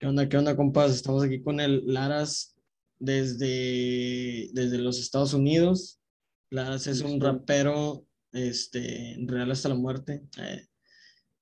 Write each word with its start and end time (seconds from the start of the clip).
¿Qué 0.00 0.06
onda, 0.06 0.26
qué 0.30 0.38
onda, 0.38 0.56
compas? 0.56 0.92
Estamos 0.92 1.22
aquí 1.22 1.42
con 1.42 1.60
el 1.60 1.82
Laras 1.84 2.56
desde, 2.98 4.48
desde 4.54 4.78
los 4.78 4.98
Estados 4.98 5.34
Unidos. 5.34 6.00
Laras 6.48 6.86
es 6.86 7.02
un 7.02 7.20
rapero 7.20 8.06
este, 8.32 9.18
real 9.26 9.50
hasta 9.50 9.68
la 9.68 9.74
muerte. 9.74 10.22
Eh, 10.38 10.66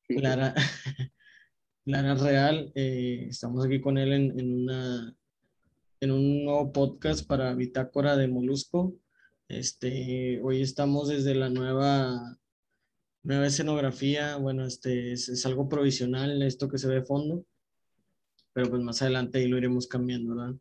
Lara, 0.09 0.57
Lara 1.85 2.17
Real. 2.17 2.73
eh, 2.75 3.29
estamos 3.31 3.65
aquí 3.65 3.81
con 3.81 3.97
él 3.97 4.13
en, 4.13 4.41
en 4.41 4.53
una, 4.53 5.17
en 6.01 6.11
un 6.11 6.45
nuevo 6.45 6.73
podcast 6.73 7.25
para 7.29 7.55
Bitácora 7.55 8.17
de 8.17 8.27
Molusco. 8.27 8.99
Este, 9.47 10.41
hoy 10.43 10.63
estamos 10.63 11.07
desde 11.07 11.37
la 11.37 11.49
nueva, 11.49 12.41
nueva 13.23 13.47
escenografía. 13.47 14.35
Bueno, 14.35 14.67
este 14.67 15.13
es, 15.13 15.29
es 15.29 15.47
algo 15.47 15.69
provisional 15.69 16.43
esto 16.43 16.69
que 16.69 16.79
se 16.79 16.89
ve 16.89 16.97
de 16.97 17.05
fondo 17.05 17.47
pero 18.59 18.71
pues 18.71 18.83
más 18.83 19.01
adelante 19.03 19.39
ahí 19.39 19.47
lo 19.47 19.57
iremos 19.57 19.87
cambiando, 19.87 20.35
¿verdad? 20.35 20.55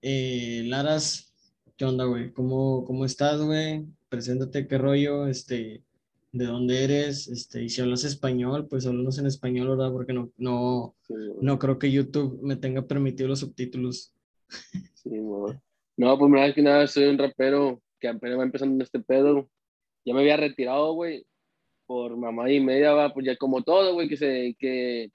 Eh, 0.00 0.62
Laras, 0.68 1.34
¿qué 1.76 1.84
onda, 1.84 2.06
güey? 2.06 2.32
¿Cómo, 2.32 2.82
¿Cómo 2.86 3.04
estás, 3.04 3.42
güey? 3.42 3.84
Preséntate, 4.08 4.66
qué 4.66 4.78
rollo, 4.78 5.26
este, 5.26 5.84
de 6.32 6.44
dónde 6.46 6.82
eres, 6.82 7.28
este, 7.28 7.62
y 7.62 7.68
si 7.68 7.82
hablas 7.82 8.04
español, 8.04 8.66
pues 8.70 8.86
háblanos 8.86 9.18
en 9.18 9.26
español, 9.26 9.68
¿verdad? 9.68 9.92
Porque 9.92 10.14
no, 10.14 10.32
no, 10.38 10.94
Sí, 11.02 11.12
no 11.42 11.58
creo 11.58 11.78
que 11.78 11.92
YouTube 11.92 12.40
me 12.40 12.56
tenga 12.56 12.86
permitido 12.86 13.28
los 13.28 13.40
subtítulos. 13.40 14.14
Sí, 14.94 15.18
güey. 15.18 15.58
No, 15.98 16.18
pues 16.18 16.30
más 16.30 16.54
que 16.54 16.62
nada 16.62 16.86
soy 16.86 17.04
un 17.04 17.18
rapero 17.18 17.82
que 18.00 18.08
apenas 18.08 18.38
va 18.38 18.44
empezando 18.44 18.76
en 18.76 18.80
este 18.80 19.00
pedo. 19.00 19.46
Ya 20.06 20.14
me 20.14 20.20
había 20.20 20.38
retirado, 20.38 20.94
güey, 20.94 21.26
por 21.84 22.16
mamá 22.16 22.50
y 22.50 22.60
media, 22.60 22.94
va, 22.94 23.12
pues 23.12 23.26
ya 23.26 23.36
como 23.36 23.62
todo, 23.62 23.92
güey, 23.92 24.08
que 24.08 24.16
se, 24.16 24.56
que 24.58 25.10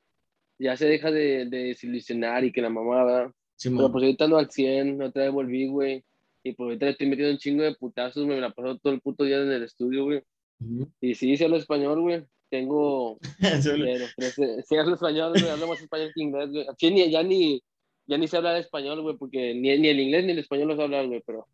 ya 0.62 0.78
se 0.78 0.86
deja 0.86 1.12
de, 1.12 1.46
de 1.46 1.58
desilusionar 1.66 2.44
y 2.44 2.52
que 2.52 2.62
la 2.62 2.70
mamá, 2.70 3.04
va. 3.04 3.34
Simón. 3.56 3.78
Pero 3.80 3.92
pues 3.92 4.04
ahorita 4.04 4.26
ando 4.26 4.38
al 4.38 4.52
100, 4.52 5.02
otra 5.02 5.24
vez 5.24 5.32
volví, 5.32 5.68
güey. 5.68 6.04
Y 6.44 6.54
pues 6.54 6.66
ahorita 6.66 6.90
estoy 6.90 7.08
metiendo 7.08 7.34
un 7.34 7.40
chingo 7.40 7.64
de 7.64 7.76
putazos, 7.76 8.26
me 8.26 8.40
la 8.40 8.52
paso 8.52 8.78
todo 8.78 8.94
el 8.94 9.02
puto 9.02 9.24
día 9.24 9.42
en 9.42 9.52
el 9.52 9.64
estudio, 9.64 10.06
güey. 10.06 10.22
Ujú. 10.60 10.92
Y 11.02 11.16
sí, 11.16 11.36
sí 11.38 11.44
hablo 11.44 11.58
español, 11.58 12.02
güey. 12.02 12.24
Tengo, 12.50 13.18
sí 13.62 14.76
hablo 14.78 14.96
español, 14.96 15.34
güey, 15.34 15.50
hablo 15.50 15.68
más 15.68 15.82
español 15.82 16.12
que 16.14 16.22
inglés, 16.22 16.50
güey. 16.50 16.66
Aquí 16.70 16.92
ni, 16.92 17.10
ya 17.10 17.24
ni, 17.24 17.62
ya 18.08 18.18
ni 18.18 18.28
sé 18.28 18.38
hablar 18.38 18.58
español, 18.58 19.02
güey, 19.02 19.16
porque 19.18 19.54
ni, 19.54 19.78
ni 19.78 19.88
el 19.88 20.00
inglés 20.00 20.26
ni 20.26 20.34
el 20.34 20.40
español 20.40 20.70
lo 20.70 20.76
sé 20.76 20.84
hablar, 20.84 21.08
güey, 21.08 21.24
pero 21.26 21.48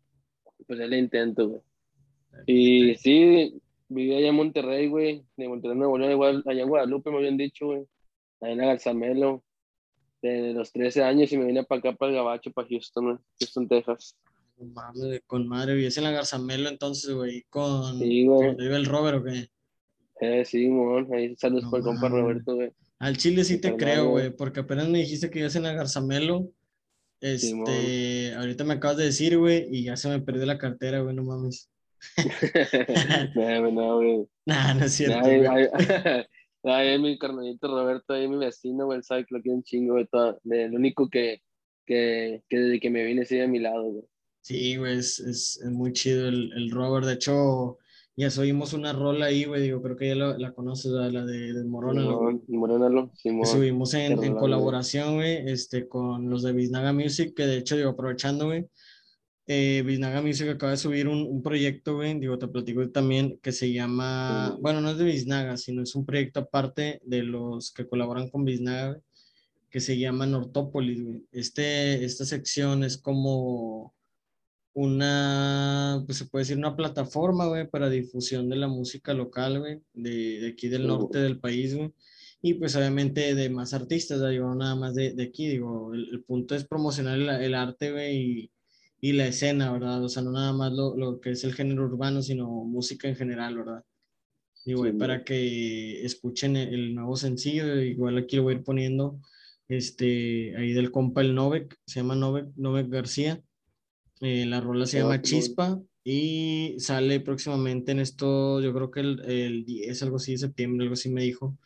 pues 0.66 0.80
él 0.80 0.92
intento, 0.94 1.48
güey. 1.48 1.60
Y 2.46 2.94
sí, 2.96 3.60
viví 3.88 4.14
allá 4.14 4.28
en 4.28 4.34
Monterrey, 4.34 4.88
güey, 4.88 5.22
de 5.36 5.48
Monterrey, 5.48 5.76
Nuevo 5.76 5.98
León, 5.98 6.12
igual 6.12 6.42
allá 6.46 6.62
en 6.62 6.68
Guadalupe 6.68 7.10
me 7.10 7.18
habían 7.18 7.36
dicho, 7.36 7.66
güey, 7.66 7.84
allá 8.40 8.52
en 8.52 8.58
la 8.58 8.66
Garzamelo, 8.66 9.42
de 10.22 10.52
los 10.52 10.72
13 10.72 11.02
años 11.04 11.30
y 11.32 11.38
me 11.38 11.46
vine 11.46 11.64
para 11.64 11.78
acá, 11.80 11.92
para 11.94 12.10
el 12.10 12.16
Gabacho, 12.16 12.50
para 12.52 12.68
Houston, 12.68 13.20
Houston, 13.38 13.68
Texas. 13.68 14.16
Güey, 14.56 15.20
con 15.26 15.46
madre, 15.46 15.74
vivías 15.74 15.96
en 15.98 16.04
la 16.04 16.10
Garzamelo 16.10 16.68
entonces, 16.68 17.14
güey, 17.14 17.44
con, 17.48 17.98
Sí, 17.98 18.26
güey. 18.26 18.54
vive 18.56 18.76
el 18.76 18.86
Robert, 18.86 19.18
¿o 19.18 19.24
qué? 19.24 19.48
Eh, 20.20 20.44
sí, 20.44 20.66
mon, 20.68 21.12
ahí 21.14 21.36
saludos 21.36 21.64
No 21.64 21.70
por 21.70 21.78
el 21.78 21.84
compa. 21.84 22.08
Roberto, 22.08 22.56
güey. 22.56 22.72
Al 22.98 23.16
Chile 23.16 23.44
sí 23.44 23.60
te 23.60 23.76
creo, 23.76 24.08
güey. 24.10 24.24
güey, 24.26 24.36
porque 24.36 24.60
apenas 24.60 24.88
me 24.88 24.98
dijiste 24.98 25.30
que 25.30 25.38
ibas 25.38 25.54
en 25.54 25.62
la 25.62 25.72
Garzamelo. 25.72 26.50
Este, 27.20 28.34
ahorita 28.34 28.64
me 28.64 28.74
acabas 28.74 28.96
de 28.96 29.04
decir, 29.04 29.38
güey, 29.38 29.66
y 29.70 29.84
ya 29.84 29.96
se 29.96 30.08
me 30.08 30.20
perdió 30.20 30.44
la 30.46 30.58
cartera, 30.58 31.00
güey, 31.00 31.14
no 31.14 31.22
mames. 31.22 31.70
no, 33.34 33.70
no, 33.70 33.96
güey. 33.96 34.26
Nah, 34.46 34.74
no 34.74 34.84
es 34.86 34.92
cierto, 34.94 35.20
güey. 35.20 35.46
ay, 35.46 35.68
ay, 36.70 36.98
mi 36.98 37.18
carnalito 37.18 37.68
Roberto, 37.68 38.12
ahí 38.14 38.28
mi 38.28 38.36
vecino, 38.36 38.86
güey, 38.86 39.02
sabe 39.02 39.24
que 39.26 39.34
lo 39.34 39.42
quiero 39.42 39.56
un 39.56 39.62
chingo, 39.62 39.94
güey, 39.94 40.06
todo- 40.06 40.40
el 40.44 40.74
único 40.74 41.08
que, 41.08 41.42
que, 41.86 42.42
que 42.48 42.58
desde 42.58 42.80
que 42.80 42.90
me 42.90 43.04
vine 43.04 43.24
sigue 43.24 43.44
a 43.44 43.48
mi 43.48 43.58
lado, 43.58 43.84
güey. 43.84 44.04
Sí, 44.40 44.76
güey, 44.76 44.98
es, 44.98 45.18
es, 45.20 45.60
es 45.62 45.70
muy 45.70 45.92
chido 45.92 46.28
el, 46.28 46.52
el 46.56 46.70
Robert. 46.70 47.06
De 47.06 47.14
hecho, 47.14 47.76
ya 48.16 48.30
subimos 48.30 48.72
una 48.72 48.92
rola 48.92 49.26
ahí, 49.26 49.44
güey, 49.44 49.62
digo, 49.62 49.82
creo 49.82 49.96
que 49.96 50.08
ya 50.08 50.14
la, 50.14 50.38
la 50.38 50.52
conoces, 50.52 50.90
la 50.90 51.24
de, 51.24 51.52
de 51.52 51.64
Morona. 51.64 52.02
Simón, 52.02 52.40
que 53.12 53.18
Simón. 53.22 53.46
subimos 53.46 53.94
en, 53.94 54.22
en 54.24 54.34
colaboración, 54.36 55.16
güey, 55.16 55.48
este, 55.50 55.86
con 55.88 56.30
los 56.30 56.42
de 56.42 56.52
Biznaga 56.52 56.92
Music, 56.92 57.34
que 57.36 57.46
de 57.46 57.58
hecho, 57.58 57.76
digo, 57.76 57.90
aprovechando, 57.90 58.46
güey, 58.46 58.66
eh, 59.48 59.82
Biznaga 59.84 60.22
Music 60.22 60.48
acaba 60.48 60.72
de 60.72 60.78
subir 60.78 61.08
un, 61.08 61.22
un 61.22 61.42
proyecto, 61.42 61.96
güey, 61.96 62.18
digo, 62.20 62.38
te 62.38 62.46
platico 62.48 62.88
también, 62.90 63.38
que 63.42 63.50
se 63.52 63.72
llama, 63.72 64.54
Mm. 64.58 64.62
bueno, 64.62 64.80
no 64.82 64.90
es 64.90 64.98
de 64.98 65.04
Biznaga, 65.04 65.56
sino 65.56 65.82
es 65.82 65.94
un 65.94 66.04
proyecto 66.06 66.40
aparte 66.40 67.00
de 67.04 67.22
los 67.24 67.72
que 67.72 67.86
colaboran 67.88 68.30
con 68.30 68.44
Biznaga, 68.44 68.88
güey, 68.90 69.00
que 69.70 69.80
se 69.80 69.98
llama 69.98 70.26
Nortópolis, 70.26 71.02
güey. 71.02 71.24
Este, 71.32 72.04
esta 72.04 72.24
sección 72.24 72.84
es 72.84 72.98
como 72.98 73.94
una, 74.74 76.02
pues 76.06 76.18
se 76.18 76.26
puede 76.26 76.42
decir 76.44 76.56
una 76.58 76.76
plataforma, 76.76 77.46
güey, 77.46 77.66
para 77.68 77.90
difusión 77.90 78.48
de 78.48 78.56
la 78.56 78.68
música 78.68 79.12
local, 79.14 79.58
güey, 79.60 79.80
de, 79.94 80.40
de 80.40 80.48
aquí 80.50 80.68
del 80.68 80.86
norte 80.86 81.18
del 81.18 81.40
país, 81.40 81.74
güey. 81.74 81.92
Y 82.40 82.54
pues 82.54 82.76
obviamente 82.76 83.34
de 83.34 83.50
más 83.50 83.74
artistas, 83.74 84.20
digo, 84.30 84.54
nada 84.54 84.76
más 84.76 84.94
de, 84.94 85.12
de 85.14 85.24
aquí, 85.24 85.48
digo, 85.48 85.92
el, 85.94 86.08
el 86.12 86.22
punto 86.22 86.54
es 86.54 86.64
promocionar 86.64 87.18
el, 87.18 87.28
el 87.28 87.54
arte, 87.54 87.90
güey, 87.92 88.16
y, 88.16 88.50
y 89.00 89.12
la 89.12 89.26
escena, 89.28 89.72
¿verdad? 89.72 90.02
O 90.04 90.08
sea, 90.08 90.22
no 90.22 90.32
nada 90.32 90.52
más 90.52 90.72
lo, 90.72 90.96
lo 90.96 91.20
que 91.20 91.30
es 91.30 91.44
el 91.44 91.54
género 91.54 91.84
urbano, 91.84 92.22
sino 92.22 92.48
música 92.48 93.08
en 93.08 93.16
general, 93.16 93.56
¿verdad? 93.58 93.84
Digo, 94.64 94.82
Sí, 94.82 94.92
para 94.92 95.24
que 95.24 96.04
escuchen 96.04 96.56
el, 96.56 96.74
el 96.74 96.94
nuevo 96.94 97.16
sencillo, 97.16 97.80
igual 97.80 98.18
aquí 98.18 98.36
lo 98.36 98.44
voy 98.44 98.54
a 98.54 98.56
ir 98.58 98.64
poniendo, 98.64 99.20
este, 99.68 100.54
ahí 100.56 100.72
del 100.72 100.90
compa 100.90 101.20
el 101.22 101.34
Novek, 101.34 101.76
se 101.86 102.00
llama 102.00 102.14
Novek, 102.16 102.48
Novek 102.56 102.88
García. 102.88 103.42
Eh, 104.20 104.46
la 104.46 104.60
rola 104.60 104.86
se 104.86 104.98
Ah, 104.98 105.02
llama 105.02 105.22
qué 105.22 105.28
Chispa 105.28 105.80
y 106.04 106.74
sale 106.78 107.20
próximamente 107.20 107.92
en 107.92 108.00
esto, 108.00 108.60
yo 108.60 108.72
creo 108.74 108.90
que 108.90 109.00
el, 109.00 109.20
el 109.30 109.64
10, 109.64 110.02
algo 110.02 110.16
así, 110.16 110.32
de 110.32 110.38
septiembre, 110.38 110.84
algo 110.84 110.94
así 110.94 111.08
me 111.10 111.22
dijo. 111.22 111.56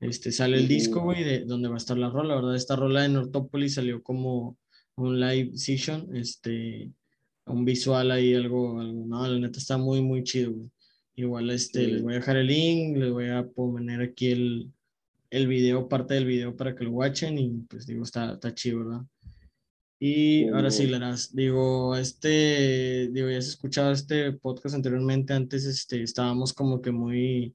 Este, 0.00 0.32
sale 0.32 0.56
el 0.56 0.64
Ujú. 0.64 0.70
disco, 0.74 1.00
güey, 1.02 1.24
de 1.24 1.44
donde 1.44 1.68
va 1.68 1.74
a 1.74 1.78
estar 1.78 1.98
la 1.98 2.08
rola, 2.08 2.36
¿verdad? 2.36 2.56
Esta 2.56 2.74
rola 2.76 3.02
de 3.02 3.10
Nortópolis 3.10 3.74
salió 3.74 4.02
como 4.02 4.56
un 5.00 5.20
live 5.20 5.56
session, 5.56 6.14
este, 6.16 6.90
un 7.46 7.64
visual 7.64 8.10
ahí, 8.10 8.34
algo, 8.34 8.80
algo, 8.80 9.06
no, 9.06 9.26
la 9.26 9.38
neta 9.38 9.58
está 9.58 9.76
muy, 9.78 10.02
muy 10.02 10.22
chido, 10.24 10.52
güey. 10.52 10.70
Igual, 11.16 11.50
este, 11.50 11.84
Sí. 11.84 11.90
les 11.92 12.02
voy 12.02 12.12
a 12.14 12.16
dejar 12.16 12.36
el 12.36 12.46
link, 12.46 12.96
les 12.96 13.10
voy 13.10 13.28
a 13.28 13.46
poner 13.46 14.00
aquí 14.00 14.30
el, 14.30 14.72
el 15.30 15.46
video, 15.48 15.88
parte 15.88 16.14
del 16.14 16.24
video 16.26 16.56
para 16.56 16.74
que 16.74 16.84
lo 16.84 16.92
watchen 16.92 17.38
y 17.38 17.50
pues 17.68 17.86
digo, 17.86 18.04
está, 18.04 18.32
está 18.34 18.54
chido, 18.54 18.78
¿verdad? 18.84 19.02
Y 19.98 20.48
ahora 20.48 20.70
sí. 20.70 20.86
Laras, 20.86 21.34
digo, 21.34 21.94
este, 21.94 23.08
digo, 23.12 23.28
ya 23.28 23.36
has 23.38 23.48
escuchado 23.48 23.92
este 23.92 24.32
podcast 24.32 24.74
anteriormente, 24.74 25.34
antes 25.34 25.66
este, 25.66 26.02
estábamos 26.02 26.54
como 26.54 26.80
que 26.80 26.90
muy 26.90 27.54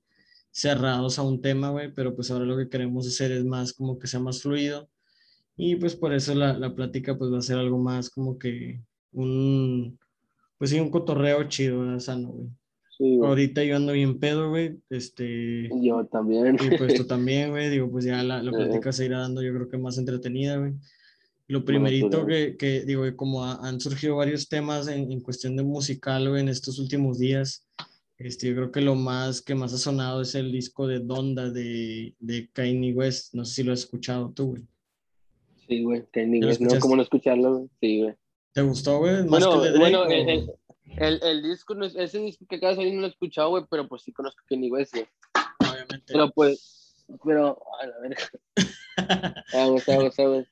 cerrados 0.52 1.18
a 1.18 1.24
un 1.24 1.42
tema, 1.42 1.72
güey, 1.72 1.92
pero 1.92 2.16
pues 2.16 2.30
ahora 2.30 2.46
lo 2.46 2.56
que 2.56 2.70
queremos 2.70 3.08
hacer 3.08 3.32
es 3.32 3.44
más 3.44 3.74
como 3.74 3.98
que 3.98 4.08
sea 4.08 4.20
más 4.20 4.42
fluido 4.44 4.88
y 5.58 5.76
pues 5.78 5.96
por 5.96 6.14
eso 6.14 6.34
la, 6.36 6.58
la 6.58 6.74
plática 6.76 7.18
pues 7.18 7.32
va 7.32 7.38
a 7.40 7.42
ser 7.42 7.58
algo 7.58 7.78
más 7.78 8.10
como 8.10 8.38
que 8.38 8.82
un, 9.12 9.98
pues 10.58 10.72
sí, 10.72 10.80
un 10.80 10.90
cotorreo 10.92 11.44
chido, 11.48 11.80
¿verdad? 11.82 12.00
Sano, 12.00 12.30
güey. 12.30 12.48
Sí. 12.98 13.20
Ahorita 13.22 13.64
yo 13.64 13.76
ando 13.76 13.92
bien 13.92 14.20
pedo, 14.20 14.50
güey, 14.50 14.78
este, 14.90 15.70
Yo 15.82 16.06
también. 16.06 16.56
y 16.62 16.78
pues 16.78 16.94
tú 16.96 17.06
también, 17.06 17.50
güey, 17.50 17.70
digo, 17.70 17.90
pues 17.92 18.06
ya 18.06 18.24
la, 18.24 18.42
la 18.42 18.52
plática 18.86 18.92
se 18.94 19.06
irá 19.06 19.20
dando 19.20 19.42
yo 19.42 19.54
creo 19.54 19.68
que 19.70 19.78
más 19.78 19.98
entretenida, 19.98 20.58
güey. 20.58 20.74
Lo 21.48 21.64
primerito 21.64 22.26
que, 22.26 22.56
que 22.58 22.86
digo, 22.86 23.04
que 23.04 23.16
como 23.16 23.44
ha- 23.44 23.60
han 23.68 23.80
surgido 23.80 24.16
varios 24.16 24.48
temas 24.50 24.88
en, 24.88 25.12
en 25.12 25.20
cuestión 25.22 25.56
de 25.56 25.64
musical, 25.64 26.28
güey, 26.30 26.42
en 26.42 26.50
estos 26.50 26.80
últimos 26.80 27.20
días, 27.20 27.68
este, 28.18 28.48
yo 28.48 28.56
creo 28.56 28.72
que 28.72 28.82
lo 28.82 28.96
más 28.96 29.42
que 29.42 29.54
más 29.56 29.74
ha 29.74 29.78
sonado 29.78 30.22
es 30.22 30.34
el 30.34 30.52
disco 30.52 30.88
de 30.88 31.00
Donda 31.02 31.52
de, 31.52 32.16
de 32.20 32.50
Kanye 32.52 32.94
West, 32.94 33.34
no 33.36 33.44
sé 33.46 33.56
si 33.56 33.64
lo 33.64 33.74
has 33.74 33.82
escuchado 33.82 34.32
tú, 34.32 34.52
güey. 34.52 34.64
Sí, 35.68 35.84
güey, 35.84 36.06
que 36.12 36.22
en 36.22 36.36
inglés, 36.36 36.62
no? 36.62 36.80
¿cómo 36.80 36.96
no 36.96 37.02
escucharlo, 37.02 37.58
güey? 37.58 37.70
Sí, 37.80 38.02
güey. 38.04 38.16
¿Te 38.54 38.62
gustó, 38.62 39.00
güey? 39.00 39.24
¿Más 39.24 39.30
Bueno, 39.46 39.62
que 39.62 39.68
el 39.68 39.78
bueno, 39.80 40.06
el, 40.06 40.12
o- 40.48 40.58
el, 40.98 41.04
el, 41.04 41.20
el 41.24 41.44
disco, 41.44 41.76
no 41.76 41.86
es- 41.86 41.96
ese 41.96 42.20
disco 42.20 42.46
que 42.48 42.56
acaba 42.58 42.72
de 42.72 42.76
salir 42.78 42.94
no 42.94 43.02
lo 43.02 43.08
he 43.08 43.10
escuchado, 43.10 43.50
güey, 43.50 43.64
pero 43.70 43.88
pues 43.88 44.04
sí 44.04 44.14
conozco 44.14 44.44
que 44.48 44.56
ni 44.58 44.70
güey, 44.70 44.86
sí. 44.86 45.04
obviamente. 45.60 46.04
Pero 46.08 46.30
pues, 46.32 47.06
pero, 47.24 47.58
a 47.82 47.88
la 47.88 48.00
verga. 48.00 48.24
Vamos, 49.54 49.86
vamos, 49.86 50.16
vamos. 50.18 50.46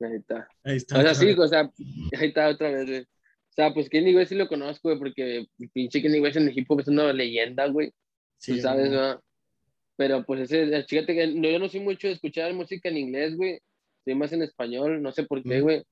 Ahí 0.00 0.16
está. 0.16 0.48
Ahí 0.64 0.76
está. 0.76 0.98
O 0.98 1.02
sea, 1.02 1.14
sí, 1.14 1.26
vez. 1.26 1.38
o 1.38 1.46
sea, 1.48 1.60
ahí 2.18 2.28
está 2.28 2.48
otra 2.48 2.70
vez, 2.70 2.86
güey. 2.86 3.00
O 3.02 3.54
sea, 3.54 3.72
pues 3.74 3.88
Kenny 3.88 4.14
West 4.14 4.30
sí 4.30 4.34
lo 4.34 4.48
conozco, 4.48 4.88
güey, 4.88 4.98
porque 4.98 5.46
pinche 5.72 6.00
Kenny 6.02 6.20
West 6.20 6.36
en 6.38 6.52
hop 6.68 6.80
es 6.80 6.88
una 6.88 7.12
leyenda, 7.12 7.66
güey. 7.68 7.92
Sí, 8.38 8.54
tú 8.56 8.60
sabes, 8.62 8.88
güey. 8.90 9.14
Pero 10.02 10.26
pues 10.26 10.50
ese, 10.50 10.82
fíjate 10.82 11.14
que 11.14 11.28
no, 11.28 11.48
yo 11.48 11.60
no 11.60 11.68
soy 11.68 11.78
mucho 11.78 12.08
de 12.08 12.14
escuchar 12.14 12.52
música 12.54 12.88
en 12.88 12.96
inglés, 12.96 13.36
güey. 13.36 13.60
Soy 14.04 14.16
más 14.16 14.32
en 14.32 14.42
español, 14.42 15.00
no 15.00 15.12
sé 15.12 15.22
por 15.22 15.40
qué, 15.44 15.60
güey. 15.60 15.84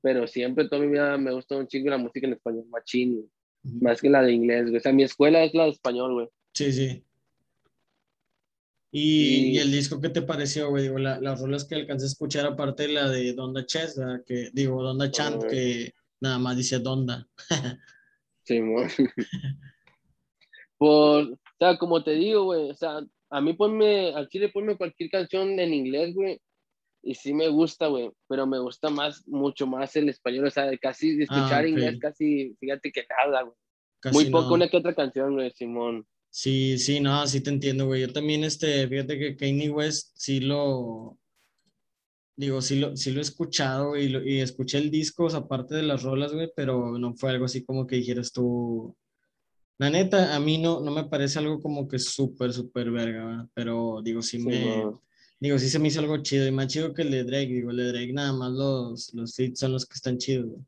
Pero 0.00 0.28
siempre 0.28 0.68
toda 0.68 0.80
mi 0.80 0.92
vida 0.92 1.18
me 1.18 1.32
gusta 1.32 1.56
un 1.56 1.66
chingo 1.66 1.90
la 1.90 1.98
música 1.98 2.28
en 2.28 2.34
español, 2.34 2.66
machín, 2.70 3.16
güey. 3.16 3.26
Más 3.80 4.00
que 4.00 4.10
la 4.10 4.22
de 4.22 4.32
inglés, 4.32 4.66
güey. 4.66 4.76
O 4.76 4.80
sea, 4.80 4.92
mi 4.92 5.02
escuela 5.02 5.42
es 5.42 5.54
la 5.54 5.64
de 5.64 5.70
español, 5.70 6.14
güey. 6.14 6.28
Sí, 6.54 6.72
sí. 6.72 7.02
¿Y, 8.92 9.56
y, 9.56 9.58
el 9.58 9.72
disco 9.72 10.00
qué 10.00 10.08
te 10.08 10.22
pareció, 10.22 10.70
güey? 10.70 10.84
Digo, 10.84 11.00
la, 11.00 11.20
las 11.20 11.40
rolas 11.40 11.64
que 11.64 11.74
alcancé 11.74 12.04
a 12.04 12.06
escuchar, 12.06 12.46
aparte 12.46 12.84
de 12.84 12.92
la 12.92 13.08
de 13.08 13.32
Donda 13.32 13.66
Chess, 13.66 14.00
que 14.24 14.50
digo, 14.52 14.84
Donda 14.84 15.10
Chant, 15.10 15.42
que 15.46 15.94
nada 16.20 16.38
más 16.38 16.56
dice 16.56 16.78
Donda. 16.78 17.26
sí. 18.44 18.60
Por, 20.78 21.24
o 21.24 21.38
sea, 21.58 21.76
como 21.76 22.04
te 22.04 22.12
digo, 22.12 22.44
güey, 22.44 22.70
o 22.70 22.74
sea, 22.74 23.00
a 23.30 23.40
mí 23.40 23.52
ponme, 23.54 24.14
al 24.14 24.28
chile 24.28 24.48
ponme 24.48 24.76
cualquier 24.76 25.10
canción 25.10 25.58
en 25.58 25.74
inglés, 25.74 26.14
güey, 26.14 26.40
y 27.02 27.14
sí 27.14 27.32
me 27.32 27.48
gusta, 27.48 27.86
güey, 27.86 28.10
pero 28.28 28.46
me 28.46 28.58
gusta 28.58 28.90
más, 28.90 29.26
mucho 29.26 29.66
más 29.66 29.94
el 29.96 30.08
español, 30.08 30.46
o 30.46 30.50
sea, 30.50 30.70
casi 30.78 31.16
de 31.16 31.24
escuchar 31.24 31.64
ah, 31.64 31.68
inglés, 31.68 31.98
casi, 32.00 32.56
fíjate 32.58 32.90
que 32.90 33.04
nada, 33.08 33.42
güey. 33.42 33.54
Muy 34.12 34.30
poco 34.30 34.54
una 34.54 34.68
que 34.68 34.76
otra 34.76 34.94
canción, 34.94 35.34
güey, 35.34 35.50
Simón. 35.50 36.06
Sí, 36.30 36.78
sí, 36.78 37.00
no, 37.00 37.26
sí 37.26 37.40
te 37.40 37.50
entiendo, 37.50 37.86
güey. 37.86 38.02
Yo 38.02 38.12
también, 38.12 38.44
este, 38.44 38.86
fíjate 38.86 39.18
que 39.18 39.36
Kanye 39.36 39.70
West 39.70 40.12
sí 40.14 40.40
lo, 40.40 41.18
digo, 42.36 42.62
sí 42.62 42.78
lo, 42.78 42.96
sí 42.96 43.10
lo 43.10 43.18
he 43.18 43.22
escuchado 43.22 43.96
y, 43.96 44.08
lo, 44.08 44.22
y 44.22 44.40
escuché 44.40 44.78
el 44.78 44.90
disco, 44.90 45.24
o 45.24 45.30
sea, 45.30 45.40
aparte 45.40 45.74
de 45.74 45.82
las 45.82 46.02
rolas, 46.02 46.32
güey, 46.32 46.50
pero 46.54 46.98
no 46.98 47.14
fue 47.14 47.30
algo 47.30 47.46
así 47.46 47.64
como 47.64 47.86
que 47.86 47.96
dijeras 47.96 48.32
tú, 48.32 48.96
la 49.78 49.90
neta, 49.90 50.34
a 50.34 50.40
mí 50.40 50.58
no, 50.58 50.80
no 50.80 50.90
me 50.90 51.04
parece 51.04 51.38
algo 51.38 51.60
como 51.60 51.88
que 51.88 51.98
súper, 51.98 52.52
súper 52.52 52.90
verga, 52.90 53.24
¿verdad? 53.24 53.48
pero 53.54 54.00
digo, 54.02 54.22
sí, 54.22 54.38
me, 54.38 54.84
digo, 55.40 55.58
sí 55.58 55.68
se 55.68 55.78
me 55.78 55.88
hizo 55.88 56.00
algo 56.00 56.18
chido 56.18 56.46
y 56.46 56.50
más 56.50 56.66
chido 56.66 56.92
que 56.92 57.02
el 57.02 57.10
de 57.10 57.24
Drake, 57.24 57.54
digo, 57.54 57.70
el 57.70 57.76
de 57.76 57.92
Drake 57.92 58.12
nada 58.12 58.32
más 58.32 58.52
los, 58.52 59.14
los 59.14 59.34
feats 59.34 59.60
son 59.60 59.72
los 59.72 59.86
que 59.86 59.94
están 59.94 60.18
chidos, 60.18 60.46
güey. 60.46 60.62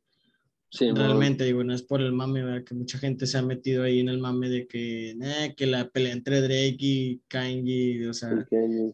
Realmente, 0.78 1.44
digo, 1.44 1.64
no 1.64 1.74
es 1.74 1.82
por 1.82 2.00
el 2.00 2.12
mame, 2.12 2.44
¿verdad? 2.44 2.62
Que 2.62 2.76
mucha 2.76 2.96
gente 2.96 3.26
se 3.26 3.36
ha 3.36 3.42
metido 3.42 3.82
ahí 3.82 3.98
en 3.98 4.08
el 4.08 4.18
mame 4.18 4.48
de 4.48 4.68
que, 4.68 5.10
eh, 5.10 5.54
que 5.56 5.66
la 5.66 5.88
pelea 5.88 6.12
entre 6.12 6.40
Drake 6.40 6.76
y 6.78 7.20
Kanye, 7.26 8.08
o 8.08 8.14
sea, 8.14 8.46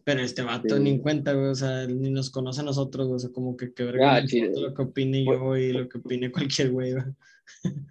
pero 0.03 0.21
este 0.21 0.41
vato 0.41 0.79
ni 0.79 0.89
en 0.89 0.99
cuenta, 0.99 1.33
güey, 1.33 1.49
o 1.49 1.55
sea, 1.55 1.85
ni 1.85 2.09
nos 2.09 2.31
conoce 2.31 2.61
a 2.61 2.63
nosotros, 2.63 3.07
o 3.11 3.19
sea, 3.19 3.29
como 3.29 3.55
que 3.55 3.73
qué 3.73 3.83
verga 3.83 4.15
ah, 4.15 4.21
lo 4.21 4.73
que 4.73 4.81
opine 4.81 5.23
yo 5.23 5.55
y 5.55 5.71
lo 5.71 5.87
que 5.87 5.99
opine 5.99 6.31
cualquier 6.31 6.71
güey, 6.71 6.93
güey. 6.93 7.05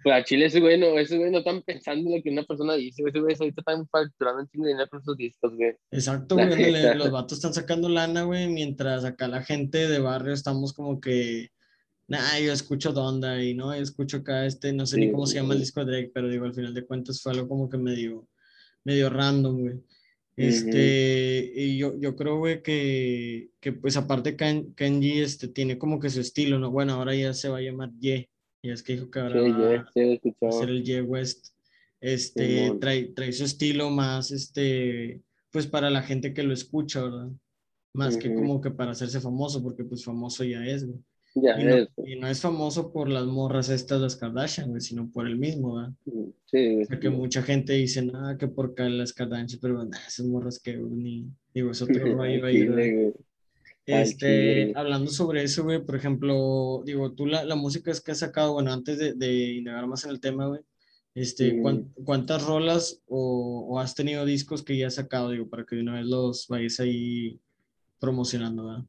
Pues 0.03 0.15
a 0.15 0.23
Chile 0.23 0.45
ese 0.45 0.59
güey 0.59 0.79
no, 0.79 0.97
ese 0.97 1.17
güey 1.17 1.31
no 1.31 1.39
están 1.39 1.61
pensando 1.61 2.09
en 2.09 2.17
lo 2.17 2.23
que 2.23 2.29
una 2.29 2.43
persona 2.43 2.75
dice, 2.75 3.03
ese 3.05 3.19
güey 3.19 3.35
ahorita 3.37 3.61
están 3.61 3.87
facturando 3.89 4.41
un 4.41 4.47
chingo 4.47 4.65
de 4.65 4.71
dinero 4.71 4.89
con 4.89 5.03
sus 5.03 5.17
discos, 5.17 5.55
güey. 5.55 5.75
Exacto, 5.91 6.35
güey, 6.35 6.95
los 6.95 7.11
vatos 7.11 7.37
están 7.37 7.53
sacando 7.53 7.89
lana, 7.89 8.23
güey, 8.23 8.47
mientras 8.47 9.03
acá 9.03 9.27
la 9.27 9.43
gente 9.43 9.87
de 9.87 9.99
barrio 9.99 10.33
estamos 10.33 10.73
como 10.73 11.01
que 11.01 11.49
nah, 12.07 12.39
yo 12.39 12.53
escucho 12.53 12.93
Donda 12.93 13.43
y 13.43 13.53
no, 13.53 13.75
yo 13.75 13.81
escucho 13.81 14.17
acá 14.17 14.45
este, 14.45 14.73
no 14.73 14.85
sé 14.85 14.97
ni 14.97 15.11
cómo 15.11 15.25
se 15.25 15.35
llama 15.35 15.53
el 15.53 15.59
disco 15.59 15.83
de 15.83 15.91
Drake, 15.91 16.11
pero 16.13 16.29
digo, 16.29 16.45
al 16.45 16.53
final 16.53 16.73
de 16.73 16.85
cuentas 16.85 17.21
fue 17.21 17.33
algo 17.33 17.47
como 17.47 17.69
que 17.69 17.77
medio, 17.77 18.27
medio 18.83 19.09
random, 19.09 19.61
güey. 19.61 19.83
Este, 20.35 21.51
y 21.55 21.77
yo, 21.77 21.99
yo 21.99 22.15
creo, 22.15 22.37
güey, 22.37 22.61
que, 22.61 23.49
que 23.59 23.73
pues 23.73 23.97
aparte 23.97 24.35
Kenji 24.35 25.19
este, 25.19 25.47
tiene 25.47 25.79
como 25.79 25.99
que 25.99 26.11
su 26.11 26.21
estilo, 26.21 26.59
¿no? 26.59 26.69
Bueno, 26.69 26.93
ahora 26.93 27.15
ya 27.15 27.33
se 27.33 27.49
va 27.49 27.57
a 27.57 27.61
llamar 27.61 27.89
Ye, 27.99 28.29
y 28.67 28.71
es 28.71 28.83
que 28.83 28.93
dijo 28.93 29.09
que 29.09 29.19
ahora 29.19 29.41
va 29.41 30.49
a 30.49 30.51
ser 30.51 30.69
el 30.69 30.83
Ye 30.83 31.01
West. 31.01 31.53
Este, 31.99 32.71
trae, 32.79 33.05
trae 33.15 33.33
su 33.33 33.43
estilo 33.43 33.89
más, 33.89 34.31
este, 34.31 35.21
pues 35.51 35.65
para 35.65 35.89
la 35.89 36.03
gente 36.03 36.33
que 36.33 36.43
lo 36.43 36.53
escucha, 36.53 37.01
¿verdad? 37.03 37.29
Más 37.93 38.17
que 38.17 38.33
como 38.33 38.61
que 38.61 38.69
para 38.69 38.91
hacerse 38.91 39.19
famoso, 39.19 39.63
porque 39.63 39.83
pues 39.83 40.03
famoso 40.03 40.43
ya 40.43 40.63
es, 40.65 40.85
güey 40.85 40.99
y, 42.05 42.15
no, 42.15 42.27
es 42.27 42.41
famoso 42.41 42.91
por 42.91 43.09
las 43.09 43.25
morras 43.25 43.69
estas, 43.69 44.01
las 44.01 44.15
Kardashian, 44.15 44.79
sino 44.81 45.09
por 45.09 45.27
el 45.27 45.37
mismo, 45.37 45.75
¿verdad? 45.75 45.93
Mm, 46.05 46.29
sí. 46.45 46.81
O 46.83 46.99
que 46.99 47.09
mucha 47.09 47.43
gente 47.43 47.73
dice, 47.73 48.03
nada, 48.03 48.37
que 48.37 48.47
por 48.47 48.73
las 48.79 49.13
Kardashian, 49.13 49.59
pero 49.61 49.87
esas 50.07 50.25
morras 50.25 50.59
que 50.59 50.77
ni, 50.77 51.27
digo, 51.53 51.71
es 51.71 51.81
otro 51.81 51.93
rollo 52.17 52.45
ahí, 52.45 53.13
Este, 53.87 54.73
hablando 54.75 55.09
sobre 55.09 55.43
eso, 55.43 55.63
güey, 55.63 55.83
por 55.83 55.95
ejemplo, 55.95 56.81
digo, 56.85 57.13
tú 57.13 57.25
la, 57.25 57.45
la 57.45 57.55
música 57.55 57.89
es 57.89 58.01
que 58.01 58.11
has 58.11 58.19
sacado, 58.19 58.53
bueno, 58.53 58.73
antes 58.73 58.97
de, 58.97 59.13
de 59.13 59.53
indagar 59.53 59.87
más 59.87 60.03
en 60.03 60.11
el 60.11 60.19
tema, 60.19 60.47
güey, 60.47 60.59
este, 61.15 61.59
¿cuántas 62.03 62.43
rolas 62.43 63.01
o, 63.07 63.65
o, 63.69 63.79
has 63.79 63.95
tenido 63.95 64.25
discos 64.25 64.61
que 64.61 64.77
ya 64.77 64.87
has 64.87 64.95
sacado, 64.95 65.31
digo, 65.31 65.49
para 65.49 65.65
que 65.65 65.77
de 65.77 65.81
una 65.83 65.95
vez 65.95 66.05
los 66.05 66.47
vayas 66.49 66.81
ahí 66.81 67.39
promocionando, 67.97 68.65
¿verdad? 68.65 68.85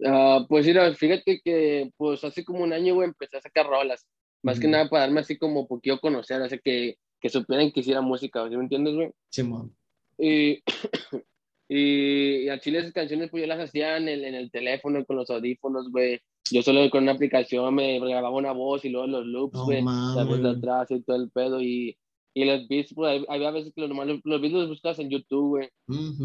Uh, 0.00 0.46
pues 0.46 0.64
mira, 0.64 0.94
fíjate 0.94 1.40
que 1.44 1.90
pues 1.96 2.22
hace 2.22 2.44
como 2.44 2.62
un 2.62 2.72
año, 2.72 2.94
güey, 2.94 3.08
empecé 3.08 3.36
a 3.36 3.40
sacar 3.40 3.66
rolas. 3.66 4.06
Más 4.42 4.60
que 4.60 4.68
nada 4.68 4.88
para 4.88 5.02
darme 5.02 5.20
así 5.20 5.36
como 5.36 5.66
poquito 5.66 5.98
conocer, 5.98 6.40
así 6.40 6.60
que, 6.62 6.96
que 7.20 7.28
supieran 7.28 7.72
que 7.72 7.80
hiciera 7.80 8.00
música, 8.00 8.48
¿sí 8.48 8.56
me 8.56 8.62
entiendes, 8.62 8.94
güey? 8.94 9.10
Sí, 9.28 9.42
man. 9.42 9.74
Y, 10.16 10.62
y, 11.68 12.48
a 12.48 12.58
Chile 12.58 12.78
esas 12.78 12.92
canciones 12.92 13.30
pues 13.30 13.42
yo 13.42 13.46
las 13.46 13.60
hacía 13.60 13.98
en 13.98 14.08
el, 14.08 14.24
en 14.24 14.34
el 14.34 14.50
teléfono 14.50 15.04
con 15.04 15.16
los 15.16 15.28
audífonos, 15.30 15.90
güey. 15.90 16.20
Yo 16.50 16.62
solo 16.62 16.88
con 16.88 17.02
una 17.02 17.12
aplicación 17.12 17.74
me 17.74 18.00
grababa 18.00 18.30
una 18.30 18.52
voz 18.52 18.84
y 18.84 18.88
luego 18.88 19.06
los 19.06 19.26
loops, 19.26 19.58
güey, 19.58 19.82
la 19.82 20.24
voz 20.24 20.42
de 20.42 20.50
atrás 20.50 20.90
y 20.90 21.02
todo 21.02 21.16
el 21.16 21.30
pedo 21.30 21.60
y, 21.60 21.94
y 22.32 22.44
los 22.46 22.66
beats, 22.68 22.94
pues 22.94 23.22
había 23.28 23.50
veces 23.50 23.72
que 23.74 23.82
los, 23.82 23.90
los, 23.90 24.20
los 24.24 24.40
beats 24.40 24.54
los 24.54 24.68
buscabas 24.68 24.98
en 25.00 25.10
YouTube, 25.10 25.48
güey. 25.48 25.68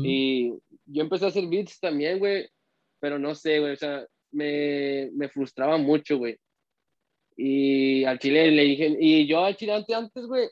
Y 0.06 0.54
yo 0.86 1.02
empecé 1.02 1.26
a 1.26 1.28
hacer 1.28 1.48
beats 1.48 1.78
también, 1.80 2.20
güey, 2.20 2.48
pero 3.00 3.20
no 3.20 3.36
sé, 3.36 3.60
güey, 3.60 3.74
o 3.74 3.76
sea, 3.76 4.06
me, 4.32 5.10
me 5.14 5.28
frustraba 5.28 5.78
mucho, 5.78 6.18
güey. 6.18 6.38
Y 7.36 8.06
al 8.06 8.20
chile 8.20 8.50
le 8.52 8.64
dije, 8.64 8.96
y 9.00 9.28
yo 9.28 9.44
al 9.44 9.58
chile 9.58 9.74
antes, 9.74 10.26
güey, 10.26 10.48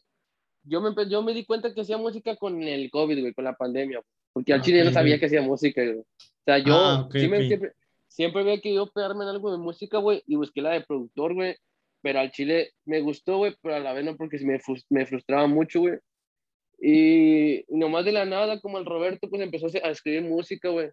yo 0.63 0.81
me, 0.81 0.93
yo 1.09 1.21
me 1.21 1.33
di 1.33 1.45
cuenta 1.45 1.73
que 1.73 1.81
hacía 1.81 1.97
música 1.97 2.35
con 2.35 2.61
el 2.61 2.89
COVID, 2.89 3.19
güey, 3.21 3.33
con 3.33 3.45
la 3.45 3.55
pandemia, 3.55 4.01
porque 4.33 4.53
al 4.53 4.59
ah, 4.59 4.63
chile 4.63 4.83
no 4.83 4.91
sabía 4.91 5.19
que 5.19 5.25
hacía 5.25 5.41
música, 5.41 5.83
güey. 5.83 5.99
O 5.99 6.43
sea, 6.45 6.57
yo 6.59 6.75
ah, 6.75 7.09
siempre, 7.11 7.73
siempre 8.07 8.41
había 8.41 8.59
querido 8.59 8.91
pegarme 8.91 9.23
en 9.23 9.29
algo 9.29 9.51
de 9.51 9.57
música, 9.57 9.97
güey, 9.97 10.23
y 10.25 10.35
busqué 10.35 10.61
la 10.61 10.71
de 10.71 10.81
productor, 10.81 11.33
güey, 11.33 11.55
pero 12.01 12.19
al 12.19 12.31
chile 12.31 12.71
me 12.85 13.01
gustó, 13.01 13.37
güey, 13.37 13.55
pero 13.61 13.75
a 13.75 13.79
la 13.79 13.93
vez 13.93 14.05
no, 14.05 14.17
porque 14.17 14.39
me, 14.39 14.59
me 14.89 15.05
frustraba 15.05 15.47
mucho, 15.47 15.81
güey. 15.81 15.99
Y 16.83 17.63
nomás 17.69 18.05
de 18.05 18.11
la 18.11 18.25
nada, 18.25 18.59
como 18.59 18.79
el 18.79 18.85
Roberto, 18.85 19.29
pues 19.29 19.41
empezó 19.41 19.67
a 19.67 19.89
escribir 19.91 20.23
música, 20.23 20.69
güey. 20.69 20.89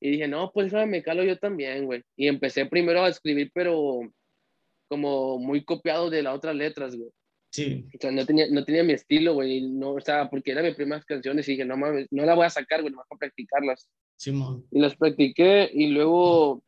Y 0.00 0.10
dije, 0.10 0.28
no, 0.28 0.50
pues 0.52 0.72
me 0.72 1.02
calo 1.02 1.24
yo 1.24 1.36
también, 1.36 1.84
güey. 1.84 2.02
Y 2.16 2.28
empecé 2.28 2.66
primero 2.66 3.02
a 3.02 3.08
escribir, 3.08 3.50
pero 3.52 4.00
como 4.88 5.38
muy 5.38 5.64
copiado 5.64 6.10
de 6.10 6.22
las 6.22 6.34
otras 6.34 6.54
letras, 6.54 6.96
güey. 6.96 7.10
Sí. 7.52 7.84
O 7.94 7.98
sea, 8.00 8.10
no 8.10 8.24
tenía, 8.24 8.46
no 8.50 8.64
tenía 8.64 8.82
mi 8.82 8.94
estilo, 8.94 9.34
güey. 9.34 9.60
No, 9.60 9.92
o 9.92 10.00
sea, 10.00 10.30
porque 10.30 10.52
eran 10.52 10.64
mis 10.64 10.74
primeras 10.74 11.04
canciones 11.04 11.46
y 11.46 11.52
dije, 11.52 11.66
no 11.66 11.76
mames, 11.76 12.08
no 12.10 12.24
la 12.24 12.34
voy 12.34 12.46
a 12.46 12.50
sacar, 12.50 12.80
güey, 12.80 12.90
nomás 12.90 13.06
para 13.08 13.18
practicarlas. 13.18 13.88
Sí, 14.16 14.32
Y 14.70 14.80
las 14.80 14.96
practiqué 14.96 15.70
y 15.72 15.88
luego, 15.88 16.62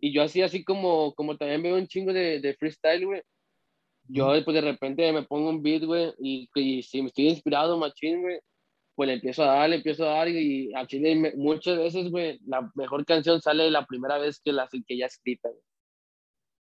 y 0.00 0.12
yo 0.12 0.24
hacía 0.24 0.46
así 0.46 0.64
como, 0.64 1.14
como 1.14 1.36
también 1.36 1.62
veo 1.62 1.76
un 1.76 1.86
chingo 1.86 2.12
de, 2.12 2.40
de 2.40 2.54
freestyle, 2.54 3.06
güey. 3.06 3.22
Yo 4.08 4.32
después 4.32 4.54
de 4.54 4.60
repente 4.60 5.12
me 5.12 5.22
pongo 5.22 5.48
un 5.48 5.62
beat, 5.62 5.84
güey, 5.84 6.12
y, 6.18 6.48
y 6.54 6.82
si 6.82 7.02
me 7.02 7.08
estoy 7.08 7.28
inspirado, 7.28 7.78
machín, 7.78 8.22
güey, 8.22 8.40
pues 8.96 9.06
le 9.06 9.14
empiezo 9.14 9.44
a 9.44 9.46
dar, 9.46 9.70
le 9.70 9.76
empiezo 9.76 10.04
a 10.04 10.14
dar 10.14 10.28
y 10.28 10.72
a 10.74 10.86
Chile 10.86 11.34
muchas 11.36 11.76
veces, 11.76 12.10
güey, 12.10 12.40
la 12.46 12.68
mejor 12.74 13.04
canción 13.04 13.40
sale 13.40 13.70
la 13.70 13.86
primera 13.86 14.18
vez 14.18 14.40
que 14.40 14.52
la 14.52 14.68
que 14.86 14.96
ya 14.96 15.06
escrita, 15.06 15.50
güey. 15.50 15.62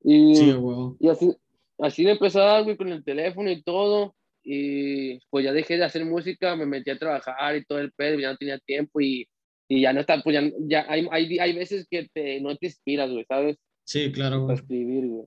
Y, 0.01 0.35
sí, 0.35 0.55
y 0.99 1.09
así, 1.09 1.35
así 1.79 2.07
a 2.07 2.15
dar, 2.15 2.63
güey, 2.63 2.77
con 2.77 2.89
el 2.89 3.03
teléfono 3.03 3.49
y 3.49 3.61
todo. 3.63 4.15
Y 4.43 5.19
pues 5.29 5.45
ya 5.45 5.53
dejé 5.53 5.77
de 5.77 5.83
hacer 5.83 6.05
música, 6.05 6.55
me 6.55 6.65
metí 6.65 6.89
a 6.89 6.97
trabajar 6.97 7.55
y 7.55 7.65
todo 7.65 7.79
el 7.79 7.91
pedo, 7.91 8.19
ya 8.19 8.31
no 8.31 8.37
tenía 8.37 8.57
tiempo 8.59 9.01
y, 9.01 9.27
y 9.67 9.81
ya 9.81 9.93
no 9.93 9.99
está, 9.99 10.21
pues 10.21 10.33
ya, 10.33 10.49
ya 10.61 10.85
hay, 10.87 11.07
hay, 11.11 11.39
hay, 11.39 11.53
veces 11.53 11.85
que 11.89 12.07
te, 12.13 12.39
no 12.41 12.55
te 12.55 12.67
inspiras, 12.67 13.11
güey, 13.11 13.25
¿sabes? 13.25 13.57
Sí, 13.83 14.11
claro, 14.11 14.47
Para 14.47 14.59
escribir, 14.59 15.07
güey. 15.07 15.25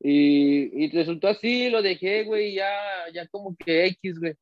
Y, 0.00 0.84
y 0.84 0.90
resultó 0.90 1.28
así, 1.28 1.68
lo 1.70 1.82
dejé, 1.82 2.24
güey, 2.24 2.54
ya, 2.54 2.70
ya 3.12 3.26
como 3.28 3.54
que 3.56 3.86
X, 3.86 4.18
güey. 4.18 4.34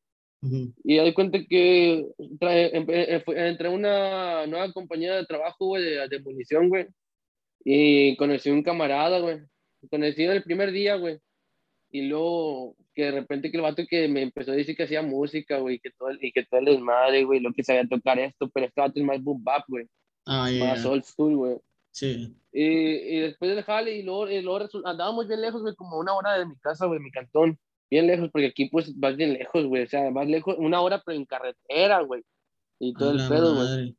Y 0.85 0.97
doy 0.97 1.13
cuenta 1.13 1.39
que 1.49 2.07
eh, 2.41 3.25
entré 3.29 3.69
una 3.69 4.47
nueva 4.47 4.73
compañía 4.73 5.17
de 5.17 5.27
trabajo, 5.27 5.67
güey, 5.67 5.83
de, 5.83 6.09
de 6.09 6.21
munición, 6.21 6.69
güey. 6.69 6.87
Y 7.65 8.17
conocí 8.17 8.51
a 8.51 8.53
un 8.53 8.63
camarada, 8.63 9.19
güey. 9.19 9.41
Conocí 9.91 10.23
el 10.23 10.43
primer 10.45 10.71
día, 10.71 10.97
güey. 10.97 11.19
Y 11.97 12.03
luego, 12.03 12.77
que 12.95 13.05
de 13.05 13.11
repente 13.11 13.51
que 13.51 13.57
el 13.57 13.63
vato 13.63 13.83
que 13.89 14.07
me 14.07 14.21
empezó 14.21 14.53
a 14.53 14.55
decir 14.55 14.77
que 14.77 14.83
hacía 14.83 15.01
música, 15.01 15.61
güey, 15.61 15.79
que 15.79 15.91
todo, 15.93 16.11
y 16.21 16.31
que 16.31 16.45
todo 16.45 16.61
el 16.61 16.67
desmadre, 16.67 17.25
güey, 17.25 17.41
lo 17.41 17.55
que 17.55 17.65
sabía 17.65 17.89
tocar 17.89 18.19
esto, 18.19 18.51
pero 18.51 18.67
este 18.67 18.83
vato 18.83 19.01
es 19.01 19.07
más 19.07 19.23
boom 19.23 19.43
bap, 19.43 19.65
güey. 19.67 19.87
Ah, 20.27 20.51
Más 20.61 20.85
old 20.85 21.05
school, 21.05 21.37
güey. 21.37 21.57
Sí. 21.93 22.37
Y, 22.53 22.63
y, 22.63 23.21
después 23.21 23.55
del 23.55 23.65
jale, 23.65 23.97
y 23.97 24.03
luego, 24.03 24.29
y 24.29 24.43
luego 24.43 24.69
andábamos 24.85 25.27
bien 25.27 25.41
lejos, 25.41 25.63
güey, 25.63 25.75
como 25.75 25.99
una 25.99 26.13
hora 26.13 26.39
de 26.39 26.45
mi 26.45 26.57
casa, 26.57 26.85
güey, 26.85 27.01
mi 27.01 27.11
cantón 27.11 27.59
bien 27.91 28.07
lejos, 28.07 28.29
porque 28.31 28.49
aquí 28.49 28.69
pues 28.69 28.95
vas 28.99 29.17
bien 29.17 29.33
lejos, 29.33 29.65
güey, 29.65 29.85
o 29.85 29.89
sea, 29.89 30.11
más 30.11 30.29
lejos, 30.29 30.55
una 30.59 30.83
hora, 30.83 31.03
pero 31.03 31.17
en 31.17 31.25
carretera, 31.25 32.03
güey, 32.03 32.23
y 32.79 32.93
todo 32.93 33.13
el 33.13 33.27
pedo, 33.27 33.55
güey. 33.55 33.97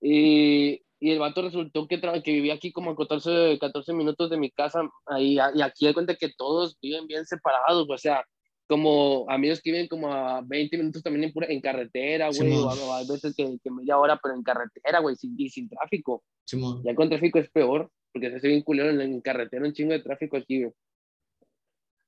Y, 0.00 0.83
y, 1.06 1.10
el 1.10 1.18
vato 1.18 1.42
resultó 1.42 1.86
que, 1.86 2.00
que 2.00 2.32
vivía 2.32 2.54
aquí 2.54 2.72
como 2.72 2.90
a 2.90 2.96
14, 2.96 3.58
14 3.60 3.92
minutos 3.92 4.30
de 4.30 4.36
mi 4.36 4.50
casa, 4.50 4.82
ahí, 5.06 5.38
y 5.54 5.62
aquí 5.62 5.86
de 5.86 5.94
cuenta 5.94 6.14
que 6.14 6.30
todos 6.36 6.78
viven 6.80 7.06
bien 7.06 7.24
separados, 7.26 7.86
o 7.88 7.98
sea, 7.98 8.24
como 8.66 9.26
amigos 9.28 9.60
que 9.60 9.70
viven 9.70 9.88
como 9.88 10.12
a 10.12 10.40
20 10.42 10.78
minutos 10.78 11.02
también 11.02 11.24
en, 11.24 11.32
pura, 11.32 11.46
en 11.48 11.60
carretera, 11.60 12.28
güey, 12.28 12.52
o 12.54 12.70
a, 12.70 13.00
veces 13.00 13.34
que, 13.36 13.58
que, 13.62 13.70
media 13.70 13.98
hora, 13.98 14.18
pero 14.22 14.34
en 14.34 14.42
carretera, 14.42 15.00
güey, 15.00 15.16
sin, 15.16 15.34
y 15.38 15.48
sin 15.50 15.68
tráfico. 15.68 16.22
Ya 16.84 16.94
con 16.94 17.08
tráfico 17.08 17.38
es 17.38 17.50
peor, 17.50 17.90
porque 18.12 18.30
se 18.30 18.36
hace 18.36 18.48
bien 18.48 18.62
culero 18.62 18.90
en, 18.90 19.00
en, 19.00 19.20
carretera, 19.20 19.66
un 19.66 19.72
chingo 19.72 19.92
de 19.92 20.00
tráfico 20.00 20.36
aquí, 20.36 20.62
güey. 20.62 20.74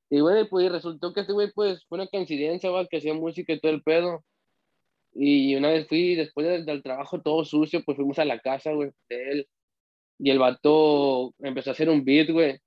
Y, 0.08 0.20
güey, 0.20 0.48
pues 0.48 0.70
resultó 0.70 1.12
que 1.12 1.20
este 1.20 1.32
güey, 1.32 1.50
pues, 1.52 1.84
fue 1.88 1.98
una 1.98 2.06
coincidencia, 2.06 2.70
güey, 2.70 2.86
que 2.88 2.98
hacía 2.98 3.12
música 3.12 3.52
y 3.52 3.60
todo 3.60 3.72
el 3.72 3.82
pedo. 3.82 4.24
Y 5.18 5.54
una 5.56 5.70
vez 5.70 5.86
fui, 5.88 6.14
después 6.14 6.46
del, 6.46 6.66
del 6.66 6.82
trabajo 6.82 7.20
todo 7.20 7.44
sucio, 7.44 7.82
pues 7.84 7.96
fuimos 7.96 8.18
a 8.18 8.24
la 8.24 8.38
casa, 8.38 8.72
güey, 8.72 8.90
de 9.08 9.30
él. 9.30 9.48
Y 10.18 10.30
el 10.30 10.38
vato 10.38 11.34
empezó 11.38 11.70
a 11.70 11.72
hacer 11.72 11.88
un 11.88 12.04
beat, 12.04 12.30
güey. 12.30 12.58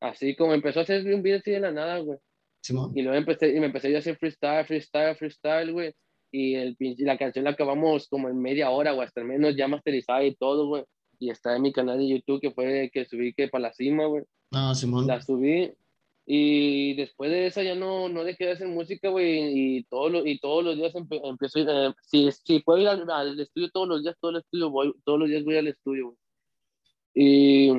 Así 0.00 0.36
como 0.36 0.54
empezó 0.54 0.80
a 0.80 0.82
hacer 0.82 1.04
un 1.12 1.22
beat 1.22 1.40
así 1.40 1.50
de 1.50 1.60
la 1.60 1.72
nada, 1.72 1.98
güey. 1.98 2.18
Y 2.94 3.02
luego 3.02 3.16
empecé, 3.16 3.54
y 3.54 3.60
me 3.60 3.66
empecé 3.66 3.94
a 3.94 3.98
hacer 3.98 4.16
freestyle, 4.16 4.64
freestyle, 4.64 5.16
freestyle, 5.16 5.72
güey. 5.72 5.92
Y, 6.32 6.54
el, 6.54 6.76
la 6.98 7.16
canción 7.16 7.44
la 7.44 7.52
acabamos 7.52 8.08
como 8.08 8.28
en 8.28 8.40
media 8.40 8.70
hora, 8.70 8.92
o 8.94 9.00
hasta 9.00 9.22
menos 9.22 9.56
ya 9.56 9.68
masterizada 9.68 10.24
y 10.24 10.34
todo, 10.34 10.66
güey. 10.66 10.84
Y 11.18 11.30
está 11.30 11.56
en 11.56 11.62
mi 11.62 11.72
canal 11.72 11.98
de 11.98 12.08
YouTube, 12.08 12.40
que 12.40 12.50
fue 12.50 12.90
que 12.92 13.04
subí 13.04 13.32
que 13.32 13.48
para 13.48 13.62
la 13.62 13.72
cima, 13.72 14.06
güey. 14.06 14.24
Ah, 14.52 14.74
Simón. 14.74 15.06
La 15.06 15.20
subí. 15.22 15.72
Y 16.26 16.94
después 16.94 17.30
de 17.30 17.46
esa 17.46 17.62
ya 17.62 17.76
no, 17.76 18.08
no 18.08 18.24
dejé 18.24 18.46
de 18.46 18.52
hacer 18.52 18.68
música, 18.68 19.08
güey. 19.10 19.78
Y, 19.78 19.84
todo 19.84 20.08
lo, 20.08 20.26
y 20.26 20.38
todos 20.40 20.64
los 20.64 20.76
días 20.76 20.92
empiezo 20.94 21.58
a 21.58 21.62
ir. 21.62 21.68
Eh, 21.70 21.94
si, 22.02 22.30
si 22.32 22.60
puedo 22.60 22.80
ir 22.80 22.88
al, 22.88 23.08
al, 23.10 23.38
estudio 23.40 23.70
todos 23.70 23.88
los 23.88 24.02
días, 24.02 24.16
todo 24.20 24.32
el 24.32 24.38
estudio 24.38 24.70
voy, 24.70 24.92
todos 25.04 25.20
los 25.20 25.28
días 25.28 25.44
voy 25.44 25.56
al 25.56 25.68
estudio, 25.68 26.06
güey. 26.06 26.18
Y 27.14 27.72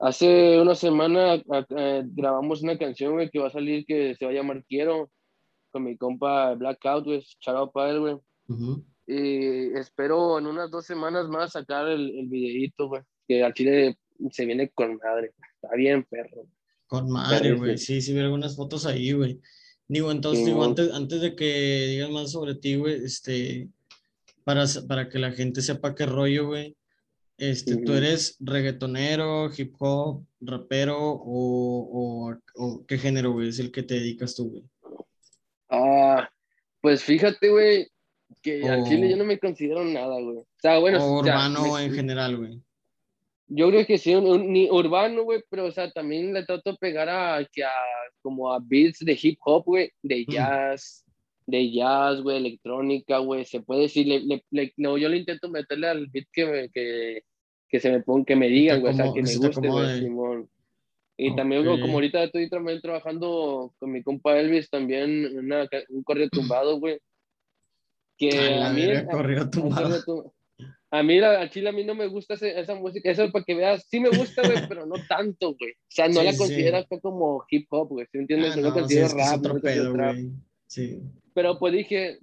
Hace 0.00 0.58
una 0.58 0.74
semana 0.74 1.42
grabamos 2.06 2.62
una 2.62 2.78
canción, 2.78 3.12
güey, 3.12 3.28
que 3.28 3.38
va 3.38 3.48
a 3.48 3.50
salir 3.50 3.84
que 3.84 4.14
se 4.14 4.24
va 4.24 4.30
a 4.30 4.34
llamar 4.34 4.64
Quiero, 4.64 5.10
con 5.70 5.84
mi 5.84 5.98
compa 5.98 6.54
Blackout, 6.54 7.04
güey, 7.04 7.22
charao 7.38 7.70
para 7.70 7.90
él, 7.90 8.00
güey. 8.00 8.16
Y 9.06 9.78
espero 9.78 10.38
en 10.38 10.46
unas 10.46 10.70
dos 10.70 10.86
semanas 10.86 11.28
más 11.28 11.52
sacar 11.52 11.86
el, 11.86 12.18
el 12.18 12.28
videíto, 12.28 12.88
güey, 12.88 13.02
que 13.28 13.44
al 13.44 13.52
chile 13.52 13.98
se 14.30 14.46
viene 14.46 14.70
con 14.70 14.96
madre. 14.96 15.34
Está 15.60 15.76
bien, 15.76 16.02
perro. 16.04 16.46
Con 16.90 17.08
madre, 17.08 17.54
güey. 17.54 17.78
Sí, 17.78 18.02
sí, 18.02 18.12
vi 18.12 18.18
algunas 18.18 18.56
fotos 18.56 18.84
ahí, 18.84 19.12
güey. 19.12 19.40
Digo, 19.86 20.10
entonces, 20.10 20.44
digo, 20.44 20.64
antes, 20.64 20.92
antes 20.92 21.20
de 21.20 21.36
que 21.36 21.86
digas 21.86 22.10
más 22.10 22.32
sobre 22.32 22.56
ti, 22.56 22.74
güey, 22.74 23.04
este, 23.04 23.68
para, 24.42 24.64
para 24.88 25.08
que 25.08 25.20
la 25.20 25.30
gente 25.30 25.62
sepa 25.62 25.94
qué 25.94 26.06
rollo, 26.06 26.48
güey, 26.48 26.76
este, 27.38 27.76
¿Tú 27.76 27.92
eres 27.92 28.36
reggaetonero, 28.40 29.50
hip 29.56 29.74
hop, 29.78 30.26
rapero 30.40 30.98
o, 31.00 32.36
o, 32.56 32.84
qué 32.86 32.98
género, 32.98 33.32
güey, 33.32 33.50
es 33.50 33.60
el 33.60 33.70
que 33.70 33.84
te 33.84 33.94
dedicas 33.94 34.34
tú, 34.34 34.50
güey? 34.50 34.64
Ah, 35.68 36.28
pues 36.80 37.04
fíjate, 37.04 37.48
güey, 37.50 37.86
que 38.42 38.68
al 38.68 38.84
Chile 38.84 39.08
yo 39.08 39.16
no 39.16 39.24
me 39.24 39.38
considero 39.38 39.84
nada, 39.84 40.20
güey. 40.20 40.38
O 40.38 40.46
sea, 40.58 40.80
bueno. 40.80 40.98
O 41.02 41.20
urbano 41.20 41.78
en 41.78 41.94
general, 41.94 42.36
güey. 42.36 42.60
Yo 43.52 43.68
creo 43.68 43.84
que 43.84 43.98
sí, 43.98 44.14
ni 44.14 44.70
urbano, 44.70 45.24
güey, 45.24 45.42
pero 45.50 45.66
o 45.66 45.70
sea, 45.72 45.90
también 45.90 46.32
le 46.32 46.44
trato 46.44 46.70
de 46.70 46.78
pegar 46.78 47.08
a, 47.08 47.44
que 47.52 47.64
a 47.64 47.70
como 48.22 48.52
a 48.52 48.60
beats 48.62 49.00
de 49.00 49.18
hip 49.20 49.38
hop, 49.44 49.64
güey, 49.64 49.90
de 50.02 50.24
jazz, 50.24 51.04
de 51.46 51.72
jazz, 51.72 52.22
güey, 52.22 52.36
electrónica, 52.36 53.18
güey, 53.18 53.44
se 53.44 53.60
puede 53.60 53.82
decir, 53.82 54.06
le, 54.06 54.44
le, 54.50 54.72
no, 54.76 54.96
yo 54.96 55.08
le 55.08 55.16
intento 55.16 55.48
meterle 55.48 55.88
al 55.88 56.06
beat 56.06 56.26
que, 56.32 56.70
que, 56.72 57.22
que 57.68 57.80
se 57.80 57.90
me 57.90 58.00
ponga, 58.00 58.24
que 58.24 58.36
me 58.36 58.48
digan, 58.48 58.80
güey, 58.80 58.92
o 58.92 58.96
sea, 58.96 59.12
que 59.12 59.22
me 59.22 59.36
guste, 59.36 59.68
güey, 59.68 59.98
Simón. 59.98 60.48
Y 61.16 61.34
también, 61.34 61.66
como 61.66 61.94
ahorita 61.94 62.22
estoy 62.22 62.48
también 62.48 62.80
trabajando 62.80 63.74
con 63.78 63.90
mi 63.90 64.02
compa 64.02 64.38
Elvis, 64.38 64.70
también 64.70 65.36
una, 65.36 65.68
un 65.90 66.02
correo 66.02 66.28
tumbado, 66.30 66.78
güey. 66.78 66.98
Que 68.16 68.54
a, 68.54 68.70
mí. 68.70 68.86
Corrido 69.10 69.50
tumbado. 69.50 70.32
A 70.92 71.04
mí, 71.04 71.18
a 71.20 71.48
Chile, 71.48 71.68
a 71.68 71.72
mí 71.72 71.84
no 71.84 71.94
me 71.94 72.08
gusta 72.08 72.34
esa 72.34 72.74
música. 72.74 73.08
Eso 73.08 73.22
es 73.22 73.30
para 73.30 73.44
que 73.44 73.54
veas, 73.54 73.86
sí 73.88 74.00
me 74.00 74.08
gusta, 74.08 74.42
güe, 74.42 74.54
pero 74.68 74.86
no 74.86 74.96
tanto, 75.08 75.54
güey. 75.54 75.72
O 75.72 75.76
sea, 75.88 76.08
no 76.08 76.22
la 76.22 76.36
considero 76.36 76.84
como 77.00 77.44
hip 77.48 77.66
hop, 77.70 77.88
güey. 77.90 78.06
¿Sí 78.10 78.18
entiendes? 78.18 78.56
Ah, 78.56 78.60
no, 78.60 78.72
considero 78.72 79.08
rap. 79.08 79.44
Es 79.44 79.62
pedo, 79.62 79.94
güey. 79.94 80.30
Sí. 80.66 81.00
Pero 81.32 81.58
pues 81.58 81.72
dije, 81.72 82.18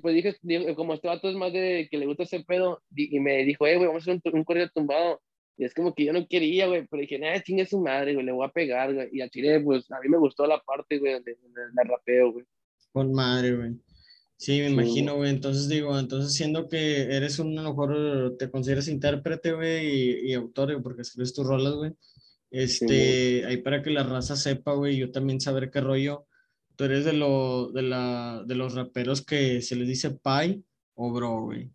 pues 0.00 0.14
dije, 0.14 0.36
como 0.76 0.94
este 0.94 1.08
vato 1.08 1.28
es 1.28 1.34
más 1.34 1.52
de 1.52 1.88
que 1.90 1.98
le 1.98 2.06
gusta 2.06 2.22
ese 2.22 2.44
pedo, 2.44 2.80
y 2.94 3.18
me 3.18 3.44
dijo, 3.44 3.66
eh, 3.66 3.76
güey, 3.76 3.88
vamos 3.88 4.06
a 4.06 4.12
hacer 4.12 4.20
un, 4.24 4.38
un 4.38 4.44
corrido 4.44 4.68
tumbado. 4.72 5.20
Y 5.58 5.64
es 5.64 5.74
como 5.74 5.92
que 5.92 6.04
yo 6.04 6.12
no 6.12 6.26
quería, 6.26 6.66
güey, 6.68 6.86
pero 6.86 7.00
dije, 7.00 7.18
nah, 7.18 7.38
chingue 7.40 7.66
su 7.66 7.80
madre, 7.80 8.14
güey, 8.14 8.24
le 8.24 8.32
voy 8.32 8.46
a 8.46 8.52
pegar, 8.52 8.94
güey. 8.94 9.08
Y 9.12 9.20
a 9.20 9.28
Chile, 9.28 9.60
pues 9.60 9.90
a 9.90 10.00
mí 10.00 10.08
me 10.08 10.18
gustó 10.18 10.46
la 10.46 10.60
parte, 10.60 10.98
güey, 10.98 11.14
de, 11.14 11.20
de, 11.20 11.36
de 11.72 11.84
rapeo, 11.84 12.32
güey. 12.32 12.44
Con 12.92 13.12
madre, 13.12 13.56
güey. 13.56 13.72
Sí, 14.42 14.58
me 14.58 14.70
imagino, 14.70 15.14
güey. 15.14 15.30
Entonces 15.30 15.68
digo, 15.68 15.96
entonces 15.96 16.34
siendo 16.34 16.68
que 16.68 17.02
eres 17.02 17.38
un, 17.38 17.56
a 17.60 17.62
lo 17.62 17.68
mejor 17.68 18.34
te 18.40 18.50
consideras 18.50 18.88
intérprete, 18.88 19.52
güey, 19.52 19.86
y, 19.86 20.30
y, 20.30 20.34
autor, 20.34 20.82
porque 20.82 21.02
escribes 21.02 21.32
tus 21.32 21.46
rolas, 21.46 21.74
güey. 21.74 21.92
Este, 22.50 23.46
ahí 23.46 23.58
para 23.58 23.84
que 23.84 23.90
la 23.90 24.02
raza 24.02 24.34
sepa, 24.34 24.72
güey, 24.72 24.96
yo 24.96 25.12
también 25.12 25.40
saber 25.40 25.70
qué 25.70 25.80
rollo 25.80 26.26
¿Tú 26.74 26.82
eres 26.82 27.04
de, 27.04 27.12
lo, 27.12 27.70
de, 27.70 27.82
la, 27.82 28.42
de 28.44 28.56
los 28.56 28.74
raperos 28.74 29.24
que 29.24 29.62
se 29.62 29.76
les 29.76 29.86
dice 29.86 30.10
pai 30.10 30.64
o 30.94 31.12
bro, 31.12 31.42
güey? 31.42 31.70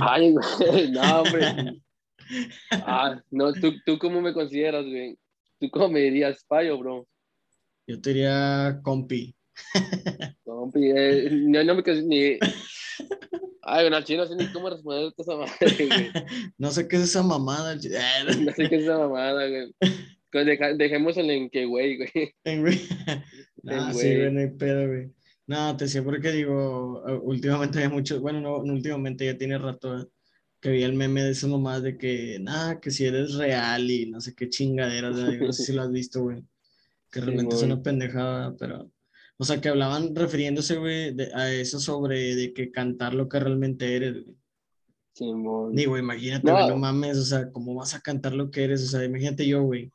Ay, 0.00 0.32
güey, 0.32 0.92
no, 0.92 1.20
hombre. 1.22 1.82
Ah, 2.70 3.20
no, 3.30 3.54
¿tú, 3.54 3.72
¿tú 3.86 3.98
cómo 3.98 4.20
me 4.20 4.34
consideras, 4.34 4.84
güey? 4.84 5.18
¿Tú 5.58 5.70
cómo 5.70 5.88
me 5.88 6.00
dirías, 6.00 6.44
pai 6.46 6.68
o 6.68 6.78
bro? 6.78 7.08
Yo 7.86 7.98
te 8.02 8.10
diría 8.10 8.80
compi. 8.84 9.34
Compi, 10.44 10.90
eh, 10.94 11.28
no, 11.30 11.64
no 11.64 11.74
me 11.74 12.02
ni... 12.02 12.38
Ay, 13.62 13.84
bueno, 13.84 14.02
chino 14.02 14.22
no 14.22 14.28
sé 14.28 14.34
ni 14.34 14.50
cómo 14.50 14.70
responder 14.70 15.12
esa 15.16 15.32
mamada, 15.32 15.56
güey. 15.60 16.10
No 16.58 16.70
sé 16.70 16.88
qué 16.88 16.96
es 16.96 17.02
esa 17.02 17.22
mamada. 17.22 17.74
no 17.74 18.52
sé 18.52 18.68
qué 18.68 18.76
es 18.76 18.82
esa 18.82 18.98
mamada, 18.98 19.46
güey. 19.46 20.76
Dejemos 20.76 21.16
el 21.18 21.30
en 21.30 21.50
que, 21.50 21.66
güey, 21.66 21.98
güey. 21.98 22.34
En 22.44 22.62
güey. 22.62 22.80
Ah, 23.66 23.92
sí, 23.92 24.16
güey, 24.16 24.32
no 24.32 24.40
hay 24.40 24.48
pedo, 24.48 24.86
güey. 24.86 25.10
No, 25.46 25.76
te 25.76 25.84
decía 25.84 26.02
porque 26.02 26.30
digo, 26.32 27.02
últimamente 27.22 27.78
hay 27.78 27.88
mucho, 27.88 28.20
bueno, 28.20 28.40
no, 28.40 28.56
últimamente 28.58 29.24
ya 29.26 29.36
tiene 29.36 29.58
rato 29.58 30.10
que 30.60 30.70
vi 30.70 30.82
el 30.82 30.94
meme 30.94 31.22
de 31.22 31.30
eso 31.30 31.48
nomás 31.48 31.82
de 31.82 31.96
que, 31.96 32.38
nada, 32.40 32.80
que 32.80 32.90
si 32.90 33.04
eres 33.06 33.34
real 33.34 33.90
y 33.90 34.10
no 34.10 34.20
sé 34.20 34.34
qué 34.34 34.48
chingadera, 34.48 35.10
no 35.10 35.52
sé 35.52 35.64
si 35.64 35.72
lo 35.72 35.82
has 35.82 35.90
visto, 35.90 36.22
güey. 36.22 36.42
Que 37.10 37.20
realmente 37.20 37.54
es 37.54 37.62
una 37.62 37.82
pendejada, 37.82 38.54
pero, 38.58 38.90
o 39.38 39.44
sea, 39.44 39.60
que 39.60 39.68
hablaban 39.68 40.14
refiriéndose, 40.14 40.76
güey, 40.76 41.16
a 41.34 41.52
eso 41.52 41.80
sobre 41.80 42.34
de 42.34 42.52
que 42.52 42.70
cantar 42.70 43.14
lo 43.14 43.28
que 43.28 43.40
realmente 43.40 43.96
eres, 43.96 44.24
güey. 44.24 44.36
Sí, 45.12 45.32
Digo, 45.72 45.98
imagínate, 45.98 46.46
no. 46.46 46.68
no 46.68 46.76
mames, 46.76 47.18
o 47.18 47.24
sea, 47.24 47.50
¿cómo 47.50 47.74
vas 47.74 47.94
a 47.94 48.00
cantar 48.00 48.34
lo 48.34 48.52
que 48.52 48.62
eres? 48.62 48.84
O 48.84 48.86
sea, 48.86 49.04
imagínate 49.04 49.46
yo, 49.46 49.62
güey 49.62 49.90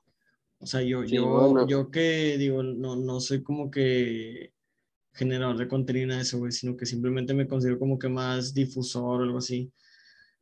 o 0.64 0.66
sea, 0.66 0.82
yo, 0.82 1.04
yo, 1.04 1.68
yo 1.68 1.92
que 1.92 2.38
digo, 2.38 2.64
no, 2.64 2.96
no 2.96 3.20
soy 3.20 3.44
como 3.44 3.70
que 3.70 4.54
generador 5.12 5.58
de 5.58 5.68
contenido 5.68 6.16
de 6.16 6.22
eso, 6.22 6.40
güey, 6.40 6.54
sino 6.54 6.78
que 6.78 6.86
simplemente 6.86 7.34
me 7.34 7.50
considero 7.50 7.78
como 7.78 8.00
que 8.00 8.08
más 8.08 8.54
difusor 8.54 9.20
o 9.20 9.24
algo 9.26 9.40
así. 9.40 9.74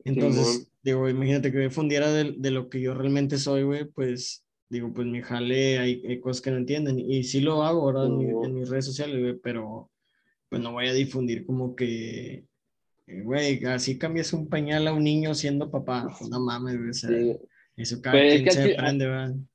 Entonces, 0.03 0.71
digo, 0.83 1.09
imagínate 1.09 1.51
que 1.51 1.57
me 1.57 1.69
fundiera 1.71 2.11
de, 2.11 2.35
de, 2.37 2.51
lo 2.51 2.69
que 2.69 2.79
yo 2.79 2.93
realmente 2.93 3.39
soy, 3.39 3.63
güey, 3.63 3.85
pues, 3.85 4.45
digo, 4.71 4.91
pues 4.93 5.05
me 5.05 5.21
jale, 5.21 5.77
hay, 5.79 6.01
hay, 6.07 6.19
cosas 6.19 6.41
que 6.41 6.51
no 6.51 6.57
entienden. 6.57 6.99
Y 6.99 7.23
sí 7.23 7.41
lo 7.41 7.63
hago 7.63 7.81
ahora 7.81 8.05
en, 8.05 8.21
en, 8.43 8.53
mis 8.55 8.69
redes 8.69 8.85
sociales, 8.85 9.19
güey, 9.19 9.37
pero 9.37 9.91
pues 10.49 10.61
no 10.61 10.71
voy 10.71 10.87
a 10.87 10.93
difundir 10.93 11.45
como 11.45 11.75
que, 11.75 12.45
eh, 13.07 13.21
güey, 13.21 13.63
así 13.65 13.97
cambias 13.97 14.33
un 14.33 14.49
pañal 14.49 14.87
a 14.87 14.93
un 14.93 15.03
niño 15.03 15.35
siendo 15.35 15.69
papá. 15.69 16.07
Pues, 16.17 16.29
no 16.29 16.39
mames, 16.39 16.77
güey, 16.77 16.89
o 16.89 16.93
sea, 16.93 17.09
eso 17.75 18.01
cada 18.01 18.17
pues 18.17 18.41
quien 18.41 18.51
se 18.51 18.73
aprende, 18.73 19.07
güey 19.07 19.45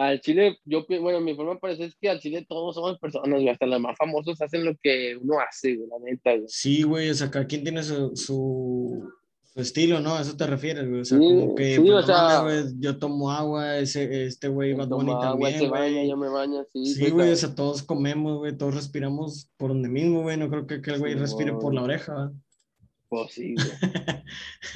al 0.00 0.20
Chile, 0.20 0.58
yo, 0.64 0.86
bueno, 1.00 1.20
mi 1.20 1.34
forma 1.34 1.54
de 1.54 1.60
parecer 1.60 1.88
es 1.88 1.96
que 1.96 2.08
al 2.08 2.20
Chile 2.20 2.46
todos 2.48 2.74
somos 2.74 2.98
personas, 2.98 3.42
hasta 3.50 3.66
los 3.66 3.80
más 3.80 3.96
famosos 3.98 4.40
hacen 4.40 4.64
lo 4.64 4.74
que 4.82 5.16
uno 5.20 5.38
hace, 5.40 5.76
güey, 5.76 5.88
la 5.88 5.96
neta, 5.98 6.36
güey. 6.36 6.48
Sí, 6.48 6.82
güey, 6.82 7.10
o 7.10 7.14
sea, 7.14 7.30
cada 7.30 7.46
quien 7.46 7.62
tiene 7.62 7.82
su, 7.82 8.16
su, 8.16 9.12
estilo, 9.54 10.00
¿no? 10.00 10.14
A 10.14 10.22
eso 10.22 10.36
te 10.36 10.46
refieres, 10.46 10.88
güey, 10.88 11.00
o 11.00 11.04
sea, 11.04 11.18
como 11.18 11.54
que, 11.54 11.76
sí, 11.76 11.80
pues, 11.80 11.92
o 11.92 12.02
sea, 12.06 12.44
yo 12.78 12.98
tomo 12.98 13.30
agua, 13.30 13.78
ese, 13.78 14.26
este 14.26 14.48
güey 14.48 14.72
va 14.74 14.86
Bunny 14.86 15.12
también, 15.20 15.68
güey. 15.68 16.08
yo 16.08 16.16
me 16.16 16.28
baño, 16.28 16.64
sí. 16.72 16.86
Sí, 16.86 17.10
güey, 17.10 17.32
o 17.32 17.36
sea, 17.36 17.54
todos 17.54 17.82
comemos, 17.82 18.38
güey, 18.38 18.56
todos 18.56 18.74
respiramos 18.74 19.50
por 19.56 19.70
donde 19.70 19.88
mismo, 19.88 20.22
güey, 20.22 20.36
no 20.36 20.48
creo 20.48 20.66
que, 20.66 20.80
que 20.80 20.92
el 20.92 20.98
güey 20.98 21.14
respire 21.14 21.52
por 21.52 21.74
la 21.74 21.82
oreja. 21.82 22.32
Pues 23.08 23.32
sí, 23.34 23.56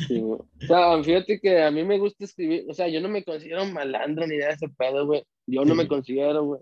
güey. 0.09 0.41
O 0.41 0.67
sea, 0.67 1.03
fíjate 1.03 1.39
que 1.39 1.63
a 1.63 1.71
mí 1.71 1.85
me 1.85 1.99
gusta 1.99 2.25
escribir, 2.25 2.67
o 2.69 2.75
sea, 2.75 2.89
yo 2.89 3.01
no 3.01 3.09
me 3.09 3.25
considero 3.25 3.65
malandro 3.67 4.27
ni 4.27 4.37
nada 4.37 4.49
de 4.49 4.55
ese 4.57 4.69
pedo, 4.69 5.07
güey. 5.07 5.23
Yo 5.47 5.65
no 5.65 5.77
me 5.77 5.87
considero, 5.87 6.45
güey. 6.45 6.61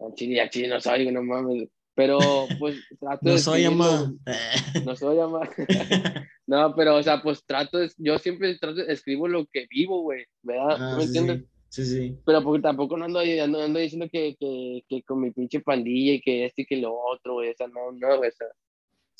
A 0.00 0.12
chile, 0.14 0.40
a 0.40 0.50
chile 0.50 0.66
no 0.66 0.80
soy, 0.80 1.10
no 1.12 1.22
mames. 1.22 1.68
Pero, 1.94 2.18
pues, 2.58 2.76
trato 2.98 3.20
no 3.22 3.38
Soy 3.38 3.64
amado. 3.64 4.14
No 4.86 4.96
soy 4.96 5.18
amado. 5.18 5.50
no, 6.46 6.74
pero, 6.74 6.96
o 6.96 7.02
sea, 7.02 7.20
pues 7.22 7.44
trato 7.44 7.78
de, 7.78 7.90
yo 7.98 8.18
siempre 8.18 8.56
trato, 8.58 8.80
escribo 8.82 9.28
lo 9.28 9.46
que 9.46 9.66
vivo, 9.70 10.02
güey, 10.02 10.24
¿verdad? 10.42 10.76
Ah, 10.78 10.94
¿Me 10.96 11.04
entiendes? 11.04 11.44
Sí, 11.68 11.84
sí. 11.84 12.16
Pero 12.24 12.42
porque 12.42 12.62
tampoco 12.62 12.96
no 12.96 13.04
ando, 13.04 13.20
ando, 13.20 13.62
ando 13.62 13.78
diciendo 13.78 14.08
que, 14.10 14.36
que, 14.40 14.82
que, 14.88 15.02
con 15.02 15.20
mi 15.20 15.30
pinche 15.30 15.60
pandilla 15.60 16.14
y 16.14 16.20
que 16.20 16.46
este 16.46 16.62
y 16.62 16.66
que 16.66 16.76
lo 16.76 16.92
otro, 16.94 17.34
güey. 17.34 17.50
O 17.50 17.54
sea, 17.54 17.68
no, 17.68 17.92
no, 17.92 18.16
güey. 18.16 18.28
O 18.30 18.32
sea, 18.32 18.48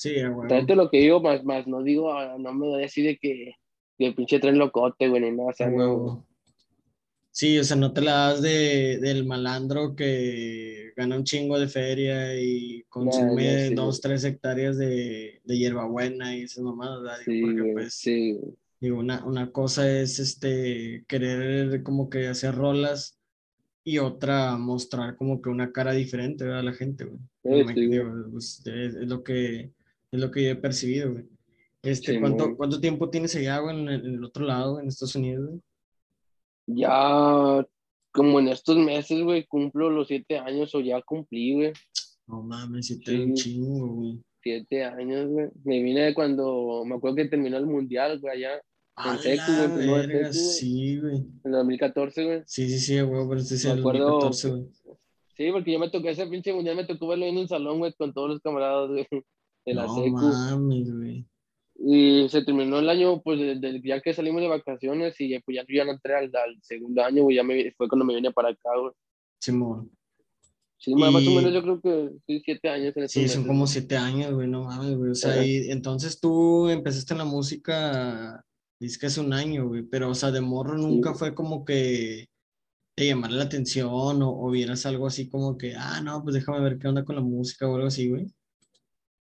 Sí, 0.00 0.18
a 0.18 0.30
huevo. 0.30 0.48
Trato 0.48 0.74
lo 0.74 0.88
que 0.88 0.96
digo, 0.96 1.20
más, 1.20 1.44
más 1.44 1.66
no 1.66 1.82
digo, 1.82 2.10
ah, 2.10 2.36
no 2.38 2.54
me 2.54 2.66
doy 2.66 2.84
así 2.84 3.02
de 3.02 3.18
que, 3.18 3.56
que 3.98 4.06
el 4.06 4.14
pinche 4.14 4.40
tren 4.40 4.56
locote, 4.56 5.10
güey, 5.10 5.20
ni 5.20 5.32
nada, 5.32 5.50
o 5.50 5.52
sea, 5.52 5.68
no. 5.68 6.26
Sí, 7.40 7.58
o 7.58 7.64
sea, 7.64 7.74
no 7.74 7.94
te 7.94 8.02
la 8.02 8.12
das 8.12 8.42
de, 8.42 8.98
del 9.00 9.24
malandro 9.24 9.96
que 9.96 10.92
gana 10.94 11.16
un 11.16 11.24
chingo 11.24 11.58
de 11.58 11.68
feria 11.68 12.38
y 12.38 12.82
consume 12.90 13.68
sí. 13.68 13.74
dos, 13.74 14.02
tres 14.02 14.24
hectáreas 14.24 14.76
de, 14.76 15.40
de 15.42 15.58
hierbabuena 15.58 16.36
y 16.36 16.42
esas 16.42 16.62
mamadas, 16.62 17.00
¿verdad? 17.00 17.16
Sí, 17.24 17.40
porque 17.40 17.72
pues, 17.72 17.94
sí, 17.94 18.38
digo, 18.78 18.98
una, 18.98 19.24
una 19.24 19.50
cosa 19.52 19.90
es 19.90 20.18
este 20.18 21.06
querer 21.08 21.82
como 21.82 22.10
que 22.10 22.28
hacer 22.28 22.54
rolas 22.54 23.18
y 23.84 23.96
otra 23.96 24.58
mostrar 24.58 25.16
como 25.16 25.40
que 25.40 25.48
una 25.48 25.72
cara 25.72 25.92
diferente, 25.92 26.44
¿verdad? 26.44 26.60
A 26.60 26.64
la 26.64 26.74
gente, 26.74 27.04
güey. 27.06 27.20
Sí, 27.42 27.64
Me- 27.64 27.72
sí, 27.74 27.86
güey. 27.86 27.88
digo, 27.88 28.26
pues, 28.32 28.62
es, 28.66 28.96
es 28.96 29.08
lo 29.08 29.24
que 29.24 29.72
es 30.12 30.20
lo 30.20 30.30
que 30.30 30.44
yo 30.44 30.50
he 30.50 30.56
percibido, 30.56 31.12
güey. 31.12 31.24
Este, 31.82 32.12
Sí, 32.12 32.20
¿cuánto. 32.20 32.54
¿cuánto 32.54 32.78
tiempo 32.82 33.08
tienes 33.08 33.34
allá, 33.34 33.60
güey, 33.60 33.80
en 33.80 33.88
el, 33.88 34.06
en 34.06 34.14
el 34.16 34.24
otro 34.24 34.44
lado, 34.44 34.78
en 34.78 34.88
Estados 34.88 35.14
Unidos, 35.14 35.46
güey? 35.48 35.60
Ya, 36.74 37.66
como 38.12 38.40
en 38.40 38.48
estos 38.48 38.76
meses, 38.76 39.22
güey, 39.22 39.46
cumplo 39.46 39.90
los 39.90 40.08
siete 40.08 40.38
años 40.38 40.74
o 40.74 40.80
ya 40.80 41.00
cumplí, 41.02 41.54
güey. 41.54 41.72
No 42.26 42.42
mames, 42.42 42.86
si 42.86 43.00
te 43.00 43.18
un 43.24 43.36
Sí. 43.36 43.42
chingo, 43.54 43.86
güey. 43.88 44.20
Siete 44.42 44.84
años, 44.84 45.28
güey. 45.28 45.48
Me 45.64 45.82
vine 45.82 46.02
de 46.06 46.14
cuando, 46.14 46.82
me 46.86 46.94
acuerdo 46.96 47.16
que 47.16 47.24
terminó 47.28 47.56
el 47.58 47.66
mundial, 47.66 48.18
güey, 48.20 48.36
allá 48.44 48.60
A 48.96 49.16
secu, 49.18 49.42
la 49.52 49.66
güey, 49.66 49.78
primero 49.78 50.02
en 50.02 50.08
verga, 50.08 50.32
secu, 50.32 50.44
güey. 50.44 50.54
sí, 50.54 50.98
güey. 51.00 51.16
en 51.16 51.40
el 51.44 51.52
2014, 51.52 52.24
güey. 52.24 52.42
Sí, 52.46 52.68
sí, 52.68 52.78
sí, 52.78 53.00
güey, 53.00 53.28
pero 53.28 53.40
este 53.40 53.54
es 53.56 53.64
el 53.64 53.78
acuerdo- 53.80 54.04
2014, 54.20 54.50
güey. 54.50 54.64
Sí, 55.36 55.50
porque 55.52 55.72
yo 55.72 55.78
me 55.78 55.90
tocó 55.90 56.08
ese 56.08 56.26
pinche 56.26 56.52
mundial, 56.52 56.76
me 56.76 56.84
tocó 56.84 57.08
verlo 57.08 57.24
en 57.26 57.38
un 57.38 57.48
salón, 57.48 57.78
güey, 57.78 57.92
con 57.94 58.12
todos 58.12 58.28
los 58.30 58.40
camaradas, 58.40 58.90
güey, 58.90 59.06
de 59.66 59.74
la 59.74 59.86
No 59.86 59.94
secu. 59.94 60.10
mames, 60.16 60.94
güey. 60.96 61.26
Y 61.82 62.28
se 62.28 62.44
terminó 62.44 62.78
el 62.78 62.88
año, 62.90 63.22
pues, 63.22 63.38
de- 63.40 63.54
de- 63.58 63.80
ya 63.82 64.00
que 64.02 64.12
salimos 64.12 64.42
de 64.42 64.48
vacaciones 64.48 65.14
y 65.18 65.38
pues 65.40 65.56
ya, 65.56 65.64
ya 65.68 65.84
no 65.86 65.92
entré 65.92 66.14
al, 66.14 66.24
al 66.26 66.58
segundo 66.62 67.02
año, 67.02 67.22
güey, 67.22 67.36
ya 67.36 67.42
me, 67.42 67.72
fue 67.72 67.88
cuando 67.88 68.04
me 68.04 68.14
vine 68.14 68.30
para 68.32 68.50
acá, 68.50 68.68
güey. 68.78 68.92
Simón. 69.40 69.90
Sí, 70.76 70.94
más 70.94 71.12
más 71.12 71.26
o 71.26 71.30
Y- 71.30 71.34
menos 71.36 71.52
yo 71.54 71.62
creo 71.62 71.80
que 71.80 72.10
sí, 72.26 72.42
siete 72.44 72.68
años 72.68 72.94
en 72.96 73.08
Sí, 73.08 73.20
son 73.20 73.22
meses, 73.40 73.46
como 73.46 73.60
güey. 73.60 73.68
siete 73.72 73.96
años, 73.96 74.32
güey, 74.34 74.48
no 74.48 74.64
mames, 74.64 74.96
güey. 74.96 75.10
O 75.10 75.14
sea, 75.14 75.32
Ajá. 75.32 75.44
y 75.44 75.70
entonces 75.70 76.20
tú 76.20 76.68
empezaste 76.68 77.14
en 77.14 77.18
la 77.18 77.24
música, 77.24 78.44
dices 78.78 78.98
que 78.98 79.06
hace 79.06 79.20
un 79.20 79.32
año, 79.32 79.68
güey, 79.68 79.82
pero, 79.82 80.10
o 80.10 80.14
sea, 80.14 80.30
de 80.30 80.40
morro 80.42 80.76
nunca 80.76 81.12
Sí. 81.12 81.18
fue 81.18 81.34
como 81.34 81.64
que 81.64 82.26
te 82.94 83.06
llamara 83.06 83.34
la 83.34 83.44
atención 83.44 83.90
o, 84.22 84.38
o 84.38 84.50
vieras 84.50 84.84
algo 84.84 85.06
así 85.06 85.28
como 85.30 85.56
que, 85.56 85.74
ah, 85.76 86.02
no, 86.02 86.22
pues 86.22 86.34
déjame 86.34 86.60
ver 86.60 86.78
qué 86.78 86.88
onda 86.88 87.04
con 87.04 87.16
la 87.16 87.22
música 87.22 87.66
o 87.68 87.74
algo 87.76 87.86
así, 87.88 88.08
güey. 88.10 88.26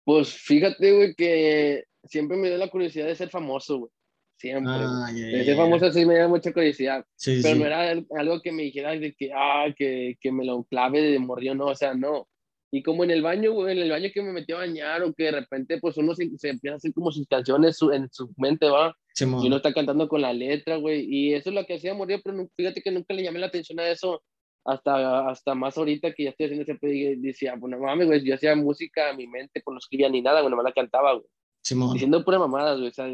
Pues 0.05 0.29
fíjate, 0.35 0.93
güey, 0.95 1.15
que 1.15 1.85
siempre 2.05 2.37
me 2.37 2.49
dio 2.49 2.59
la 2.59 2.69
curiosidad 2.69 3.07
de 3.07 3.15
ser 3.17 3.29
famoso, 3.31 3.79
güey. 3.79 3.91
Siempre. 4.37 4.73
Ah, 4.75 5.11
de 5.13 5.45
ser 5.45 5.57
famoso 5.57 5.93
sí 5.93 6.05
me 6.05 6.17
da 6.17 6.27
mucha 6.29 6.53
curiosidad. 6.53 7.05
Sí, 7.15 7.39
Pero 7.43 7.55
sí. 7.55 7.61
no 7.61 7.67
era 7.67 7.91
al- 7.91 8.07
algo 8.19 8.41
que 8.41 8.51
me 8.53 8.63
dijera 8.65 8.91
de 8.93 9.15
que, 9.15 9.31
ah, 9.33 9.67
que, 9.77 10.17
que 10.21 10.33
me 10.33 10.45
lo 10.45 10.65
clave 10.65 11.01
de 11.01 11.19
morrió, 11.19 11.55
no, 11.55 11.67
o 11.67 11.75
sea, 11.77 11.95
no. 11.95 12.29
Y 12.75 12.83
como 12.83 13.05
en 13.05 13.11
el 13.11 13.23
baño, 13.23 13.53
güey, 13.53 13.77
en 13.77 13.83
el 13.85 13.91
baño 13.91 14.09
que 14.13 14.23
me 14.23 14.33
metí 14.33 14.53
a 14.53 14.57
bañar 14.57 15.03
o 15.03 15.13
que 15.13 15.25
de 15.25 15.33
repente, 15.33 15.79
pues 15.79 15.97
uno 15.99 16.15
se, 16.15 16.29
se 16.39 16.49
empieza 16.49 16.75
a 16.75 16.77
hacer 16.79 16.93
como 16.95 17.13
sus 17.13 17.27
canciones 17.29 17.77
su- 17.77 17.93
en 17.93 18.09
su 18.11 18.33
mente, 18.39 18.67
va. 18.69 18.97
Y 19.43 19.47
uno 19.47 19.57
está 19.57 19.73
cantando 19.75 20.09
con 20.09 20.23
la 20.23 20.33
letra, 20.33 20.77
güey. 20.77 21.05
Y 21.09 21.35
eso 21.35 21.51
es 21.51 21.55
lo 21.55 21.65
que 21.67 21.75
hacía 21.75 21.93
morir, 21.95 22.21
pero 22.25 22.35
no- 22.37 22.49
fíjate 22.57 22.81
que 22.83 22.91
nunca 22.91 23.13
le 23.15 23.23
llamé 23.23 23.39
la 23.39 23.47
atención 23.47 23.79
a 23.79 23.89
eso 23.91 24.23
hasta, 24.65 25.29
hasta 25.29 25.55
más 25.55 25.77
ahorita 25.77 26.13
que 26.15 26.25
ya 26.25 26.31
estoy 26.31 26.47
haciendo 26.47 26.63
ese 26.73 27.17
decía, 27.19 27.55
pues 27.61 27.71
no 27.71 27.79
mames, 27.79 28.07
güey, 28.07 28.25
yo 28.25 28.35
hacía 28.35 28.55
música 28.57 29.11
a 29.11 29.13
mi 29.13 29.27
mente, 29.27 29.61
pues 29.63 29.73
no 29.75 29.79
escribía 29.79 30.09
ni 30.09 30.23
nada, 30.23 30.41
güey, 30.41 30.51
nomás 30.51 30.65
la 30.65 30.73
cantaba, 30.73 31.13
güey. 31.13 31.27
Simón. 31.62 31.92
Diciendo 31.95 32.25
pura 32.25 32.38
mamadas, 32.38 32.78
güey, 32.78 32.90
o 32.90 32.92
sea, 32.92 33.07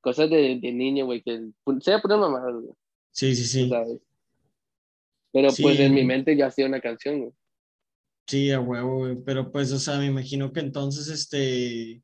cosas 0.00 0.30
de, 0.30 0.58
de 0.60 0.72
niño, 0.72 1.06
güey, 1.06 1.22
que 1.22 1.48
sea 1.80 2.00
pura 2.00 2.16
mamadas, 2.16 2.54
güey, 2.54 2.72
Sí, 3.12 3.34
sí, 3.34 3.44
sí. 3.44 3.68
¿sabes? 3.68 3.98
Pero 5.32 5.50
Sí. 5.50 5.62
pues 5.62 5.78
en 5.80 5.94
mi 5.94 6.04
mente 6.04 6.36
ya 6.36 6.46
hacía 6.46 6.66
una 6.66 6.80
canción, 6.80 7.18
güey. 7.20 7.32
Sí, 8.26 8.50
a 8.52 8.60
huevo, 8.60 8.98
güey. 8.98 9.16
Pero 9.24 9.50
pues, 9.50 9.72
o 9.72 9.78
sea, 9.78 9.98
me 9.98 10.06
imagino 10.06 10.52
que 10.52 10.60
entonces, 10.60 11.08
este, 11.08 12.02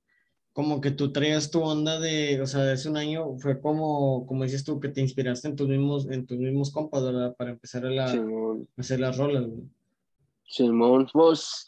como 0.53 0.81
que 0.81 0.91
tú 0.91 1.13
traías 1.13 1.51
tu 1.51 1.61
onda 1.63 2.01
de, 2.01 2.41
o 2.41 2.47
sea, 2.47 2.63
de 2.63 2.73
hace 2.73 2.89
un 2.89 2.97
año, 2.97 3.37
fue 3.39 3.61
como, 3.61 4.27
como 4.27 4.43
dices 4.45 4.65
tú, 4.65 4.81
que 4.81 4.89
te 4.89 5.01
inspiraste 5.01 5.49
en 5.49 5.57
tus 5.57 5.69
mismos, 5.69 6.09
en 6.11 6.27
tus 6.27 6.39
mismos 6.39 6.73
compas, 6.73 7.05
¿verdad? 7.05 7.35
Para 7.37 7.51
empezar 7.51 7.85
a, 7.87 7.91
la- 7.91 8.13
a 8.13 8.57
hacer 8.77 8.99
las 9.01 9.17
rolas, 9.17 9.47
güey. 9.47 9.63
Simón, 10.49 11.09
pues, 11.13 11.67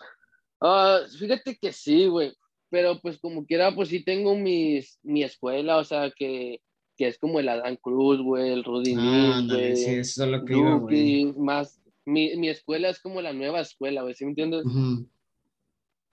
ah, 0.61 1.01
fíjate 1.19 1.57
que 1.57 1.73
sí, 1.73 2.07
güey, 2.07 2.33
pero 2.71 3.01
pues 3.01 3.19
como 3.19 3.45
quiera, 3.47 3.75
pues 3.75 3.89
sí 3.89 4.05
tengo 4.05 4.35
mis, 4.37 4.99
mi 5.03 5.23
escuela, 5.23 5.79
o 5.79 5.85
sea, 5.85 6.11
que, 6.11 6.61
que 6.97 7.09
es 7.09 7.19
como 7.19 7.41
el 7.41 7.49
Adán 7.49 7.77
Cruz, 7.77 8.21
güey, 8.23 8.53
el 8.53 8.65
Rudy 8.65 8.95
Ah, 8.95 9.01
Nis, 9.01 9.35
ándale, 9.37 9.77
sí, 9.77 9.85
güey, 9.85 9.99
eso 10.01 10.25
es 10.25 10.31
lo 10.31 10.45
que 10.45 10.57
iba, 10.59 10.75
güey. 10.75 11.25
Más, 11.37 11.81
mi, 12.05 12.37
mi 12.37 12.49
escuela 12.49 12.89
es 12.89 13.01
como 13.01 13.21
la 13.23 13.33
nueva 13.33 13.61
escuela, 13.61 14.03
güey, 14.03 14.15
¿sí 14.15 14.25
me 14.25 14.31
entiendes? 14.33 14.67
Ujú. 14.67 15.07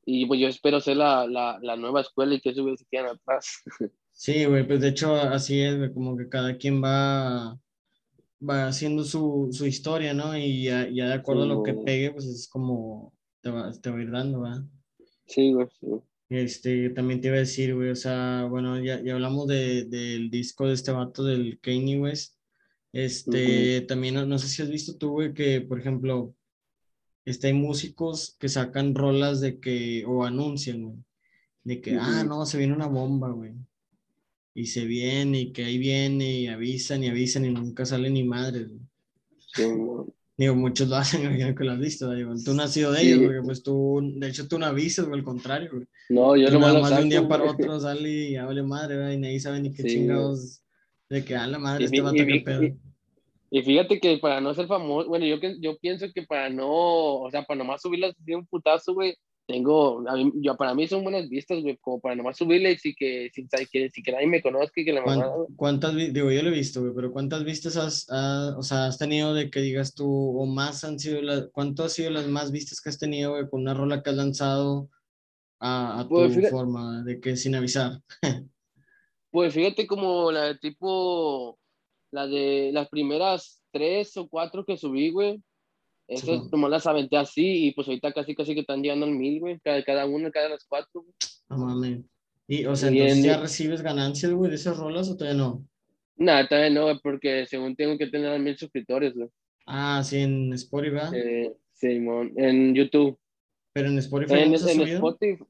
Y 0.05 0.25
pues 0.27 0.39
yo 0.39 0.47
espero 0.47 0.79
ser 0.79 0.97
la, 0.97 1.25
la, 1.25 1.57
la 1.61 1.75
nueva 1.75 2.01
escuela 2.01 2.35
y 2.35 2.39
que 2.39 2.49
esos 2.49 2.61
güeyes 2.61 2.81
se 2.81 2.85
queden 2.89 3.07
atrás. 3.07 3.61
Sí, 4.17 4.45
güey, 4.45 4.65
pues 4.65 4.79
de 4.79 4.87
hecho 4.87 5.13
así 5.15 5.59
es, 5.59 5.77
güey, 5.77 5.93
como 5.93 6.15
que 6.15 6.29
cada 6.29 6.55
quien 6.55 6.81
va, 6.81 7.59
va 8.39 8.67
haciendo 8.67 9.03
su, 9.03 9.49
su 9.51 9.65
historia, 9.65 10.13
¿no? 10.13 10.37
Y 10.37 10.63
ya, 10.63 10.87
ya 10.89 11.07
de 11.09 11.13
acuerdo 11.15 11.43
a 11.43 11.47
lo 11.47 11.61
que 11.63 11.73
Sí. 11.73 11.79
pegue, 11.83 12.11
pues 12.11 12.23
es 12.25 12.47
como 12.47 13.13
te 13.41 13.51
va, 13.51 13.73
te 13.73 13.89
va 13.89 13.97
a 13.97 14.01
ir 14.01 14.11
dando, 14.11 14.39
¿verdad? 14.39 14.63
Sí, 15.25 15.51
güey, 15.51 15.67
sí. 15.81 15.87
Este, 16.29 16.89
también 16.89 17.21
te 17.21 17.27
iba 17.27 17.37
a 17.37 17.39
decir, 17.39 17.75
güey, 17.75 17.89
o 17.89 17.95
sea, 17.95 18.47
bueno, 18.49 18.81
ya, 18.83 19.01
ya 19.03 19.13
hablamos 19.13 19.47
de, 19.47 19.85
del 19.85 20.29
disco 20.31 20.67
de 20.67 20.73
este 20.73 20.91
vato 20.91 21.23
del 21.23 21.59
Kanye 21.59 21.99
West. 21.99 22.35
Este, 22.91 23.81
también 23.81 24.15
no, 24.15 24.25
no 24.25 24.39
sé 24.39 24.47
si 24.47 24.61
has 24.61 24.69
visto 24.69 24.95
tú, 24.97 25.11
güey, 25.11 25.33
que, 25.33 25.61
por 25.61 25.79
ejemplo, 25.79 26.33
este, 27.25 27.47
hay 27.47 27.53
músicos 27.53 28.35
que 28.39 28.49
sacan 28.49 28.95
rolas 28.95 29.41
de 29.41 29.59
que, 29.59 30.03
o 30.07 30.23
anuncian, 30.23 30.83
güey, 30.83 30.97
de 31.63 31.81
que, 31.81 31.97
ah, 31.99 32.23
no, 32.23 32.45
se 32.45 32.57
viene 32.57 32.73
una 32.73 32.87
bomba, 32.87 33.31
güey. 33.31 33.53
Y 34.53 34.67
se 34.67 34.85
viene, 34.85 35.41
y 35.41 35.51
que 35.51 35.65
ahí 35.65 35.77
viene, 35.77 36.31
y 36.31 36.47
avisan, 36.47 37.03
y 37.03 37.09
avisan, 37.09 37.45
y 37.45 37.51
nunca 37.51 37.85
sale 37.85 38.09
ni 38.09 38.23
madre, 38.23 38.63
güey. 38.63 38.79
Simón. 39.37 40.13
Digo, 40.37 40.53
muchos 40.55 40.89
lo 40.89 40.95
hacen, 40.97 41.23
güey, 41.35 41.55
que 41.55 41.63
lo 41.63 41.71
has 41.71 41.79
visto, 41.79 42.11
digo, 42.13 42.33
tú 42.43 42.53
no 42.53 42.63
has 42.63 42.73
sido 42.73 42.91
de 42.91 42.99
Sí. 42.99 43.07
ellos, 43.11 43.23
porque 43.23 43.41
pues 43.41 43.63
tú, 43.63 44.01
de 44.17 44.27
hecho, 44.27 44.47
tú 44.47 44.59
no 44.59 44.65
avisas, 44.65 45.05
güey, 45.05 45.19
al 45.19 45.25
contrario, 45.25 45.69
güey. 45.73 45.85
No, 46.09 46.35
yo 46.35 46.47
Tú 46.47 46.53
nomás 46.53 46.67
nada 46.69 46.73
lo 46.79 46.81
más 46.81 46.97
de 46.97 47.03
un 47.03 47.09
día 47.09 47.27
para 47.27 47.43
otro 47.49 47.79
sale 47.79 48.09
y 48.09 48.31
ya 48.33 48.45
vale 48.45 48.61
madre, 48.63 48.97
¿verdad? 48.97 49.11
Y 49.13 49.17
nadie 49.17 49.39
sabe 49.39 49.61
ni 49.61 49.71
qué 49.73 49.83
Sí, 49.83 49.89
chingados. 49.89 50.61
De 51.09 51.23
que 51.23 51.35
a 51.35 51.47
la 51.47 51.59
madre, 51.59 51.83
Y 51.83 51.85
este 51.85 52.01
vato 52.01 52.25
vi- 52.25 52.39
pedo. 52.41 52.63
y- 52.63 52.75
Y 53.51 53.61
fíjate 53.61 53.99
que 53.99 54.17
para 54.17 54.41
no 54.41 54.53
ser 54.53 54.67
famoso, 54.67 55.07
bueno, 55.07 55.25
yo, 55.25 55.39
que- 55.39 55.55
yo 55.61 55.77
pienso 55.77 56.07
que 56.13 56.23
para 56.23 56.49
no, 56.49 56.67
o 57.21 57.29
sea, 57.31 57.43
para 57.43 57.59
nomás 57.59 57.81
subirlas 57.81 58.13
de 58.17 58.35
un 58.35 58.45
putazo, 58.45 58.93
güey, 58.93 59.15
tengo, 59.47 60.03
a 60.09 60.15
mí, 60.15 60.31
yo, 60.35 60.55
para 60.57 60.73
mí 60.73 60.87
son 60.87 61.03
buenas 61.03 61.29
vistas, 61.29 61.61
güey, 61.61 61.77
como 61.77 61.99
para 61.99 62.15
nomás 62.15 62.35
subirles 62.37 62.83
y 62.85 62.95
que, 62.95 63.29
sin, 63.33 63.47
que, 63.71 63.89
que 63.91 64.11
nadie 64.11 64.27
me 64.27 64.41
conozca 64.41 64.81
y 64.81 64.85
que 64.85 64.93
la 64.93 65.03
¿Cuán- 65.03 65.19
mamada, 65.19 65.35
güey. 65.37 65.47
¿Cuántas, 65.55 65.95
digo, 65.95 66.31
yo 66.31 66.41
lo 66.41 66.49
he 66.49 66.53
visto, 66.53 66.81
güey, 66.81 66.93
pero 66.95 67.11
cuántas 67.11 67.43
vistas 67.43 67.77
has, 67.77 68.07
ha- 68.09 68.55
o 68.57 68.63
sea, 68.63 68.87
has 68.87 68.97
tenido 68.97 69.33
de 69.33 69.49
que 69.51 69.61
digas 69.61 69.93
tú, 69.93 70.07
o 70.39 70.45
más 70.47 70.83
han 70.83 70.97
sido 70.99 71.21
las, 71.21 71.47
cuánto 71.53 71.83
han 71.83 71.89
sido 71.91 72.09
las 72.09 72.27
más 72.27 72.51
vistas 72.51 72.81
que 72.81 72.89
has 72.89 72.97
tenido, 72.97 73.31
güey, 73.31 73.47
con 73.49 73.61
una 73.61 73.73
rola 73.73 74.01
que 74.01 74.09
has 74.09 74.15
lanzado 74.15 74.89
a, 75.59 75.99
a 75.99 76.03
tu 76.03 76.09
Pues, 76.09 76.35
fíjate- 76.35 76.49
forma, 76.51 77.03
de 77.03 77.19
que 77.19 77.35
sin 77.35 77.55
avisar? 77.55 78.01
Pues 79.31 79.53
fíjate 79.53 79.85
como 79.85 80.31
la 80.31 80.43
de 80.45 80.55
tipo, 80.59 81.59
la 82.11 82.25
de 82.25 82.71
las 82.73 82.87
primeras 82.87 83.61
tres 83.71 84.15
o 84.15 84.29
cuatro 84.29 84.63
que 84.65 84.77
subí, 84.77 85.11
güey, 85.11 85.41
esas 86.07 86.25
Sí. 86.25 86.49
nomás 86.51 86.71
las 86.71 86.87
aventé 86.87 87.17
así 87.17 87.67
y 87.67 87.71
pues 87.73 87.87
ahorita 87.87 88.11
casi 88.13 88.35
casi 88.35 88.53
que 88.53 88.61
están 88.61 88.81
llegando 88.81 89.05
al 89.05 89.11
mil, 89.13 89.39
güey, 89.39 89.59
cada, 89.59 89.83
cada 89.83 90.05
una, 90.05 90.31
cada 90.31 90.49
las 90.49 90.65
cuatro, 90.65 91.01
güey. 91.01 91.13
No 91.49 91.57
mames. 91.57 91.99
Y, 92.47 92.65
o 92.65 92.75
sea, 92.75 92.91
Y 92.91 92.99
entonces 92.99 93.17
en- 93.19 93.23
ya 93.25 93.37
recibes 93.39 93.81
ganancias, 93.81 94.31
güey, 94.31 94.49
de 94.51 94.55
esas 94.57 94.77
rolas 94.77 95.09
o 95.09 95.17
todavía 95.17 95.37
no? 95.41 95.65
Nada, 96.17 96.47
todavía 96.47 96.69
no, 96.69 96.83
güey, 96.83 96.99
porque 97.01 97.45
según 97.47 97.75
tengo 97.75 97.97
que 97.97 98.07
tener 98.07 98.39
mil 98.39 98.57
suscriptores, 98.57 99.13
güey. 99.15 99.29
Ah, 99.65 100.01
sí, 100.03 100.19
en 100.19 100.53
Spotify, 100.53 100.93
¿verdad? 100.93 101.13
Eh, 101.15 101.53
Simón, 101.73 102.31
en 102.37 102.75
YouTube. 102.75 103.17
Pero 103.73 103.89
en 103.89 103.97
Spotify 103.97 104.33
En, 104.35 104.51
no 104.51 104.57
en. 104.69 104.79
Spotify, 104.81 105.43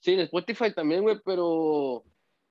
sí, 0.00 0.12
en 0.12 0.20
Spotify 0.20 0.72
también, 0.74 1.02
güey, 1.02 1.16
pero 1.24 2.02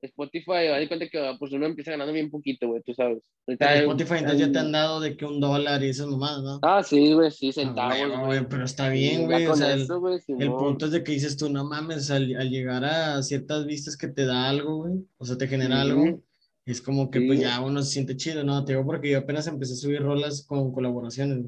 Spotify, 0.05 0.67
haz 0.71 0.79
de 0.79 0.87
cuenta 0.87 1.07
que 1.07 1.35
pues 1.39 1.51
uno 1.53 1.65
empieza 1.65 1.91
ganando 1.91 2.13
bien 2.13 2.29
poquito, 2.29 2.67
güey, 2.67 2.81
tú 2.83 2.93
sabes. 2.93 3.23
Ahorita, 3.47 3.75
Spotify 3.75 4.15
entonces 4.19 4.39
ya 4.39 4.51
te 4.51 4.59
han 4.59 4.71
dado 4.71 4.99
de 4.99 5.15
que 5.15 5.25
un 5.25 5.39
dólar 5.39 5.83
y 5.83 5.89
esas 5.89 6.07
mamadas, 6.07 6.43
¿no? 6.43 6.59
Ah, 6.61 6.83
sí, 6.83 7.13
güey, 7.13 7.31
sí, 7.31 7.49
Ah, 7.49 7.53
centavos, 7.53 7.97
güey. 7.97 8.25
güey, 8.25 8.47
pero 8.49 8.65
está 8.65 8.89
bien, 8.89 9.25
güey. 9.25 9.47
O 9.47 9.55
sea, 9.55 9.73
el, 9.73 9.81
eso, 9.81 9.99
güey, 9.99 10.19
el 10.27 10.49
punto 10.49 10.85
es 10.85 10.91
de 10.91 11.03
que 11.03 11.13
dices 11.13 11.37
tú, 11.37 11.49
no 11.49 11.63
mames, 11.63 12.11
al, 12.11 12.35
al 12.35 12.49
llegar 12.49 12.83
a 12.85 13.21
ciertas 13.23 13.65
vistas 13.65 13.97
que 13.97 14.07
te 14.07 14.25
da 14.25 14.49
algo, 14.49 14.77
güey, 14.77 14.93
o 15.17 15.25
sea, 15.25 15.37
te 15.37 15.47
genera 15.47 15.81
algo. 15.81 16.21
Es 16.65 16.81
como 16.81 17.11
que 17.11 17.19
pues 17.21 17.39
ya 17.39 17.59
uno 17.59 17.81
se 17.81 17.91
siente 17.91 18.15
chido, 18.15 18.43
¿no? 18.43 18.63
Te 18.63 18.71
digo 18.71 18.85
porque 18.85 19.11
yo 19.11 19.19
apenas 19.19 19.47
empecé 19.47 19.73
a 19.73 19.77
subir 19.77 20.01
rolas 20.01 20.45
con 20.45 20.71
colaboraciones, 20.71 21.45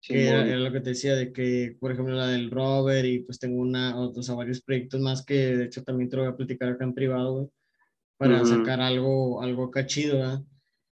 que 0.00 0.28
era, 0.28 0.44
lo 0.44 0.72
que 0.72 0.80
te 0.80 0.90
decía, 0.90 1.16
de 1.16 1.32
que, 1.32 1.76
por 1.80 1.90
ejemplo, 1.90 2.14
la 2.14 2.28
del 2.28 2.50
Robert 2.50 3.04
y 3.04 3.18
pues 3.20 3.40
tengo 3.40 3.60
una, 3.60 3.98
otros, 3.98 4.28
varios 4.34 4.60
proyectos 4.62 5.00
más 5.00 5.24
que 5.24 5.56
de 5.56 5.64
hecho 5.64 5.82
también 5.82 6.08
te 6.08 6.16
lo 6.16 6.22
voy 6.22 6.32
a 6.32 6.36
platicar 6.36 6.68
acá 6.68 6.84
en 6.84 6.94
privado, 6.94 7.34
güey, 7.34 7.48
para 8.18 8.44
sacar 8.44 8.80
algo, 8.80 9.40
algo 9.42 9.64
acá 9.64 9.86
chido, 9.86 10.18
¿verdad? 10.18 10.42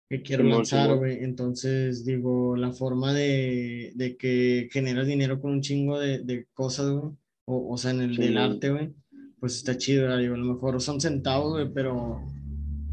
que 0.10 0.22
quiero 0.22 0.44
lanzar, 0.44 0.96
güey. 0.96 1.24
Entonces, 1.24 2.06
digo, 2.06 2.56
la 2.56 2.72
forma 2.72 3.14
de, 3.14 3.92
de, 3.96 4.18
que 4.18 4.70
generas 4.72 5.08
dinero 5.08 5.42
con 5.42 5.52
un 5.52 5.62
chingo 5.62 6.00
de, 6.00 6.20
de 6.20 6.48
cosas, 6.54 6.92
güey, 6.92 7.14
o, 7.46 7.74
o, 7.74 7.78
sea, 7.78 7.92
en 7.92 8.02
el 8.02 8.16
del 8.16 8.38
arte, 8.38 8.70
güey, 8.70 8.94
pues 9.40 9.58
está 9.58 9.78
chido, 9.78 10.04
¿verdad? 10.04 10.20
Digo, 10.20 10.36
a 10.36 10.38
lo 10.38 10.46
mejor 10.46 10.82
son 10.82 11.02
centavos, 11.02 11.54
güey, 11.54 11.72
pero 11.74 12.22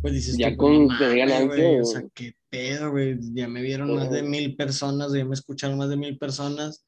pues 0.01 0.15
dices, 0.15 0.37
ya 0.37 0.57
con 0.57 0.89
güey, 0.89 1.81
o 1.81 1.85
sea, 1.85 2.05
qué 2.13 2.35
pedo, 2.51 2.91
güey, 2.91 3.17
ya 3.35 3.47
me 3.47 3.63
vieron 3.63 3.95
más 3.95 4.11
de 4.11 4.23
mil 4.23 4.57
personas, 4.57 5.13
ya 5.13 5.25
me 5.25 5.35
escucharon 5.35 5.79
más 5.79 5.89
de 5.89 5.97
mil 5.97 6.19
personas. 6.19 6.85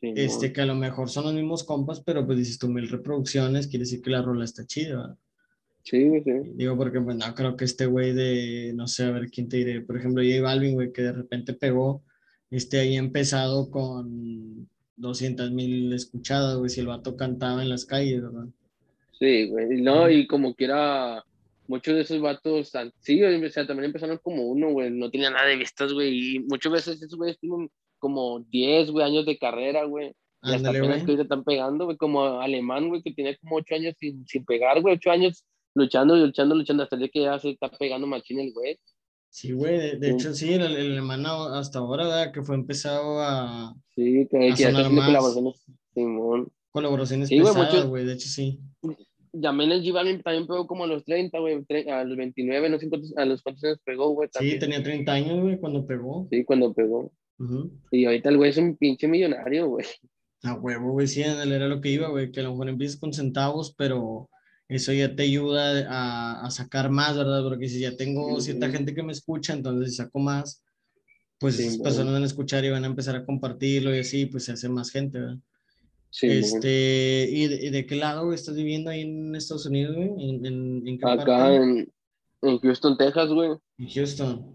este, 0.00 0.52
que 0.52 0.60
a 0.60 0.66
lo 0.66 0.74
mejor 0.74 1.08
son 1.08 1.24
los 1.24 1.34
mismos 1.34 1.64
compas, 1.64 2.00
pero 2.00 2.24
pues 2.26 2.38
dices 2.38 2.58
tú 2.58 2.68
mil 2.68 2.88
reproducciones, 2.88 3.66
quiere 3.66 3.84
decir 3.84 4.02
que 4.02 4.10
la 4.10 4.22
rola 4.22 4.44
está 4.44 4.66
chida. 4.66 5.16
Sí, 5.88 6.20
sí. 6.22 6.32
Digo, 6.54 6.76
porque 6.76 7.00
pues 7.00 7.16
no 7.16 7.34
creo 7.34 7.56
que 7.56 7.64
este 7.64 7.86
güey 7.86 8.12
de, 8.12 8.72
no 8.74 8.86
sé, 8.86 9.04
a 9.04 9.10
ver 9.10 9.30
quién 9.30 9.48
te 9.48 9.56
diré, 9.56 9.80
por 9.80 9.96
ejemplo, 9.96 10.22
J 10.22 10.42
Balvin, 10.42 10.74
güey, 10.74 10.92
que 10.92 11.00
de 11.00 11.12
repente 11.12 11.54
pegó, 11.54 12.02
este 12.50 12.78
ahí 12.78 12.96
empezado 12.96 13.70
con 13.70 14.68
200 14.96 15.50
mil 15.50 15.90
escuchadas, 15.94 16.58
güey, 16.58 16.68
si 16.68 16.80
el 16.80 16.88
vato 16.88 17.16
cantaba 17.16 17.62
en 17.62 17.70
las 17.70 17.86
calles, 17.86 18.20
¿verdad? 18.22 18.48
Sí, 19.18 19.48
güey, 19.48 19.80
no, 19.80 20.10
y 20.10 20.26
como 20.26 20.54
que 20.54 20.66
era, 20.66 21.24
muchos 21.68 21.94
de 21.94 22.02
esos 22.02 22.20
vatos, 22.20 22.70
sí, 23.00 23.24
o 23.24 23.48
sea, 23.48 23.66
también 23.66 23.86
empezaron 23.86 24.18
como 24.18 24.42
uno, 24.42 24.70
güey, 24.70 24.90
no 24.90 25.10
tenía 25.10 25.30
nada 25.30 25.46
de 25.46 25.56
vistas, 25.56 25.94
güey, 25.94 26.36
y 26.36 26.38
muchas 26.40 26.70
veces 26.70 27.02
esos 27.02 27.16
güeyes 27.16 27.38
tienen 27.38 27.70
como 27.98 28.40
10, 28.40 28.90
güey, 28.90 29.06
años 29.06 29.24
de 29.24 29.38
carrera, 29.38 29.84
güey. 29.84 30.12
Y 30.42 30.52
hasta 30.52 30.68
apenas 30.68 31.02
que 31.02 31.14
están 31.14 31.44
pegando, 31.44 31.86
güey, 31.86 31.96
como 31.96 32.40
alemán, 32.40 32.90
güey, 32.90 33.02
que 33.02 33.14
tenía 33.14 33.34
como 33.38 33.56
8 33.56 33.74
años 33.74 33.94
sin, 33.98 34.26
sin 34.26 34.44
pegar, 34.44 34.80
güey, 34.82 34.94
8 34.94 35.10
años 35.10 35.44
luchando, 35.78 36.16
luchando, 36.16 36.54
luchando, 36.54 36.82
hasta 36.82 36.96
el 36.96 37.00
día 37.00 37.10
que 37.12 37.22
ya 37.22 37.38
se 37.38 37.50
está 37.50 37.70
pegando 37.70 38.06
machín 38.06 38.40
el 38.40 38.52
güey. 38.52 38.78
Sí, 39.30 39.52
güey, 39.52 39.98
de, 39.98 40.10
hecho 40.10 40.34
sí, 40.34 40.54
el, 40.54 40.62
el 40.62 40.96
hermano 40.96 41.44
hasta 41.54 41.78
ahora, 41.78 42.04
¿verdad? 42.04 42.32
Que 42.32 42.42
fue 42.42 42.56
empezado 42.56 43.20
a... 43.20 43.74
Sí, 43.94 44.26
que, 44.30 44.48
ya 44.56 44.68
está 44.68 44.80
haciendo 44.80 45.04
colaboraciones, 45.04 45.64
Simón. 45.94 46.48
Colaboraciones 46.70 47.28
sí, 47.28 47.38
pesadas, 47.38 47.86
güey, 47.86 48.04
de 48.04 48.14
hecho 48.14 48.28
sí. 48.28 48.60
Yamel 49.32 49.72
el 49.72 49.82
G 49.82 50.22
también 50.22 50.46
pegó 50.46 50.66
como 50.66 50.84
a 50.84 50.86
los 50.86 51.04
30, 51.04 51.38
güey, 51.38 51.64
a 51.90 52.04
los 52.04 52.16
29, 52.16 52.70
no 52.70 52.78
sé 52.78 52.88
cuántos, 52.88 53.16
a 53.16 53.24
los 53.24 53.42
cuántos 53.42 53.64
años 53.64 53.80
pegó, 53.84 54.10
güey. 54.10 54.28
Sí, 54.38 54.58
tenía 54.58 54.82
30 54.82 55.12
años, 55.12 55.40
güey, 55.40 55.58
cuando 55.58 55.86
pegó. 55.86 56.26
Sí, 56.30 56.44
cuando 56.44 56.72
pegó. 56.72 57.12
Y 57.90 58.04
ahorita 58.06 58.30
el 58.30 58.36
güey 58.36 58.50
es 58.50 58.56
un 58.56 58.76
pinche 58.76 59.06
millonario, 59.06 59.68
güey. 59.68 59.86
A 60.42 60.54
huevo, 60.54 60.92
güey, 60.92 61.06
sí, 61.06 61.22
era 61.22 61.44
lo 61.44 61.80
que 61.80 61.90
iba, 61.90 62.08
güey, 62.08 62.30
que 62.30 62.40
a 62.40 62.44
lo 62.44 62.50
mejor 62.52 62.68
empiezas 62.68 62.98
con 62.98 63.12
centavos, 63.12 63.74
pero 63.76 64.28
eso 64.68 64.92
ya 64.92 65.16
te 65.16 65.22
ayuda 65.22 65.88
a, 65.88 66.46
a, 66.46 66.50
sacar 66.50 66.90
más, 66.90 67.16
¿verdad? 67.16 67.42
Porque 67.42 67.68
si 67.68 67.80
ya 67.80 67.96
tengo 67.96 68.38
cierta 68.40 68.68
gente 68.68 68.94
que 68.94 69.02
me 69.02 69.12
escucha, 69.12 69.54
entonces 69.54 69.90
si 69.90 69.96
saco 69.96 70.18
más, 70.18 70.62
pues 71.38 71.56
sí, 71.56 71.78
personas 71.78 72.12
van 72.12 72.22
a 72.22 72.26
escuchar 72.26 72.64
y 72.64 72.70
van 72.70 72.84
a 72.84 72.88
empezar 72.88 73.16
a 73.16 73.24
compartirlo 73.24 73.94
y 73.94 74.00
así, 74.00 74.26
pues 74.26 74.44
se 74.44 74.52
hace 74.52 74.68
más 74.68 74.90
gente, 74.90 75.20
¿verdad? 75.20 75.38
Sí, 76.10 76.26
este, 76.26 77.28
¿y 77.30 77.70
de, 77.70 77.86
qué 77.86 77.96
lado 77.96 78.32
estás 78.32 78.56
viviendo 78.56 78.90
ahí 78.90 79.02
en 79.02 79.34
Estados 79.36 79.66
Unidos, 79.66 79.94
güey? 79.94 80.08
¿En, 80.18 80.46
en, 80.86 81.04
acá 81.04 81.54
En, 81.54 81.92
en, 82.42 82.58
Houston, 82.58 82.96
Texas, 82.96 83.28
güey. 83.28 83.50
En 83.78 83.88
Houston. 83.88 84.54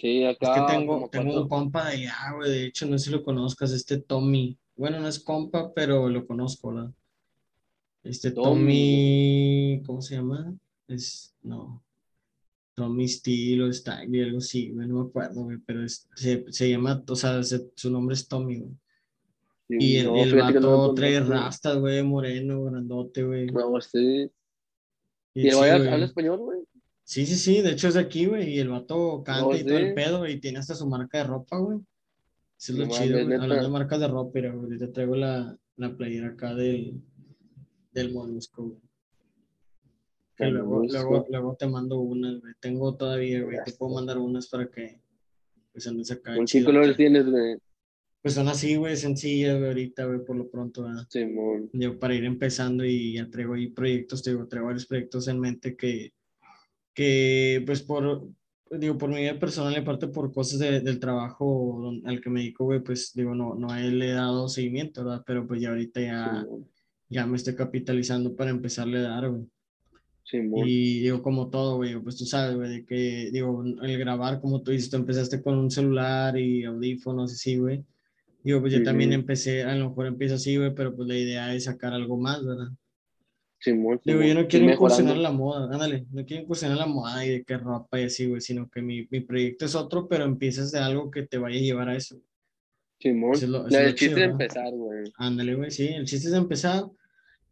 Sí, 0.00 0.24
acá. 0.24 0.54
Es 0.54 0.60
que 0.60 0.78
tengo, 0.78 1.08
tengo 1.12 1.42
un 1.42 1.48
compa 1.48 1.90
de 1.90 1.96
allá, 1.96 2.32
güey. 2.36 2.50
De 2.50 2.66
hecho, 2.66 2.86
no 2.86 2.98
sé 2.98 3.06
si 3.06 3.10
lo 3.10 3.22
conozcas, 3.22 3.70
este 3.72 3.98
Tommy. 3.98 4.58
Bueno, 4.76 4.98
no 4.98 5.08
es 5.08 5.18
compa, 5.18 5.72
pero 5.74 6.08
lo 6.08 6.26
conozco, 6.26 6.72
¿verdad? 6.72 6.90
Este 8.08 8.30
Tommy, 8.30 9.82
¿cómo 9.84 10.00
se 10.00 10.14
llama? 10.14 10.54
Es, 10.86 11.36
no, 11.42 11.84
Tommy 12.74 13.06
Steele 13.06 13.64
o 13.64 13.72
Staggy, 13.72 14.22
algo 14.22 14.38
así, 14.38 14.70
no 14.70 15.02
me 15.02 15.08
acuerdo, 15.08 15.42
güey, 15.42 15.58
pero 15.58 15.86
se, 15.86 16.50
se, 16.50 16.70
llama, 16.70 17.04
o 17.06 17.16
sea, 17.16 17.42
su 17.42 17.90
nombre 17.90 18.14
es 18.14 18.26
Tommy, 18.26 18.60
güey. 18.60 18.72
y 19.68 19.96
el, 19.96 20.16
el 20.16 20.34
vato 20.36 20.94
trae 20.94 21.20
rastas, 21.20 21.76
güey, 21.76 22.02
moreno, 22.02 22.64
grandote, 22.64 23.24
güey. 23.24 23.46
No, 23.48 23.78
sí. 23.82 24.30
¿Y, 25.34 25.48
el 25.48 25.52
sí, 25.52 25.58
habla 25.58 26.04
español, 26.06 26.38
güey? 26.38 26.60
Sí, 27.04 27.26
sí, 27.26 27.36
sí, 27.36 27.60
de 27.60 27.72
hecho 27.72 27.88
es 27.88 27.94
de 27.94 28.00
aquí, 28.00 28.24
güey, 28.24 28.54
y 28.54 28.58
el 28.58 28.70
vato 28.70 29.22
canta 29.22 29.54
y 29.54 29.64
todo 29.64 29.76
el 29.76 29.92
pedo, 29.92 30.26
y 30.26 30.40
tiene 30.40 30.60
hasta 30.60 30.74
su 30.74 30.88
marca 30.88 31.18
de 31.18 31.24
ropa, 31.24 31.58
güey. 31.58 31.78
Eso 32.58 32.72
es 32.72 32.78
lo 32.78 32.88
chido, 32.88 33.22
güey. 33.22 33.34
Hablando 33.34 33.64
de 33.64 33.68
marcas 33.68 34.00
de 34.00 34.08
ropa, 34.08 34.30
pero 34.32 34.52
ahorita 34.52 34.92
traigo 34.92 35.14
la, 35.14 35.54
la 35.76 35.94
playera 35.94 36.28
acá 36.28 36.54
del, 36.54 37.02
del 37.98 38.12
molusco, 38.12 38.80
luego, 40.38 40.84
luego, 40.84 41.26
luego, 41.28 41.56
te 41.56 41.66
mando 41.66 41.98
unas, 42.00 42.40
güey. 42.40 42.54
Tengo 42.60 42.96
todavía, 42.96 43.42
güey. 43.42 43.58
Te 43.64 43.72
puedo 43.72 43.94
mandar 43.94 44.18
unas 44.18 44.48
para 44.48 44.68
que 44.70 45.00
pues 45.72 45.86
andes 45.86 46.10
acá. 46.10 46.34
¿Con 46.34 46.46
qué 46.46 46.64
colores 46.64 46.96
tienes, 46.96 47.26
güey? 47.28 47.56
Pues 48.20 48.34
son 48.34 48.48
así, 48.48 48.76
güey, 48.76 48.96
sencillas, 48.96 49.56
güey, 49.56 49.68
ahorita, 49.68 50.06
güey, 50.06 50.24
por 50.24 50.36
lo 50.36 50.50
pronto, 50.50 50.86
Sí, 51.08 51.24
Yo 51.72 51.98
para 51.98 52.14
ir 52.14 52.24
empezando 52.24 52.84
y 52.84 53.14
ya 53.14 53.30
traigo 53.30 53.54
ahí 53.54 53.68
proyectos, 53.68 54.22
te 54.22 54.30
digo, 54.30 54.48
traigo 54.48 54.66
varios 54.66 54.86
proyectos 54.86 55.28
en 55.28 55.38
mente 55.38 55.76
que, 55.76 56.12
que 56.92 57.62
pues 57.64 57.80
por, 57.82 58.28
digo, 58.72 58.98
por 58.98 59.10
mi 59.10 59.20
vida 59.20 59.38
personal 59.38 59.72
y 59.72 59.76
aparte 59.76 60.08
por 60.08 60.32
cosas 60.32 60.58
del 60.58 60.98
trabajo 60.98 61.92
al 62.04 62.20
que 62.20 62.28
me 62.28 62.40
dedico, 62.40 62.64
güey, 62.64 62.80
pues 62.80 63.12
digo, 63.14 63.36
no, 63.36 63.54
no 63.54 63.68
le 63.74 64.10
he 64.10 64.12
dado 64.12 64.48
seguimiento, 64.48 65.04
¿verdad? 65.04 65.22
Pero 65.24 65.46
pues 65.46 65.60
ya 65.60 65.68
ahorita 65.68 66.00
ya 66.00 66.46
ya 67.08 67.26
me 67.26 67.36
estoy 67.36 67.54
capitalizando 67.54 68.34
para 68.34 68.50
empezarle 68.50 68.98
a 68.98 69.02
dar, 69.02 69.30
güey. 69.30 69.44
Sí, 70.24 70.38
y 70.66 71.00
digo, 71.00 71.22
como 71.22 71.48
todo, 71.48 71.76
güey, 71.76 71.98
pues 72.00 72.16
tú 72.16 72.26
sabes, 72.26 72.54
güey, 72.54 72.68
de 72.68 72.84
que, 72.84 73.30
digo, 73.32 73.64
el 73.64 73.98
grabar, 73.98 74.42
como 74.42 74.60
tú 74.60 74.72
dices, 74.72 74.90
tú 74.90 74.96
empezaste 74.98 75.42
con 75.42 75.56
un 75.56 75.70
celular 75.70 76.36
y 76.36 76.64
audífonos, 76.64 77.32
así, 77.32 77.56
güey. 77.56 77.82
Digo, 78.44 78.60
pues 78.60 78.74
yo 78.74 78.82
también 78.82 79.12
empecé, 79.14 79.62
a 79.64 79.74
lo 79.74 79.88
mejor 79.88 80.06
empiezo 80.06 80.34
así, 80.34 80.56
güey, 80.56 80.74
pero 80.74 80.94
pues 80.94 81.08
la 81.08 81.16
idea 81.16 81.54
es 81.54 81.64
sacar 81.64 81.94
algo 81.94 82.18
más, 82.18 82.44
¿verdad? 82.44 82.68
Sí, 83.58 83.72
muy, 83.72 83.98
Digo, 84.04 84.22
yo 84.22 84.34
no 84.34 84.46
quiero 84.46 84.70
incursionar 84.70 85.16
la 85.16 85.32
moda, 85.32 85.64
ándale, 85.72 86.06
no 86.12 86.24
quiero 86.24 86.42
incursionar 86.42 86.76
la 86.76 86.86
moda 86.86 87.24
y 87.24 87.30
de 87.30 87.44
qué 87.44 87.56
ropa 87.56 87.98
y 87.98 88.04
así, 88.04 88.26
güey, 88.26 88.40
sino 88.40 88.68
que 88.68 88.82
mi, 88.82 89.08
mi 89.10 89.20
proyecto 89.20 89.64
es 89.64 89.74
otro, 89.74 90.08
pero 90.08 90.24
empiezas 90.24 90.70
de 90.70 90.78
algo 90.78 91.10
que 91.10 91.22
te 91.22 91.38
vaya 91.38 91.58
a 91.58 91.62
llevar 91.62 91.88
a 91.88 91.96
eso. 91.96 92.20
Simón, 93.00 93.36
sí, 93.36 93.46
el 93.76 93.94
chiste 93.94 94.20
es 94.20 94.30
empezar, 94.30 94.72
güey. 94.72 95.12
Ándale, 95.16 95.54
güey, 95.54 95.70
sí, 95.70 95.86
el 95.86 96.04
chiste 96.04 96.28
es 96.28 96.34
empezar 96.34 96.84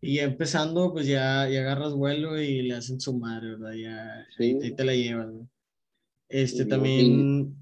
y 0.01 0.19
empezando, 0.19 0.93
pues 0.93 1.07
ya, 1.07 1.49
ya 1.49 1.61
agarras 1.61 1.95
vuelo 1.95 2.41
y 2.41 2.63
le 2.63 2.75
hacen 2.75 3.01
su 3.01 3.17
madre, 3.17 3.51
¿verdad? 3.51 3.73
Ya 3.75 4.27
ahí, 4.39 4.75
te 4.75 4.85
la 4.85 4.95
llevas, 4.95 5.31
güey. 5.31 5.47
Este 6.29 6.65
también, 6.65 7.57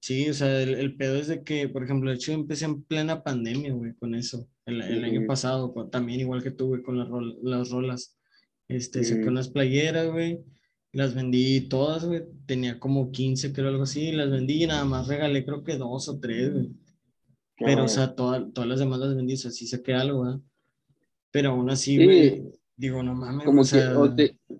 sí, 0.00 0.28
o 0.28 0.34
sea, 0.34 0.62
el, 0.62 0.96
pedo 0.96 1.16
es 1.16 1.28
de 1.28 1.42
que, 1.42 1.68
por 1.68 1.82
ejemplo, 1.82 2.10
de 2.10 2.16
hecho 2.16 2.32
empecé 2.32 2.66
en 2.66 2.82
plena 2.82 3.22
pandemia, 3.22 3.72
güey, 3.72 3.94
con 3.94 4.14
eso. 4.14 4.46
El, 4.66 4.82
el 4.82 5.04
año 5.04 5.26
pasado, 5.26 5.72
también 5.90 6.20
igual 6.20 6.42
que 6.42 6.50
tú, 6.50 6.68
güey, 6.68 6.82
con 6.82 6.98
las, 6.98 7.08
las 7.42 7.70
rolas. 7.70 8.16
Este, 8.68 9.04
saqué 9.04 9.28
unas 9.28 9.48
playeras, 9.48 10.10
güey. 10.10 10.40
Las 10.92 11.14
vendí 11.14 11.62
todas, 11.62 12.04
güey. 12.04 12.22
Tenía 12.46 12.78
como 12.78 13.10
15, 13.10 13.52
creo, 13.52 13.68
algo 13.68 13.84
así. 13.84 14.12
Las 14.12 14.30
vendí 14.30 14.64
y 14.64 14.66
nada 14.66 14.84
más 14.84 15.08
regalé, 15.08 15.44
creo 15.44 15.62
que 15.62 15.76
dos 15.76 16.08
o 16.08 16.18
tres, 16.18 16.52
güey. 16.52 16.70
Pero, 17.58 17.84
o 17.84 17.88
sea, 17.88 18.14
todas 18.14 18.66
las 18.66 18.78
demás 18.78 18.98
las 18.98 19.16
vendí, 19.16 19.34
o 19.34 19.36
sea, 19.36 19.50
sí 19.50 19.66
saqué 19.66 19.94
algo, 19.94 20.24
güey. 20.24 20.36
Pero 21.30 21.50
aún 21.50 21.70
así, 21.70 22.02
güey, 22.02 22.44
digo, 22.76 23.02
no 23.02 23.14
mames. 23.14 23.44
Como 23.44 23.62
o 23.62 23.64
sea, 23.64 23.92
que, 24.16 24.36
o, 24.48 24.58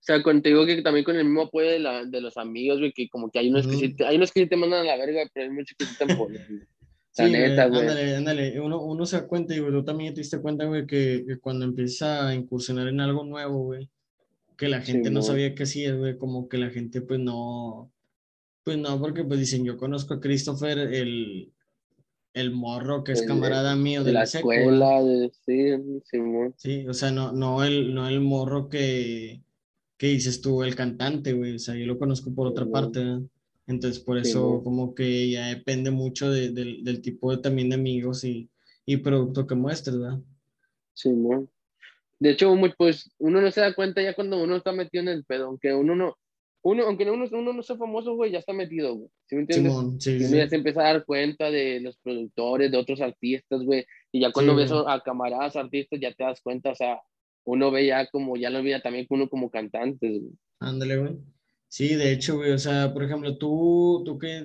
sea, 0.00 0.22
contigo 0.22 0.64
que 0.64 0.82
también 0.82 1.04
con 1.04 1.16
el 1.16 1.24
mismo 1.24 1.42
apoyo 1.42 1.68
de, 1.68 1.78
la, 1.78 2.04
de 2.04 2.20
los 2.20 2.36
amigos, 2.36 2.78
güey, 2.78 2.92
que 2.92 3.08
como 3.08 3.30
que 3.30 3.38
hay 3.40 3.50
unos, 3.50 3.66
que 3.66 3.76
sí 3.76 3.94
te, 3.94 4.06
hay 4.06 4.16
unos 4.16 4.32
que 4.32 4.40
sí 4.40 4.48
te 4.48 4.56
mandan 4.56 4.80
a 4.80 4.84
la 4.84 4.96
verga, 4.96 5.22
pero 5.32 5.48
hay 5.48 5.52
muchos 5.52 5.76
que 5.76 5.84
sí 5.84 5.96
te 5.98 6.14
ponen. 6.14 6.68
La 7.18 7.28
neta, 7.28 7.66
güey. 7.66 7.80
Ándale, 7.82 8.16
ándale. 8.16 8.60
Uno, 8.60 8.80
uno 8.80 9.04
se 9.04 9.16
da 9.20 9.26
cuenta, 9.26 9.54
y 9.54 9.58
güey, 9.58 9.70
tú 9.70 9.84
también 9.84 10.14
te 10.14 10.22
diste 10.22 10.40
cuenta, 10.40 10.64
güey, 10.64 10.86
que, 10.86 11.24
que, 11.26 11.38
cuando 11.38 11.66
empieza 11.66 12.26
a 12.26 12.34
incursionar 12.34 12.88
en 12.88 13.00
algo 13.00 13.22
nuevo, 13.22 13.64
güey, 13.64 13.90
que 14.56 14.66
la 14.66 14.80
gente 14.80 15.10
no 15.10 15.20
sabía 15.20 15.54
qué 15.54 15.64
hacía, 15.64 15.94
güey, 15.94 16.16
como 16.16 16.48
que 16.48 16.56
la 16.56 16.70
gente, 16.70 17.02
pues 17.02 17.20
no, 17.20 17.92
pues 18.64 18.78
no, 18.78 18.98
porque 18.98 19.24
pues 19.24 19.40
dicen, 19.40 19.64
yo 19.64 19.76
conozco 19.76 20.14
a 20.14 20.20
Christopher, 20.20 20.78
el, 20.78 21.52
el 22.34 22.50
morro 22.50 23.04
que 23.04 23.12
es 23.12 23.22
camarada 23.22 23.76
mío 23.76 24.04
de, 24.04 24.12
la, 24.12 24.22
escuela, 24.22 25.00
sí, 25.44 25.72
sí, 26.04 26.18
sí, 26.56 26.86
o 26.88 26.94
sea, 26.94 27.10
no, 27.10 27.32
no, 27.32 27.62
el, 27.62 27.94
no 27.94 28.08
el 28.08 28.20
morro 28.20 28.68
que, 28.68 29.42
que 29.98 30.08
dices 30.08 30.40
tú, 30.40 30.62
el 30.62 30.74
cantante, 30.74 31.32
güey, 31.32 31.56
o 31.56 31.58
sea, 31.58 31.74
yo 31.74 31.86
lo 31.86 31.98
conozco 31.98 32.34
por 32.34 32.46
otra 32.46 32.66
parte, 32.66 33.00
entonces 33.66 34.02
por 34.02 34.18
eso 34.18 34.62
como 34.64 34.94
que 34.94 35.30
ya 35.30 35.48
depende 35.48 35.90
mucho 35.90 36.30
del 36.30 37.00
tipo 37.02 37.30
de, 37.30 37.42
también 37.42 37.68
de 37.68 37.76
amigos 37.76 38.24
y, 38.24 38.48
y 38.86 38.96
producto 38.96 39.46
que 39.46 39.54
muestres, 39.54 39.98
¿verdad? 39.98 40.18
Sí, 40.94 41.10
¿no? 41.10 41.46
De 42.18 42.30
hecho, 42.30 42.54
pues 42.78 43.10
uno 43.18 43.40
no 43.40 43.50
se 43.50 43.60
da 43.60 43.74
cuenta 43.74 44.00
ya 44.00 44.14
cuando 44.14 44.40
uno 44.42 44.56
está 44.56 44.72
metido 44.72 45.02
en 45.02 45.08
el 45.08 45.24
pedo, 45.24 45.46
aunque 45.46 45.74
uno 45.74 45.96
no, 45.96 46.16
uno, 46.62 46.84
aunque 46.84 47.10
uno, 47.10 47.24
uno 47.32 47.52
no 47.52 47.62
sea 47.62 47.76
famoso, 47.76 48.14
güey, 48.14 48.30
ya 48.32 48.38
está 48.38 48.52
metido, 48.52 48.94
güey. 48.94 49.08
¿Sí 49.26 49.34
me 49.36 49.42
entiendes? 49.42 49.72
Simón, 49.72 50.00
sí, 50.00 50.12
Y 50.12 50.24
sí. 50.24 50.36
ya 50.36 50.48
se 50.48 50.56
empieza 50.56 50.80
a 50.80 50.92
dar 50.92 51.04
cuenta 51.04 51.50
de 51.50 51.80
los 51.80 51.96
productores, 51.98 52.70
de 52.70 52.78
otros 52.78 53.00
artistas, 53.00 53.62
güey. 53.64 53.84
Y 54.12 54.20
ya 54.20 54.30
cuando 54.32 54.52
Sí, 54.52 54.58
ves 54.58 54.72
güey. 54.72 54.84
a 54.86 55.00
camaradas 55.00 55.56
artistas, 55.56 55.98
ya 56.00 56.12
te 56.14 56.24
das 56.24 56.40
cuenta, 56.40 56.70
o 56.70 56.74
sea, 56.74 57.00
uno 57.44 57.70
ve 57.72 57.86
ya 57.86 58.06
como, 58.10 58.36
ya 58.36 58.50
lo 58.50 58.62
veía 58.62 58.80
también 58.80 59.06
uno 59.10 59.28
como 59.28 59.50
cantantes, 59.50 60.20
güey. 60.20 60.32
Ándale, 60.60 60.96
güey. 60.98 61.16
Sí, 61.68 61.94
de 61.94 62.12
hecho, 62.12 62.36
güey, 62.36 62.52
o 62.52 62.58
sea, 62.58 62.92
por 62.92 63.02
ejemplo, 63.02 63.36
tú, 63.38 64.02
tú 64.04 64.18
que, 64.18 64.44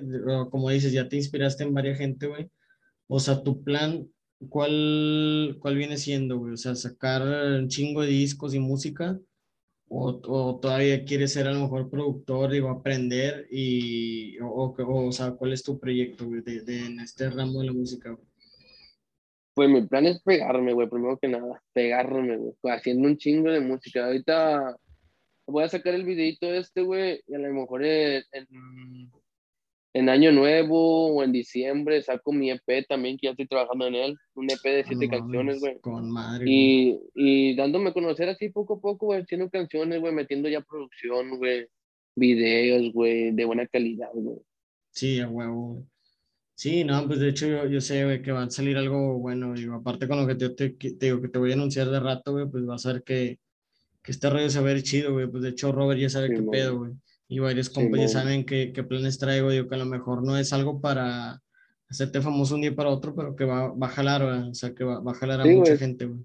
como 0.50 0.70
dices, 0.70 0.92
ya 0.92 1.08
te 1.08 1.16
inspiraste 1.16 1.62
en 1.62 1.74
varias 1.74 1.98
gente, 1.98 2.26
güey. 2.26 2.48
O 3.06 3.20
sea, 3.20 3.42
tu 3.42 3.62
plan, 3.62 4.08
¿cuál, 4.48 5.56
cuál 5.60 5.76
viene 5.76 5.96
siendo, 5.98 6.38
güey? 6.38 6.54
O 6.54 6.56
sea, 6.56 6.74
sacar 6.74 7.22
un 7.60 7.68
chingo 7.68 8.02
de 8.02 8.08
discos 8.08 8.54
y 8.54 8.58
música, 8.58 9.20
o, 9.88 10.20
o 10.24 10.58
todavía 10.60 11.04
quieres 11.04 11.32
ser 11.32 11.46
a 11.48 11.52
lo 11.52 11.60
mejor 11.62 11.90
productor, 11.90 12.50
digo, 12.50 12.68
aprender 12.70 13.46
y, 13.50 14.38
o, 14.40 14.46
o, 14.48 15.06
o 15.08 15.12
sea, 15.12 15.32
¿cuál 15.32 15.52
es 15.52 15.62
tu 15.62 15.78
proyecto, 15.78 16.26
de, 16.26 16.60
de- 16.62 16.86
en 16.86 17.00
este 17.00 17.30
ramo 17.30 17.60
de 17.60 17.66
la 17.66 17.72
música? 17.72 18.16
Pues 19.54 19.68
mi 19.68 19.82
plan 19.82 20.06
es 20.06 20.22
pegarme, 20.22 20.72
güey, 20.72 20.88
primero 20.88 21.18
que 21.18 21.28
nada, 21.28 21.62
pegarme, 21.72 22.36
güey, 22.36 22.54
haciendo 22.66 23.08
un 23.08 23.16
chingo 23.16 23.50
de 23.50 23.60
música. 23.60 24.06
Ahorita 24.06 24.76
voy 25.46 25.64
a 25.64 25.68
sacar 25.68 25.94
el 25.94 26.04
videito 26.04 26.46
este, 26.46 26.82
güey, 26.82 27.20
y 27.26 27.34
a 27.34 27.38
lo 27.38 27.52
mejor 27.52 27.82
en 29.94 30.08
Año 30.08 30.32
Nuevo 30.32 31.14
o 31.14 31.22
en 31.22 31.32
diciembre 31.32 32.02
saco 32.02 32.32
mi 32.32 32.50
EP 32.50 32.86
también, 32.88 33.16
que 33.16 33.26
ya 33.26 33.30
estoy 33.30 33.46
trabajando 33.46 33.86
en 33.86 33.94
él, 33.94 34.16
un 34.34 34.50
EP 34.50 34.62
de 34.62 34.84
siete 34.84 35.06
no 35.06 35.10
canciones, 35.18 35.60
güey. 35.60 35.78
Con 35.80 36.10
madre. 36.10 36.44
Y, 36.48 36.98
y 37.14 37.56
dándome 37.56 37.90
a 37.90 37.92
conocer 37.92 38.28
así 38.28 38.50
poco 38.50 38.74
a 38.74 38.80
poco, 38.80 39.06
güey, 39.06 39.22
haciendo 39.22 39.48
canciones, 39.50 40.00
güey, 40.00 40.12
metiendo 40.12 40.48
ya 40.48 40.60
producción, 40.60 41.38
güey, 41.38 41.66
videos, 42.14 42.92
güey, 42.92 43.32
de 43.32 43.44
buena 43.44 43.66
calidad, 43.66 44.10
güey. 44.12 44.38
Sí, 44.90 45.20
a 45.20 45.28
huevo. 45.28 45.84
Sí, 46.54 46.82
no, 46.82 47.06
pues 47.06 47.20
de 47.20 47.28
hecho 47.28 47.46
yo, 47.46 47.66
yo 47.66 47.80
sé, 47.80 48.04
güey, 48.04 48.20
que 48.20 48.32
va 48.32 48.42
a 48.42 48.50
salir 48.50 48.76
algo 48.76 49.18
bueno, 49.18 49.54
digo, 49.54 49.76
aparte 49.76 50.08
con 50.08 50.20
lo 50.20 50.26
que 50.26 50.34
te, 50.34 50.50
te, 50.50 50.70
te 50.70 51.06
digo 51.06 51.20
que 51.22 51.28
te 51.28 51.38
voy 51.38 51.52
a 51.52 51.54
anunciar 51.54 51.88
de 51.88 52.00
rato, 52.00 52.32
güey, 52.32 52.48
pues 52.50 52.66
vas 52.66 52.84
a 52.84 52.94
ver 52.94 53.02
que, 53.04 53.38
que 54.02 54.10
este 54.10 54.28
rollo 54.28 54.50
se 54.50 54.58
va 54.60 54.68
a 54.70 54.72
ver 54.74 54.82
chido, 54.82 55.12
güey, 55.12 55.28
pues 55.28 55.44
de 55.44 55.50
hecho 55.50 55.70
Robert 55.70 56.00
ya 56.00 56.10
sabe 56.10 56.30
qué 56.30 56.38
Simón. 56.38 56.50
pedo, 56.50 56.78
güey, 56.78 56.92
y 57.28 57.38
varios 57.40 57.70
ya 57.72 57.82
Simón. 57.82 58.08
saben 58.08 58.44
qué, 58.46 58.72
qué 58.74 58.82
planes 58.82 59.18
traigo, 59.18 59.50
digo 59.50 59.68
que 59.68 59.74
a 59.74 59.78
lo 59.78 59.86
mejor 59.86 60.24
no 60.24 60.36
es 60.38 60.52
algo 60.52 60.80
para 60.80 61.40
hacerte 61.90 62.20
famoso 62.20 62.54
un 62.54 62.62
día 62.62 62.74
para 62.74 62.90
otro, 62.90 63.14
pero 63.14 63.36
que 63.36 63.44
va, 63.44 63.68
va 63.72 63.86
a 63.86 63.90
jalar, 63.90 64.24
güey, 64.24 64.50
o 64.50 64.54
sea, 64.54 64.74
que 64.74 64.84
va, 64.84 65.00
va 65.00 65.12
a 65.12 65.14
jalar 65.14 65.40
a 65.40 65.44
Sí, 65.44 65.50
mucha 65.50 65.70
güey. 65.72 65.78
gente, 65.78 66.06
güey. 66.06 66.20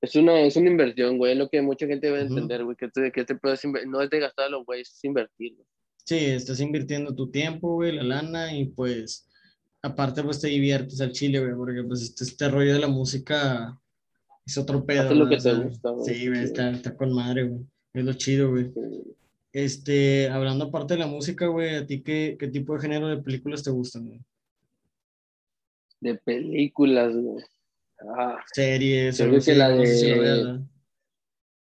Es 0.00 0.16
una, 0.16 0.40
es 0.40 0.56
una 0.56 0.70
inversión, 0.70 1.16
güey, 1.18 1.32
es 1.32 1.38
lo 1.38 1.48
que 1.48 1.62
mucha 1.62 1.86
gente 1.86 2.08
debe 2.08 2.24
Ujú. 2.24 2.32
entender, 2.34 2.64
güey, 2.64 2.76
que 2.76 2.86
este, 2.86 3.12
que 3.12 3.20
este 3.20 3.36
pedo 3.36 3.52
es 3.52 3.64
inver- 3.64 3.86
no 3.86 4.00
es 4.02 4.10
de 4.10 4.18
gastarlo, 4.20 4.64
güey, 4.64 4.80
es 4.80 4.98
invertir. 5.04 5.56
Sí, 6.04 6.16
estás 6.16 6.60
invirtiendo 6.60 7.14
tu 7.14 7.30
tiempo, 7.30 7.74
güey, 7.74 7.92
la 7.92 8.02
lana, 8.02 8.52
y 8.56 8.66
pues, 8.66 9.28
aparte, 9.82 10.22
pues 10.24 10.40
te 10.40 10.48
diviertes 10.48 11.00
al 11.00 11.12
chile, 11.12 11.38
güey, 11.40 11.54
porque 11.54 11.84
pues 11.84 12.02
este, 12.02 12.24
este 12.24 12.48
rollo 12.48 12.72
de 12.74 12.80
la 12.80 12.88
música 12.88 13.78
es 14.44 14.58
otro 14.58 14.84
pedo, 14.84 15.02
Haces 15.02 15.16
lo 15.16 15.28
que 15.28 15.36
te 15.36 15.54
gusta, 15.54 15.90
güey. 15.90 16.04
Sí, 16.14 16.26
güey, 16.26 16.38
Sí. 16.40 16.44
está, 16.46 16.70
está 16.70 16.96
con 16.96 17.12
madre, 17.14 17.44
güey, 17.44 17.64
es 17.94 18.04
lo 18.04 18.12
chido, 18.14 18.50
güey. 18.50 18.64
Sí. 18.72 19.14
Este, 19.52 20.28
hablando 20.30 20.64
aparte 20.66 20.94
de 20.94 21.00
la 21.00 21.06
música, 21.06 21.46
güey, 21.46 21.76
¿a 21.76 21.86
ti 21.86 22.02
qué, 22.02 22.36
qué 22.38 22.48
tipo 22.48 22.74
de 22.74 22.80
género 22.80 23.08
de 23.08 23.22
películas 23.22 23.62
te 23.62 23.70
gustan, 23.70 24.06
güey? 24.06 24.20
De 26.00 26.14
películas, 26.14 27.14
güey. 27.14 27.44
Ah, 28.16 28.42
Series, 28.52 29.18
Yo 29.18 29.28
creo 29.28 29.42
que 29.42 29.54
la 29.54 29.68
si 29.84 30.06
de- 30.10 30.58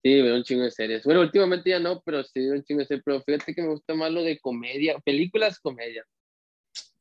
sí, 0.04 0.22
veo 0.22 0.36
un 0.36 0.44
chingo 0.44 0.64
de 0.64 0.72
series. 0.72 1.04
Bueno, 1.04 1.22
últimamente 1.22 1.70
ya 1.72 1.80
no, 1.80 2.02
pero 2.06 2.24
sí 2.24 2.40
veo 2.40 2.54
un 2.54 2.64
chingo 2.64 2.80
de 2.80 2.86
series, 2.86 3.04
pero 3.04 3.22
fíjate 3.24 3.54
que 3.54 3.62
me 3.62 3.70
gusta 3.70 3.94
más 3.96 4.12
lo 4.12 4.24
de 4.24 4.40
comedia, 4.40 4.98
películas, 5.00 5.60
comedia. 5.60 6.06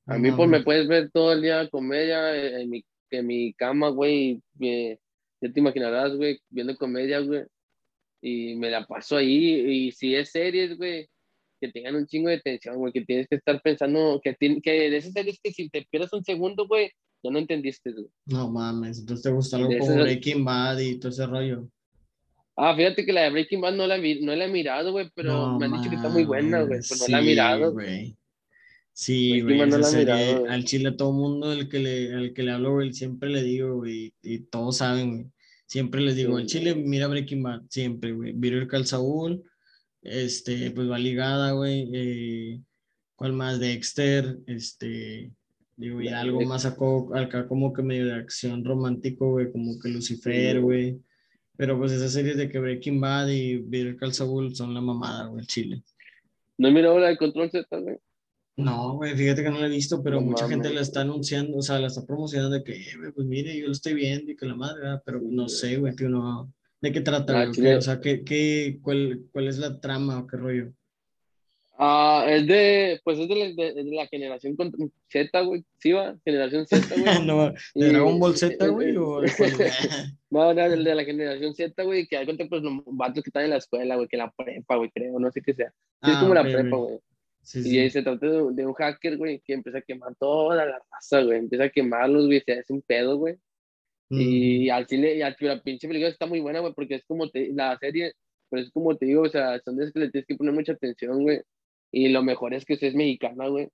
A 0.07 0.14
No 0.14 0.19
mí, 0.19 0.33
pues, 0.33 0.49
me 0.49 0.62
puedes 0.62 0.88
ver 0.88 1.11
todo 1.11 1.33
el 1.33 1.43
día 1.43 1.69
comedia 1.69 2.59
en 2.61 2.69
mi, 2.71 2.85
en 3.11 3.27
mi 3.27 3.53
cama, 3.55 3.90
güey. 3.90 4.43
Ya 4.59 5.53
te 5.53 5.61
imaginarás, 5.61 6.16
güey, 6.16 6.40
viendo 6.49 6.77
comedia, 6.77 7.21
güey. 7.21 7.45
Y 8.22 8.54
me 8.56 8.70
la 8.70 8.85
paso 8.87 9.16
ahí. 9.16 9.87
Y 9.87 9.92
si 9.92 10.14
es 10.14 10.30
series, 10.30 10.76
güey, 10.76 11.09
que 11.61 11.68
tengan 11.68 11.96
un 11.96 12.06
chingo 12.06 12.28
de 12.28 12.40
tensión, 12.40 12.76
güey, 12.76 12.92
que 12.92 13.04
tienes 13.04 13.28
que 13.28 13.37
estar 13.37 13.61
pensando, 13.62 14.20
que, 14.22 14.35
que 14.62 14.70
de 14.90 14.96
esas 14.96 15.12
series 15.12 15.38
que 15.42 15.52
si 15.52 15.68
te 15.68 15.87
pierdes 15.90 16.12
un 16.12 16.24
segundo, 16.24 16.66
güey, 16.66 16.90
ya 17.22 17.30
no 17.30 17.38
entendiste, 17.38 17.92
güey. 17.92 18.06
No 18.26 18.50
mames, 18.50 19.00
entonces 19.00 19.22
te 19.24 19.30
gusta 19.30 19.56
algo 19.56 19.70
como 19.78 20.02
Breaking 20.02 20.44
Bad 20.44 20.78
y 20.78 20.98
todo 20.98 21.11
ese 21.11 21.26
rollo. 21.26 21.68
Ah, 22.56 22.74
fíjate 22.74 23.04
que 23.06 23.12
la 23.12 23.22
de 23.22 23.30
Breaking 23.30 23.61
Bad 23.61 23.74
no 23.74 23.87
la, 23.87 23.96
vi- 23.98 24.20
no 24.22 24.35
la 24.35 24.44
he 24.44 24.48
mirado, 24.48 24.92
güey, 24.92 25.11
pero 25.14 25.33
No 25.33 25.59
me 25.59 25.66
han 25.66 25.72
dicho 25.72 25.88
que 25.90 25.96
está 25.96 26.09
muy 26.09 26.24
buena, 26.24 26.62
güey, 26.62 26.80
pero 26.80 27.00
no 27.00 27.09
la 27.09 27.18
he 27.18 27.22
sí, 27.22 27.28
mirado. 27.28 27.72
güey. 27.72 28.16
Sí, 28.92 29.40
güey, 29.40 29.59
no 29.66 29.76
al 29.76 30.64
chile 30.64 30.88
a 30.90 30.96
todo 30.96 31.12
mundo 31.12 31.52
el 31.52 31.68
que 31.68 31.78
le, 31.78 32.14
al 32.14 32.35
que 32.35 32.42
le 32.42 32.50
hablo, 32.52 32.72
güey, 32.74 32.92
siempre 32.92 33.30
le 33.30 33.42
digo, 33.42 33.76
güey, 33.76 34.12
y 34.22 34.40
todos 34.40 34.78
saben, 34.78 35.11
güey. 35.11 35.26
Siempre 35.70 36.00
les 36.00 36.16
digo, 36.16 36.37
al 36.37 36.46
chile 36.46 36.74
mira 36.74 37.06
Breaking 37.06 37.44
Bad, 37.44 37.62
siempre, 37.68 38.11
güey. 38.11 38.33
Better 38.35 38.66
Call 38.66 38.87
Saul, 38.87 39.40
este, 40.02 40.72
pues 40.72 40.90
va 40.90 40.98
ligada, 40.98 41.52
güey. 41.52 41.88
eh, 41.94 42.61
¿cuál 43.14 43.35
más? 43.35 43.61
Dexter, 43.61 44.37
este, 44.48 45.30
digo, 45.76 46.00
La 46.00 46.22
algo 46.22 46.40
más 46.40 46.62
sacó 46.62 47.14
acá 47.14 47.46
como 47.46 47.72
que 47.72 47.83
medio 47.83 48.06
de 48.06 48.14
acción 48.14 48.64
romántico, 48.64 49.30
güey, 49.30 49.52
como 49.52 49.78
que 49.78 49.90
Lucifer, 49.90 50.61
güey. 50.61 50.98
Pero 51.56 51.78
pues 51.78 51.92
esas 51.92 52.14
series 52.14 52.37
de 52.37 52.48
que 52.48 52.59
Breaking 52.59 53.00
Bad 53.00 53.28
y 53.28 53.59
Better 53.59 53.96
Call 53.96 54.12
Saul 54.12 54.56
son 54.56 54.74
la 54.74 54.80
mamada, 54.80 55.26
güey, 55.26 55.42
al 55.42 55.46
chile. 55.46 55.85
No 56.59 56.66
he 56.66 56.72
mirado 56.72 56.98
la 56.98 57.11
de 57.11 57.16
Control 57.16 57.48
Z, 57.48 57.78
güey. 57.78 57.96
No, 58.57 58.95
güey, 58.97 59.15
fíjate 59.17 59.43
que 59.43 59.51
no 59.51 59.59
la 59.59 59.67
he 59.67 59.71
visto, 59.71 60.03
pero 60.03 60.21
No 60.21 60.27
mucha 60.29 60.49
gente 60.49 60.73
la 60.73 60.83
está 60.83 61.01
anunciando, 61.01 61.59
o 61.59 61.63
sea, 61.63 61.79
la 61.79 61.87
está 61.87 62.05
promocionando 62.05 62.57
de 62.59 62.63
que, 62.65 62.73
eh, 62.73 62.97
güey, 62.99 63.13
pues 63.13 63.27
mire, 63.27 63.57
yo 63.59 63.67
lo 63.67 63.73
estoy 63.73 63.95
viendo 63.95 64.31
y 64.31 64.37
que 64.37 64.45
la 64.47 64.55
madre, 64.55 64.81
¿verdad? 64.83 65.03
pero 65.05 65.21
no 65.23 65.49
sé, 65.49 65.77
güey. 65.79 65.95
¿De 66.83 66.93
qué 66.93 67.01
trata, 67.01 67.33
Ah, 67.41 67.45
güey? 67.45 67.55
¿O. 67.55 67.79
O 67.79 67.81
sea, 67.83 68.01
¿qué, 68.01 68.23
qué, 68.25 68.79
cuál, 68.83 69.21
cuál 69.33 69.49
es 69.49 69.59
la 69.59 69.81
trama 69.81 70.19
o 70.19 70.27
qué 70.27 70.37
rollo? 70.37 70.73
Ah, 71.83 72.27
es 72.29 72.47
de, 72.47 73.01
pues 73.05 73.19
es 73.19 73.27
de 73.27 73.35
la, 73.37 73.45
de, 73.47 73.73
de 73.73 73.85
la 73.97 74.07
generación 74.07 74.55
Z, 75.09 75.41
güey. 75.41 75.65
Sí, 75.79 75.93
va, 75.93 76.15
generación 76.27 76.67
Z, 76.67 76.87
güey. 77.01 77.25
no, 77.27 77.53
¿De 77.75 77.89
Dragon 77.89 78.19
Ball 78.21 78.37
Z, 78.37 78.63
eh, 78.63 78.69
güey? 78.69 78.91
eh, 78.91 78.99
¿O 78.99 79.21
de 79.23 79.33
cuál, 79.37 79.57
güey? 79.57 79.71
No, 80.31 80.53
no, 80.55 80.65
el 80.65 80.85
de 80.85 80.95
la 80.95 81.05
generación 81.05 81.55
Z, 81.55 81.83
güey, 81.83 82.07
que 82.07 82.19
hay 82.19 82.25
cuenta, 82.27 82.45
pues, 82.49 82.63
los 82.63 82.83
vatos 82.87 83.25
que 83.25 83.31
están 83.31 83.45
en 83.45 83.51
la 83.51 83.57
escuela, 83.57 83.97
güey, 83.97 84.09
que 84.09 84.19
la 84.19 84.31
prepa, 84.31 84.77
güey, 84.77 84.91
creo, 84.91 85.19
no 85.19 85.31
sé 85.33 85.41
qué 85.41 85.55
sea. 85.55 85.71
Sí, 86.05 86.11
es 86.11 86.17
Ah, 86.17 86.21
como 86.21 86.35
la 86.35 86.43
prepa, 86.43 86.77
güey. 86.77 86.99
Güey. 87.40 87.46
Sí, 87.46 87.59
Y 87.61 87.62
sí. 87.62 87.79
ahí 87.79 87.90
se 87.90 88.03
trata 88.03 88.26
de, 88.26 88.53
de 88.53 88.66
un 88.66 88.74
hacker, 88.74 89.16
güey, 89.16 89.40
que 89.44 89.55
empieza 89.55 89.79
a 89.79 89.83
quemar 89.83 90.14
toda 90.16 90.57
la 90.57 90.79
raza, 90.92 91.22
güey. 91.22 91.38
Empieza 91.38 91.64
a 91.64 91.70
quemarlos, 91.70 92.26
güey, 92.26 92.40
se 92.44 92.53
hace 92.53 92.72
un 92.72 92.83
pedo, 92.83 93.16
güey. 93.16 93.37
Y 94.12 94.68
al 94.70 94.87
chile, 94.87 95.16
y 95.16 95.22
al, 95.22 95.37
la 95.38 95.62
pinche 95.62 95.87
película 95.87 96.09
está 96.11 96.26
muy 96.26 96.40
buena, 96.40 96.59
güey, 96.61 96.72
porque 96.74 96.96
es 96.96 97.05
como 97.07 97.31
te, 97.31 97.53
la 97.53 97.79
serie, 97.79 98.14
pero 98.48 98.62
es 98.62 98.70
como 98.72 98.96
te 98.96 99.07
digo, 99.07 99.22
o 99.22 99.29
sea, 99.29 99.61
son 99.64 99.76
de 99.76 99.85
esas 99.85 99.92
que 99.94 100.00
le 100.00 100.11
tienes 100.11 100.26
que 100.26 100.35
poner 100.35 100.53
mucha 100.53 100.72
atención, 100.72 101.22
güey. 101.22 101.40
Y 101.92 102.09
lo 102.09 102.22
mejor 102.22 102.53
es 102.53 102.64
que 102.64 102.74
es 102.81 102.94
mexicana, 102.94 103.46
güey. 103.48 103.68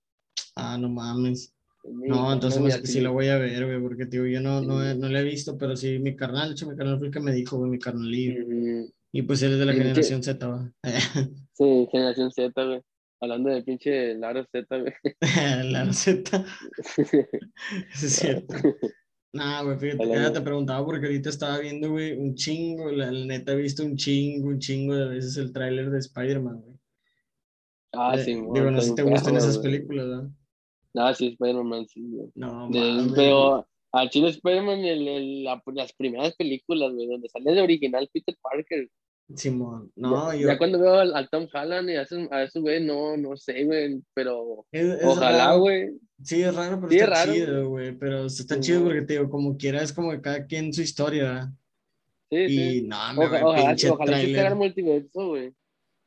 Ah, 0.55 0.76
no 0.79 0.88
mames. 0.90 1.55
Es 1.85 1.90
No, 1.90 2.33
entonces 2.33 2.61
güey, 2.61 2.72
no, 2.72 2.85
sí 2.87 3.00
lo 3.00 3.12
voy 3.14 3.29
a 3.29 3.38
ver, 3.38 3.64
güey, 3.64 3.81
porque, 3.81 4.05
tío, 4.07 4.26
yo 4.26 4.40
no, 4.42 4.61
no, 4.61 4.85
he- 4.85 4.92
Sí. 4.92 4.98
no 5.00 5.09
la 5.09 5.20
he 5.20 5.24
visto, 5.24 5.57
pero 5.57 5.74
sí, 5.74 5.98
mi 6.00 6.14
carnal, 6.14 6.52
hecho, 6.52 6.68
mi 6.68 6.76
carnal 6.76 6.98
fue 6.98 7.07
el 7.07 7.12
que 7.14 7.20
me 7.20 7.33
dijo, 7.33 7.57
güey, 7.57 7.70
mi 7.70 7.79
carnalillo. 7.79 8.44
Ujú. 8.44 8.92
Y 9.12 9.22
pues 9.22 9.42
él 9.42 9.52
es 9.55 9.59
de 9.59 9.64
la 9.64 9.72
Sí, 9.72 9.79
generación 9.79 10.22
Z, 10.22 10.46
va. 10.46 10.70
Sí, 11.55 11.88
generación 11.90 12.31
Z, 12.31 12.62
güey. 12.64 12.83
Hablando 13.20 13.50
de 13.50 13.62
pinche 13.62 14.14
Lara 14.14 14.44
Z, 14.44 14.66
güey. 14.79 14.92
La 15.72 15.92
Z. 15.92 16.44
Eso 16.87 17.02
es 18.07 18.12
cierto. 18.16 18.55
Nah, 19.33 19.62
güey, 19.62 19.79
fíjate, 19.79 20.09
ya 20.09 20.33
te 20.33 20.40
preguntaba 20.40 20.85
porque 20.85 21.07
ahorita 21.07 21.29
estaba 21.29 21.59
viendo, 21.59 21.90
güey, 21.90 22.12
un 22.12 22.35
chingo, 22.35 22.90
la, 22.90 23.11
la 23.11 23.26
neta 23.26 23.52
he 23.52 23.57
visto 23.57 23.85
un 23.85 23.96
chingo, 23.96 24.48
un 24.48 24.59
chingo 24.59 24.94
de 24.94 25.09
veces 25.09 25.37
el 25.37 25.52
tráiler 25.52 25.90
de 25.90 25.98
Spider-Man, 25.98 26.61
güey. 26.62 26.76
Ah, 27.92 28.14
Eh, 28.14 28.18
sí, 28.24 28.33
Digo, 28.35 28.70
no 28.70 28.81
sé 28.81 28.88
si 28.90 28.94
te 28.94 29.02
gustan 29.02 29.37
esas 29.37 29.59
películas, 29.59 30.07
¿verdad? 30.09 30.31
Ah, 30.94 31.14
sí, 31.14 31.29
Spider-Man, 31.29 31.87
sí, 31.88 32.02
güey. 32.09 32.31
No, 32.35 32.70
De- 32.70 33.12
pero 33.14 33.66
al 33.92 34.11
chile 34.11 34.29
Spider-Man, 34.29 34.81
el- 34.81 35.09
el- 35.09 35.44
la- 35.44 35.62
las 35.66 35.92
primeras 35.94 36.35
películas, 36.37 36.92
güey, 36.92 37.07
donde 37.07 37.29
sale 37.29 37.52
el 37.52 37.59
original 37.59 38.09
Peter 38.12 38.37
Parker. 38.42 38.90
Simón, 39.35 39.91
no, 39.97 40.33
ya, 40.33 40.39
yo... 40.39 40.47
ya 40.49 40.57
cuando 40.59 40.79
veo 40.79 40.95
al, 40.95 41.15
al 41.15 41.29
Tom 41.29 41.49
Holland 41.53 41.91
y 41.91 41.97
a 41.97 42.03
esos, 42.03 42.29
a 42.31 42.45
esos 42.45 42.62
güey, 42.62 42.85
no, 42.85 43.17
no 43.17 43.37
sé, 43.37 43.65
güey, 43.65 44.01
pero 44.15 44.65
es- 44.71 45.01
es 45.01 45.05
ojalá, 45.05 45.47
raro. 45.49 45.59
güey. 45.61 45.91
Sí, 46.23 46.43
es 46.43 46.55
raro, 46.55 46.77
pero 46.81 46.89
Sí, 46.91 46.97
es 46.97 47.03
está 47.03 47.15
raro, 47.15 47.33
chido, 47.35 47.69
güey. 47.69 47.99
Pero 47.99 48.27
está 48.27 48.55
Sí, 48.55 48.61
chido 48.61 48.85
porque, 48.85 49.03
te 49.03 49.15
digo, 49.15 49.29
como 49.29 49.57
quiera, 49.57 49.83
es 49.83 49.93
como 49.93 50.12
que 50.12 50.21
cada 50.21 50.47
quien 50.47 50.73
su 50.73 50.81
historia, 50.83 51.25
¿verdad? 51.25 51.49
Sí, 52.31 52.37
Y 52.37 52.49
sí. 52.81 52.83
no, 52.87 52.97
me 53.15 53.29
güey, 53.29 53.43
ojalá, 53.43 53.67
pinche 53.69 53.91
ojalá 53.91 54.11
tráiler. 54.12 54.47
el 54.47 54.55
multiverso, 54.55 55.29
güey. 55.29 55.53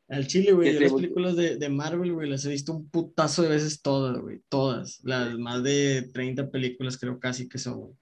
Al 0.08 0.26
chile, 0.26 0.54
güey, 0.54 0.74
yo 0.74 0.80
las 0.80 0.94
películas 0.94 1.36
de, 1.36 1.58
de 1.58 1.70
Marvel, 1.70 2.14
güey, 2.14 2.28
las 2.30 2.44
he 2.46 2.50
visto 2.50 2.72
un 2.74 2.90
putazo 2.90 3.44
de 3.44 3.50
veces 3.50 3.82
todas, 3.82 4.18
güey, 4.20 4.42
todas. 4.50 5.00
Las 5.04 5.38
más 5.38 5.62
de 5.62 6.10
30 6.14 6.50
películas 6.50 6.98
creo 6.98 7.20
casi 7.20 7.48
que 7.48 7.58
son, 7.60 7.80
güey. 7.80 7.94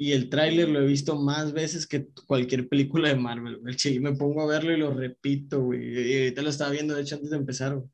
Y 0.00 0.12
el 0.12 0.30
tráiler 0.30 0.68
lo 0.68 0.80
he 0.80 0.86
visto 0.86 1.16
más 1.16 1.52
veces 1.52 1.84
que 1.84 2.06
cualquier 2.24 2.68
película 2.68 3.08
de 3.08 3.16
Marvel. 3.16 3.60
El 3.66 3.76
chile 3.76 3.98
me 3.98 4.14
pongo 4.14 4.42
a 4.42 4.46
verlo 4.46 4.72
y 4.72 4.76
lo 4.76 4.94
repito, 4.94 5.60
güey. 5.60 6.12
Y 6.12 6.18
ahorita 6.18 6.42
lo 6.42 6.50
estaba 6.50 6.70
viendo, 6.70 6.94
de 6.94 7.02
hecho, 7.02 7.16
antes 7.16 7.30
de 7.30 7.36
empezar, 7.36 7.74
güey. 7.74 7.90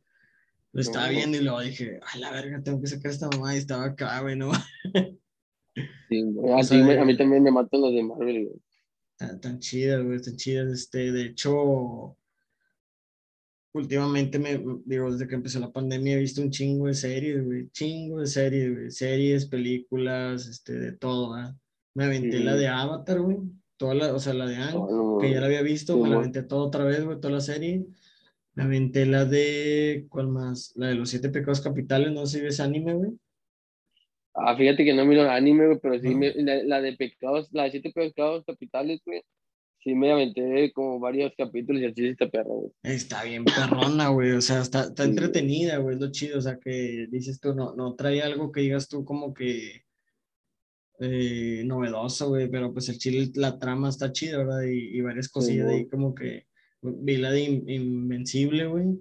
Lo 0.72 0.80
estaba 0.82 1.08
viendo 1.08 1.38
y 1.38 1.40
luego 1.40 1.60
dije, 1.60 2.00
a 2.02 2.18
la 2.18 2.30
verga, 2.30 2.62
tengo 2.62 2.80
que 2.80 2.88
sacar 2.88 3.10
esta 3.10 3.30
mamá 3.30 3.54
y 3.54 3.58
estaba 3.58 3.84
acá, 3.84 4.20
güey, 4.20 4.36
¿no? 4.36 4.52
Sí, 6.08 6.20
a, 6.20 7.04
mí 7.04 7.16
también 7.16 7.42
me 7.42 7.50
matan 7.50 7.80
los 7.80 7.92
de 7.92 8.02
Marvel, 8.04 8.44
güey. 8.44 8.62
Tan, 9.16 9.40
tan 9.40 9.58
chidas, 9.58 10.04
güey, 10.04 10.20
tan 10.20 10.36
chidas. 10.36 10.72
Este, 10.72 11.10
de 11.10 11.22
hecho, 11.24 12.16
últimamente 13.72 14.38
me, 14.38 14.62
digo, 14.84 15.10
desde 15.10 15.26
que 15.26 15.34
empezó 15.34 15.58
la 15.58 15.72
pandemia 15.72 16.14
he 16.14 16.20
visto 16.20 16.42
un 16.42 16.50
chingo 16.50 16.86
de 16.86 16.94
series, 16.94 17.44
güey, 17.44 17.70
chingo 17.70 18.20
de 18.20 18.28
series, 18.28 18.72
güey, 18.72 18.90
series, 18.92 19.46
películas, 19.46 20.46
este, 20.46 20.74
de 20.74 20.92
todo, 20.92 21.36
¿eh? 21.40 21.52
Me 21.94 22.04
aventé 22.04 22.40
la 22.40 22.56
de 22.56 22.66
Avatar, 22.66 23.20
güey, 23.20 23.38
toda 23.76 23.94
la, 23.94 24.14
o 24.14 24.18
sea, 24.18 24.34
la 24.34 24.46
de 24.46 24.56
Ang, 24.56 25.20
que 25.20 25.30
ya 25.30 25.40
la 25.40 25.46
había 25.46 25.62
visto, 25.62 25.96
me 25.96 26.10
la 26.10 26.16
aventé 26.16 26.42
toda 26.42 26.66
otra 26.66 26.84
vez, 26.84 27.04
güey, 27.04 27.20
toda 27.20 27.34
la 27.34 27.40
serie. 27.40 27.86
Me 28.54 28.64
aventé 28.64 29.06
la 29.06 29.24
de, 29.24 30.06
¿cuál 30.08 30.28
más? 30.28 30.72
La 30.76 30.88
de 30.88 30.94
los 30.94 31.10
siete 31.10 31.28
pecados 31.28 31.60
capitales, 31.60 32.12
no 32.12 32.26
sé 32.26 32.38
si 32.38 32.44
ves 32.44 32.60
anime, 32.60 32.94
güey. 32.94 33.10
Ah, 34.34 34.56
fíjate 34.56 34.84
que 34.84 34.92
no 34.92 35.04
miro 35.04 35.30
anime, 35.30 35.66
güey, 35.66 35.78
pero 35.80 35.98
sí, 36.00 36.12
me, 36.14 36.34
la, 36.34 36.62
la, 36.64 36.80
de 36.80 36.94
pecados, 36.94 37.48
la 37.52 37.64
de 37.64 37.70
siete 37.70 37.92
pecados 37.92 38.44
capitales, 38.44 39.00
güey, 39.06 39.22
sí 39.78 39.94
me 39.94 40.10
aventé 40.10 40.72
como 40.72 40.98
varios 40.98 41.32
capítulos 41.38 41.80
y 41.80 41.86
así 41.86 42.06
está 42.08 42.28
perra, 42.28 42.48
güey. 42.48 42.72
Está 42.82 43.22
bien 43.22 43.44
perrona, 43.44 44.08
güey, 44.08 44.32
o 44.32 44.40
sea, 44.40 44.62
está, 44.62 44.84
está 44.84 45.04
entretenida, 45.04 45.76
güey, 45.76 45.94
es 45.94 46.00
lo 46.00 46.10
chido, 46.10 46.38
o 46.38 46.42
sea, 46.42 46.58
que 46.58 47.06
dices 47.10 47.38
tú, 47.38 47.54
no, 47.54 47.76
no 47.76 47.94
trae 47.94 48.22
algo 48.22 48.50
que 48.50 48.62
digas 48.62 48.88
tú 48.88 49.04
como 49.04 49.32
que 49.32 49.83
eh, 51.00 51.62
novedoso, 51.64 52.28
güey, 52.28 52.48
pero 52.50 52.72
pues 52.72 52.88
el 52.88 52.98
chile, 52.98 53.30
la 53.34 53.58
trama 53.58 53.88
está 53.88 54.12
chida, 54.12 54.38
¿verdad? 54.38 54.62
Y, 54.62 54.96
y 54.96 55.00
varias 55.00 55.28
cosillas 55.28 55.66
de 55.66 55.74
ahí 55.74 55.88
como 55.88 56.14
que, 56.14 56.46
vi 56.82 57.16
la 57.16 57.30
de 57.30 57.42
Invencible, 57.42 58.66
güey, 58.66 58.98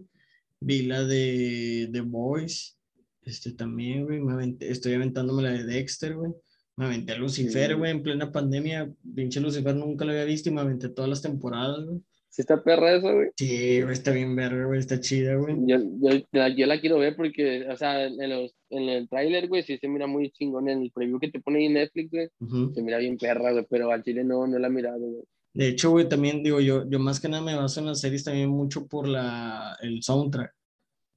vi 0.60 0.84
la 0.84 1.04
de 1.04 1.90
The 1.92 2.02
Boys, 2.02 2.78
este 3.26 3.54
también, 3.54 4.06
güey, 4.06 4.22
estoy 4.60 4.94
aventándome 4.94 5.44
la 5.44 5.52
de 5.52 5.64
Dexter, 5.64 6.16
güey. 6.16 6.32
Me 6.76 6.86
aventé 6.86 7.14
a 7.14 7.18
Lucifer, 7.18 7.76
güey, 7.76 7.92
en 7.92 8.02
plena 8.02 8.32
pandemia. 8.32 8.92
Pinche 9.16 9.40
Lucifer 9.40 9.76
nunca 9.76 10.06
lo 10.06 10.12
había 10.12 10.26
visto 10.26 10.50
y 10.50 10.54
me 10.54 10.62
aventé 10.62 10.90
todas 10.90 11.10
las 11.10 11.22
temporadas, 11.22 11.86
güey. 11.86 12.02
¿Sí 12.34 12.42
está 12.42 12.64
perra 12.64 12.96
eso, 12.96 13.14
güey? 13.14 13.30
Sí, 13.38 13.84
güey, 13.84 13.94
está 13.94 14.10
bien 14.10 14.36
verga, 14.36 14.66
güey, 14.66 14.80
está 14.80 15.00
chida, 15.00 15.36
güey. 15.36 15.56
Yo, 15.68 15.78
yo, 16.02 16.48
yo, 16.48 16.66
la 16.66 16.82
quiero 16.82 16.98
ver 16.98 17.16
porque, 17.16 17.68
o 17.70 17.78
sea, 17.78 18.06
en, 18.06 18.28
los, 18.28 18.56
en 18.72 18.90
el 18.90 19.08
tráiler, 19.08 19.48
güey, 19.48 19.62
sí 19.62 19.78
se 19.78 19.88
mira 19.88 20.08
muy 20.08 20.32
chingón. 20.32 20.68
En 20.68 20.82
el 20.82 20.92
preview 20.92 21.20
que 21.20 21.30
te 21.30 21.40
pone 21.40 21.60
ahí 21.60 21.66
en 21.66 21.74
Netflix, 21.74 22.10
güey, 22.10 22.30
se 22.74 22.82
mira 22.82 22.98
bien 22.98 23.20
perra, 23.20 23.52
güey, 23.52 23.68
pero 23.70 23.92
al 23.92 24.04
chile 24.04 24.24
no, 24.24 24.48
no 24.48 24.58
la 24.58 24.66
he 24.66 24.72
mirado, 24.72 24.98
güey. 24.98 25.24
De 25.54 25.68
hecho, 25.68 25.92
güey, 25.92 26.10
también 26.10 26.42
digo, 26.42 26.60
yo, 26.60 26.90
yo 26.90 26.98
más 26.98 27.20
que 27.20 27.30
nada 27.30 27.44
me 27.44 27.54
baso 27.54 27.82
en 27.82 27.86
las 27.86 28.02
series 28.02 28.24
también 28.24 28.50
mucho 28.50 28.88
por 28.88 29.08
la, 29.08 29.78
el 29.84 30.02
soundtrack, 30.02 30.56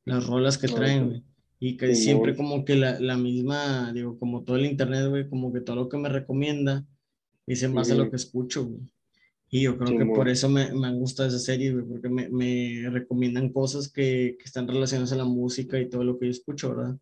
las 0.05 0.27
rolas 0.27 0.59
que 0.59 0.69
traen, 0.69 1.09
güey. 1.09 1.25
Y 1.59 1.79
que 1.79 1.95
siempre 1.95 2.37
como 2.37 2.63
que 2.63 2.77
la, 2.77 3.01
la, 3.01 3.17
misma, 3.17 3.91
digo, 3.95 4.19
como 4.19 4.45
todo 4.45 4.59
el 4.59 4.67
internet, 4.67 5.09
güey, 5.09 5.31
como 5.31 5.51
que 5.51 5.63
todo 5.63 5.77
lo 5.77 5.89
que 5.89 5.97
me 5.97 6.11
recomienda 6.11 6.85
es 7.47 7.63
en 7.63 7.73
base 7.73 7.93
a 7.95 7.97
lo 7.97 8.11
que 8.11 8.17
escucho, 8.17 8.67
güey. 8.67 8.83
Y 9.49 9.63
yo 9.63 9.79
creo 9.79 9.97
que 9.97 10.07
por 10.07 10.29
eso 10.29 10.49
me, 10.49 10.73
me 10.73 10.93
gusta 10.93 11.27
esa 11.27 11.39
serie, 11.39 11.73
güey, 11.73 11.85
porque 11.85 12.09
me, 12.09 12.29
me 12.29 12.91
recomiendan 12.91 13.53
cosas 13.53 13.91
que, 13.91 14.37
que, 14.39 14.45
están 14.45 14.67
relacionadas 14.67 15.13
a 15.13 15.17
la 15.17 15.25
música 15.25 15.81
y 15.81 15.89
todo 15.89 16.03
lo 16.03 16.19
que 16.19 16.27
yo 16.27 16.31
escucho, 16.33 16.75
¿verdad? 16.75 16.99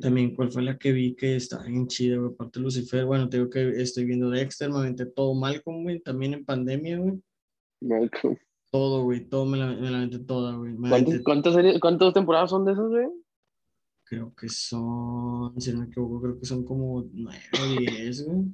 También, 0.00 0.34
¿cuál 0.34 0.50
fue 0.50 0.62
la 0.62 0.76
que 0.76 0.92
vi 0.92 1.14
que 1.14 1.36
está 1.36 1.62
bien 1.62 1.86
chida, 1.86 2.16
güey? 2.18 2.32
Aparte 2.32 2.60
Lucifer, 2.60 3.04
bueno, 3.04 3.28
te 3.28 3.38
digo 3.38 3.48
que 3.48 3.80
estoy 3.80 4.04
viendo 4.04 4.28
Dexter, 4.28 4.70
me 4.70 4.78
aventé 4.78 5.06
todo 5.06 5.34
Malcolm, 5.34 5.84
güey, 5.84 6.00
también 6.00 6.34
en 6.34 6.44
pandemia, 6.44 6.98
güey. 6.98 7.20
Malcolm. 7.80 8.36
Todo, 8.70 9.04
güey, 9.04 9.24
todo 9.24 9.46
me 9.46 9.58
la, 9.58 9.68
me 9.68 9.90
la 9.90 9.98
aventé 9.98 10.18
toda, 10.18 10.56
güey. 10.56 10.74
¿Cuántas, 11.22 11.56
¿Cuántas 11.80 12.12
temporadas 12.12 12.50
son 12.50 12.64
de 12.64 12.72
esas, 12.72 12.88
güey? 12.88 13.06
creo 14.12 14.34
que 14.34 14.46
son, 14.46 15.58
si 15.58 15.72
no 15.72 15.80
me 15.80 15.86
equivoco, 15.86 16.20
creo 16.20 16.38
que 16.38 16.44
son 16.44 16.66
como 16.66 17.08
nueve 17.14 17.40
o 17.58 17.80
diez, 17.80 18.26
güey. 18.26 18.44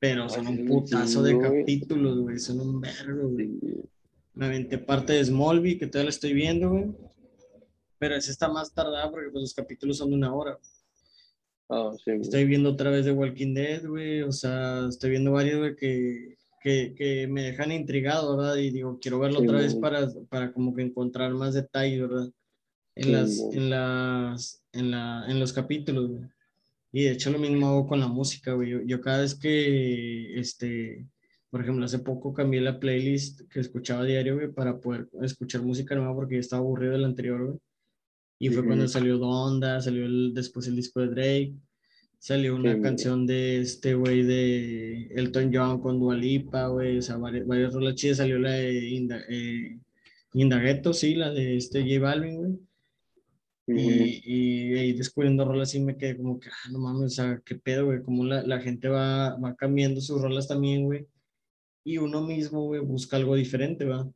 Pero 0.00 0.28
son 0.28 0.46
un 0.46 0.66
putazo 0.66 1.22
de 1.22 1.38
capítulos, 1.38 2.20
güey, 2.20 2.38
son 2.38 2.60
un 2.60 2.80
vergo, 2.80 3.28
güey. 3.30 3.58
Me 4.34 4.46
aventé 4.46 4.78
parte 4.78 5.14
de 5.14 5.24
Smallville, 5.24 5.78
que 5.78 5.86
todavía 5.86 6.04
la 6.04 6.10
estoy 6.10 6.32
viendo, 6.32 6.70
güey. 6.70 6.86
Pero 7.98 8.14
esa 8.14 8.30
está 8.30 8.48
más 8.48 8.72
tardada 8.72 9.10
porque 9.10 9.30
pues, 9.30 9.42
los 9.42 9.54
capítulos 9.54 9.98
son 9.98 10.10
de 10.10 10.16
una 10.16 10.32
hora. 10.32 10.58
Oh, 11.66 11.92
sí, 11.98 12.12
estoy 12.12 12.44
viendo 12.44 12.70
otra 12.70 12.90
vez 12.90 13.04
de 13.04 13.12
Walking 13.12 13.54
Dead, 13.54 13.84
güey. 13.84 14.22
O 14.22 14.32
sea, 14.32 14.86
estoy 14.88 15.10
viendo 15.10 15.32
varios, 15.32 15.58
güey, 15.58 15.76
que, 15.76 16.38
que, 16.62 16.94
que, 16.96 17.26
me 17.26 17.42
dejan 17.42 17.72
intrigado, 17.72 18.36
¿verdad? 18.36 18.56
Y 18.56 18.70
digo, 18.70 18.98
quiero 19.00 19.18
verlo 19.18 19.40
otra 19.40 19.58
vez 19.58 19.74
para, 19.74 20.08
para 20.28 20.52
como 20.52 20.74
que 20.74 20.82
encontrar 20.82 21.34
más 21.34 21.54
detalles, 21.54 22.02
¿verdad? 22.02 22.30
En, 22.94 23.12
las, 23.12 23.38
en, 23.52 23.70
las, 23.70 24.62
en, 24.72 24.90
la, 24.92 25.24
en 25.28 25.40
los 25.40 25.52
capítulos, 25.52 26.08
güey. 26.08 26.22
Y 26.92 27.04
de 27.04 27.12
hecho 27.12 27.30
lo 27.30 27.38
mismo 27.38 27.68
hago 27.68 27.86
con 27.86 28.00
la 28.00 28.08
música, 28.08 28.52
güey. 28.52 28.70
Yo, 28.70 28.80
yo, 28.82 29.00
cada 29.00 29.20
vez 29.20 29.34
que, 29.34 30.38
este, 30.38 31.06
por 31.50 31.60
ejemplo, 31.60 31.84
hace 31.84 31.98
poco 31.98 32.32
cambié 32.32 32.60
la 32.60 32.80
playlist 32.80 33.42
que 33.50 33.60
escuchaba 33.60 34.04
diario, 34.04 34.36
güey, 34.36 34.52
para 34.52 34.78
poder 34.78 35.08
escuchar 35.22 35.62
música 35.62 35.94
nueva 35.94 36.14
porque 36.14 36.34
ya 36.36 36.40
estaba 36.40 36.60
aburrido 36.60 36.92
del 36.92 37.04
anterior, 37.04 37.44
güey. 37.46 37.58
Y 38.40 38.50
fue 38.50 38.64
cuando 38.64 38.86
salió 38.86 39.18
Donda, 39.18 39.80
salió 39.80 40.06
el, 40.06 40.32
después 40.32 40.68
el 40.68 40.76
disco 40.76 41.00
de 41.00 41.08
Drake, 41.08 41.54
salió 42.20 42.54
una 42.54 42.80
canción 42.80 43.26
de 43.26 43.60
este 43.60 43.94
güey 43.94 44.22
de 44.22 45.08
Elton 45.10 45.50
John 45.52 45.80
con 45.80 45.98
Dualipa, 45.98 46.68
güey, 46.68 46.98
o 46.98 47.02
sea, 47.02 47.16
varias, 47.16 47.46
varias 47.48 47.74
rolas 47.74 47.96
chidas, 47.96 48.18
salió 48.18 48.38
la 48.38 48.52
de 48.52 48.90
Inda, 48.90 49.20
eh, 49.28 49.80
Indagueto, 50.34 50.92
sí, 50.92 51.16
la 51.16 51.32
de 51.32 51.56
este 51.56 51.82
J 51.82 52.00
Balvin, 52.00 52.36
güey 52.36 52.67
y, 53.68 54.22
y, 54.24 54.92
descubriendo 54.94 55.44
rolas 55.44 55.74
y 55.74 55.80
me 55.80 55.96
quedé 55.96 56.16
como 56.16 56.40
que, 56.40 56.48
ah, 56.48 56.70
no 56.72 56.78
mames, 56.78 57.12
o 57.12 57.14
sea, 57.14 57.42
qué 57.44 57.54
pedo, 57.54 57.86
güey, 57.86 58.02
como 58.02 58.24
la, 58.24 58.42
la 58.42 58.60
gente 58.60 58.88
va, 58.88 59.36
va 59.36 59.54
cambiando 59.56 60.00
sus 60.00 60.20
rolas 60.20 60.48
también, 60.48 60.86
güey. 60.86 61.06
Y 61.84 61.98
uno 61.98 62.22
mismo, 62.22 62.64
güey, 62.64 62.80
busca 62.80 63.16
algo 63.16 63.34
diferente, 63.34 63.84
¿va? 63.84 64.10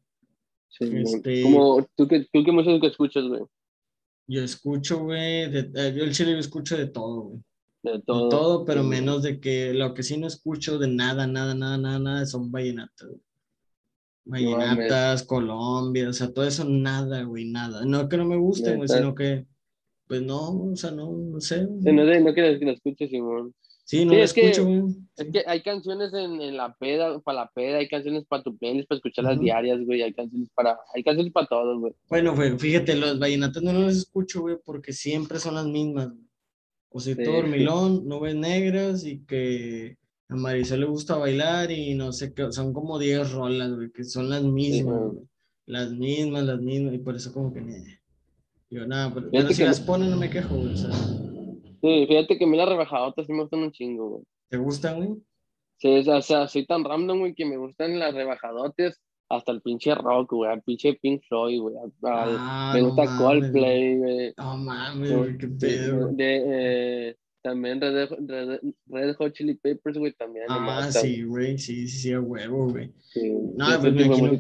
Sí, 0.68 0.84
este, 0.94 1.42
como, 1.42 1.86
¿tú 1.94 2.08
qué, 2.08 2.26
tú 2.32 2.42
qué 2.44 2.52
música 2.52 2.86
escuchas, 2.86 3.24
güey? 3.24 3.42
Yo 4.26 4.42
escucho, 4.42 5.00
güey, 5.00 5.42
eh, 5.54 5.94
yo 5.94 6.04
el 6.04 6.14
chile 6.14 6.32
yo 6.32 6.38
escucho 6.38 6.76
de 6.76 6.86
todo, 6.86 7.22
güey. 7.22 7.40
De 7.82 8.00
todo. 8.00 8.24
De 8.24 8.30
todo, 8.30 8.64
pero 8.64 8.82
menos 8.82 9.22
de 9.22 9.40
que 9.40 9.74
lo 9.74 9.92
que 9.92 10.02
sí 10.02 10.16
no 10.16 10.28
escucho 10.28 10.78
de 10.78 10.88
nada, 10.88 11.26
nada, 11.26 11.54
nada, 11.54 11.76
nada, 11.76 11.98
nada 11.98 12.26
son 12.26 12.50
vallenatos, 12.50 13.08
güey. 13.08 13.20
Vallenatas, 14.24 15.24
Colombia, 15.24 16.08
o 16.08 16.12
sea, 16.12 16.32
todo 16.32 16.46
eso 16.46 16.64
nada, 16.64 17.22
güey, 17.24 17.50
nada. 17.50 17.85
No 17.85 18.08
que 18.08 18.16
no 18.16 18.24
me 18.24 18.37
guste, 18.37 18.76
güey, 18.76 18.88
sino 18.88 19.14
que, 19.14 19.46
pues 20.06 20.22
no, 20.22 20.70
o 20.72 20.76
sea, 20.76 20.90
no, 20.92 21.12
no 21.12 21.40
sé. 21.40 21.66
Sí, 21.66 21.92
no, 21.92 22.04
no 22.04 22.35
quieres 22.35 22.58
que 22.58 22.64
lo 22.64 22.72
escuches, 22.72 23.11
Simón. 23.11 23.54
Sí, 23.85 24.04
no 24.04 24.14
lo 24.14 24.22
escucho, 24.22 24.64
güey. 24.64 24.82
Es 25.16 25.26
que 25.32 25.42
hay 25.46 25.61
canciones 25.62 26.14
en, 26.14 26.40
en, 26.40 26.56
la 26.56 26.74
peda, 26.74 27.18
para 27.20 27.40
la 27.40 27.50
peda, 27.52 27.78
hay 27.78 27.88
canciones 27.88 28.24
para 28.26 28.42
tu 28.42 28.56
playlist, 28.56 28.88
para 28.88 28.98
escuchar 28.98 29.24
las 29.24 29.40
diarias, 29.40 29.80
güey, 29.85 30.02
hay 30.02 30.12
canciones 30.12 30.48
para, 30.54 30.78
hay 30.94 31.02
canciones 31.02 31.32
para 31.32 31.46
todos, 31.48 31.80
güey. 31.80 31.92
Bueno, 32.08 32.35
güey, 32.35 32.56
fíjate, 32.58 32.94
los 32.94 33.18
vallenatos 33.18 33.62
no 33.62 33.72
los 33.72 33.96
escucho, 33.96 34.42
güey, 34.42 34.56
porque 34.64 34.92
siempre 34.92 35.40
son 35.40 35.56
las 35.56 35.66
mismas, 35.66 36.11
O 36.90 37.00
sea, 37.00 37.16
sí. 37.16 37.24
dormilón, 37.24 38.06
nubes 38.06 38.37
negras 38.37 39.04
y 39.04 39.24
que 39.24 39.96
a 40.32 40.36
Marisol 40.36 40.80
le 40.80 40.86
gusta 40.86 41.16
bailar 41.16 41.70
y 41.70 41.94
no 41.94 42.12
sé 42.12 42.32
qué, 42.34 42.50
son 42.52 42.72
como 42.72 42.98
10 42.98 43.32
rolas, 43.32 43.74
güey, 43.74 43.90
que 43.90 44.04
son 44.04 44.30
las 44.30 44.42
mismas, 44.42 45.12
las 45.66 45.92
mismas, 45.92 46.44
las 46.44 46.60
mismas, 46.60 46.94
y 46.94 46.98
por 46.98 47.16
eso 47.16 47.32
como 47.32 47.52
que, 47.52 47.62
yo 48.70 48.86
nada, 48.86 49.12
pero, 49.12 49.30
pero 49.30 49.48
si 49.48 49.56
que... 49.56 49.64
las 49.64 49.80
ponen 49.80 50.10
no 50.10 50.16
me 50.16 50.30
quejo, 50.30 50.56
güey, 50.56 50.72
o 50.72 50.76
sea. 50.76 50.92
Sí, 50.92 52.06
fíjate 52.06 52.38
que 52.38 52.44
a 52.44 52.46
mí 52.46 52.56
las 52.56 52.68
rebajadotas 52.68 53.26
sí 53.26 53.32
me 53.32 53.42
gustan 53.42 53.60
un 53.60 53.72
chingo, 53.72 54.08
güey. 54.08 54.24
¿Te 54.48 54.56
gustan, 54.56 54.96
güey? 54.96 55.22
Sí, 55.78 56.08
o 56.08 56.22
sea, 56.22 56.46
soy 56.46 56.66
tan 56.66 56.84
random, 56.84 57.18
güey, 57.18 57.34
que 57.34 57.44
me 57.44 57.56
gustan 57.56 57.98
las 57.98 58.14
rebajadotas 58.14 59.00
hasta 59.28 59.50
el 59.50 59.62
pinche 59.62 59.94
rock, 59.94 60.32
güey, 60.32 60.50
al 60.50 60.62
pinche 60.62 60.94
Pink 60.94 61.22
Floyd, 61.26 61.60
güey. 61.60 61.74
Ah, 62.04 62.72
me 62.74 62.82
gusta 62.82 63.04
no 63.04 63.18
Coldplay, 63.18 63.98
güey. 63.98 64.34
No 64.36 64.56
mames, 64.58 65.16
güey, 65.16 65.38
qué 65.38 65.48
pedo. 65.48 66.08
De, 66.08 66.14
de 66.14 67.08
eh, 67.08 67.16
también 67.42 67.81
Red, 67.81 68.09
Red, 68.26 68.61
Red, 68.87 69.16
Hot 69.16 69.33
Chili 69.33 69.55
Peppers, 69.55 69.98
güey, 69.98 70.12
también. 70.12 70.46
Ah, 70.48 70.90
sí, 70.90 71.22
güey, 71.22 71.59
sí, 71.59 71.88
sí, 71.88 71.98
sí, 71.98 72.12
a 72.12 72.20
huevo, 72.20 72.70
güey. 72.70 72.90
Sí, 73.12 73.31
no, 73.56 73.66
pues 73.81 73.92
me 73.92 74.02
imagino, 74.02 74.38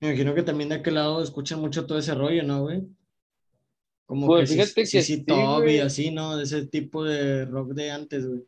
me 0.00 0.08
imagino, 0.08 0.34
que 0.34 0.42
también 0.42 0.70
de 0.70 0.76
aquel 0.76 0.94
lado 0.94 1.22
escuchan 1.22 1.60
mucho 1.60 1.86
todo 1.86 1.98
ese 1.98 2.14
rollo, 2.14 2.42
¿no, 2.42 2.62
güey? 2.62 2.82
Como 4.06 4.26
pues 4.26 4.48
que 4.48 4.54
fíjate 4.54 4.86
sí, 4.86 4.96
que 4.96 5.02
sí, 5.02 5.16
sí 5.16 5.24
top 5.24 5.66
y 5.68 5.78
así, 5.78 6.10
¿no? 6.10 6.36
De 6.36 6.44
ese 6.44 6.66
tipo 6.66 7.04
de 7.04 7.44
rock 7.44 7.74
de 7.74 7.90
antes, 7.90 8.26
güey. 8.26 8.42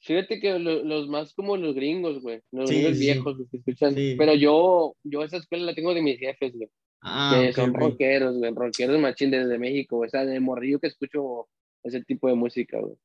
Fíjate 0.00 0.38
que 0.38 0.58
lo, 0.58 0.84
los 0.84 1.08
más 1.08 1.32
como 1.32 1.56
los 1.56 1.74
gringos, 1.74 2.20
güey. 2.20 2.42
Los 2.52 2.68
sí, 2.68 2.76
gringos 2.76 2.98
sí. 2.98 3.00
viejos, 3.00 3.38
los 3.38 3.48
que 3.48 3.56
escuchan. 3.56 3.94
Pero 3.94 4.34
yo, 4.34 4.94
yo 5.02 5.24
esa 5.24 5.38
escuela 5.38 5.64
la 5.64 5.74
tengo 5.74 5.94
de 5.94 6.02
mis 6.02 6.18
jefes, 6.18 6.52
güey. 6.54 6.68
Ah, 7.00 7.30
que 7.32 7.40
okay, 7.40 7.52
son 7.54 7.72
rockeros, 7.72 8.36
güey. 8.36 8.52
Rockeros 8.54 9.00
machín 9.00 9.30
desde 9.30 9.58
México. 9.58 10.00
O 10.00 10.08
sea, 10.08 10.26
de 10.26 10.38
morrillo 10.40 10.78
que 10.78 10.88
escucho 10.88 11.48
ese 11.84 12.02
tipo 12.02 12.28
de 12.28 12.34
música, 12.34 12.80
güey. 12.80 12.96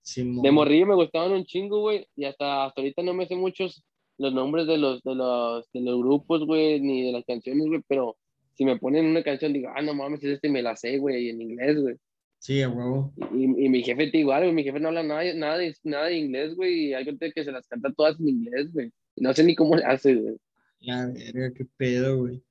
De 0.41 0.51
morrillo 0.51 0.88
me 0.88 0.95
gustaban 0.95 1.32
un 1.32 1.45
chingo, 1.45 1.82
güey, 1.82 2.07
y 2.15 2.25
hasta, 2.25 2.65
hasta 2.65 2.82
ahorita 2.82 3.03
no 3.03 3.13
me 3.13 3.27
sé 3.27 3.36
muchos 3.36 3.84
los 4.17 4.34
nombres 4.34 4.67
de 4.67 4.77
los, 4.77 5.01
de 5.03 5.15
los, 5.15 5.71
de 5.71 5.82
los 5.82 5.99
grupos, 5.99 6.45
güey, 6.45 6.80
ni 6.82 7.03
de 7.03 7.11
las 7.11 7.23
canciones, 7.25 7.67
güey, 7.67 7.82
pero 7.88 8.17
si 8.55 8.65
me 8.65 8.77
ponen 8.77 9.05
una 9.05 9.23
canción, 9.23 9.53
digo, 9.53 9.69
ah, 9.73 9.82
no 9.82 9.93
mames, 9.93 10.23
es 10.23 10.32
este, 10.32 10.49
me 10.49 10.61
la 10.61 10.75
sé, 10.75 10.97
güey, 10.97 11.30
en 11.30 11.41
inglés, 11.41 11.80
güey. 11.80 11.95
Sí, 12.39 12.61
a 12.61 12.69
huevo. 12.69 13.13
Y, 13.34 13.43
y 13.43 13.69
mi 13.69 13.84
jefe 13.84 14.07
te 14.11 14.17
igual, 14.19 14.43
güey, 14.43 14.53
mi 14.53 14.63
jefe 14.63 14.80
no 14.80 14.89
habla 14.89 15.03
nada, 15.03 15.34
nada, 15.36 15.57
de, 15.57 15.73
nada 15.84 16.05
de 16.07 16.17
inglés, 16.17 16.55
güey, 16.55 16.88
y 16.88 16.93
hay 16.93 17.05
gente 17.05 17.32
que 17.34 17.43
se 17.43 17.51
las 17.51 17.67
canta 17.67 17.91
todas 17.93 18.19
en 18.19 18.30
inglés, 18.30 18.71
güey. 18.73 18.91
Y 19.15 19.21
No 19.21 19.34
sé 19.34 19.43
ni 19.43 19.55
cómo 19.55 19.75
le 19.75 19.84
hace, 19.84 20.15
güey. 20.15 20.36
La 20.82 21.07
verga, 21.07 21.53
qué 21.53 21.65
pedo, 21.77 22.17
güey. 22.19 22.41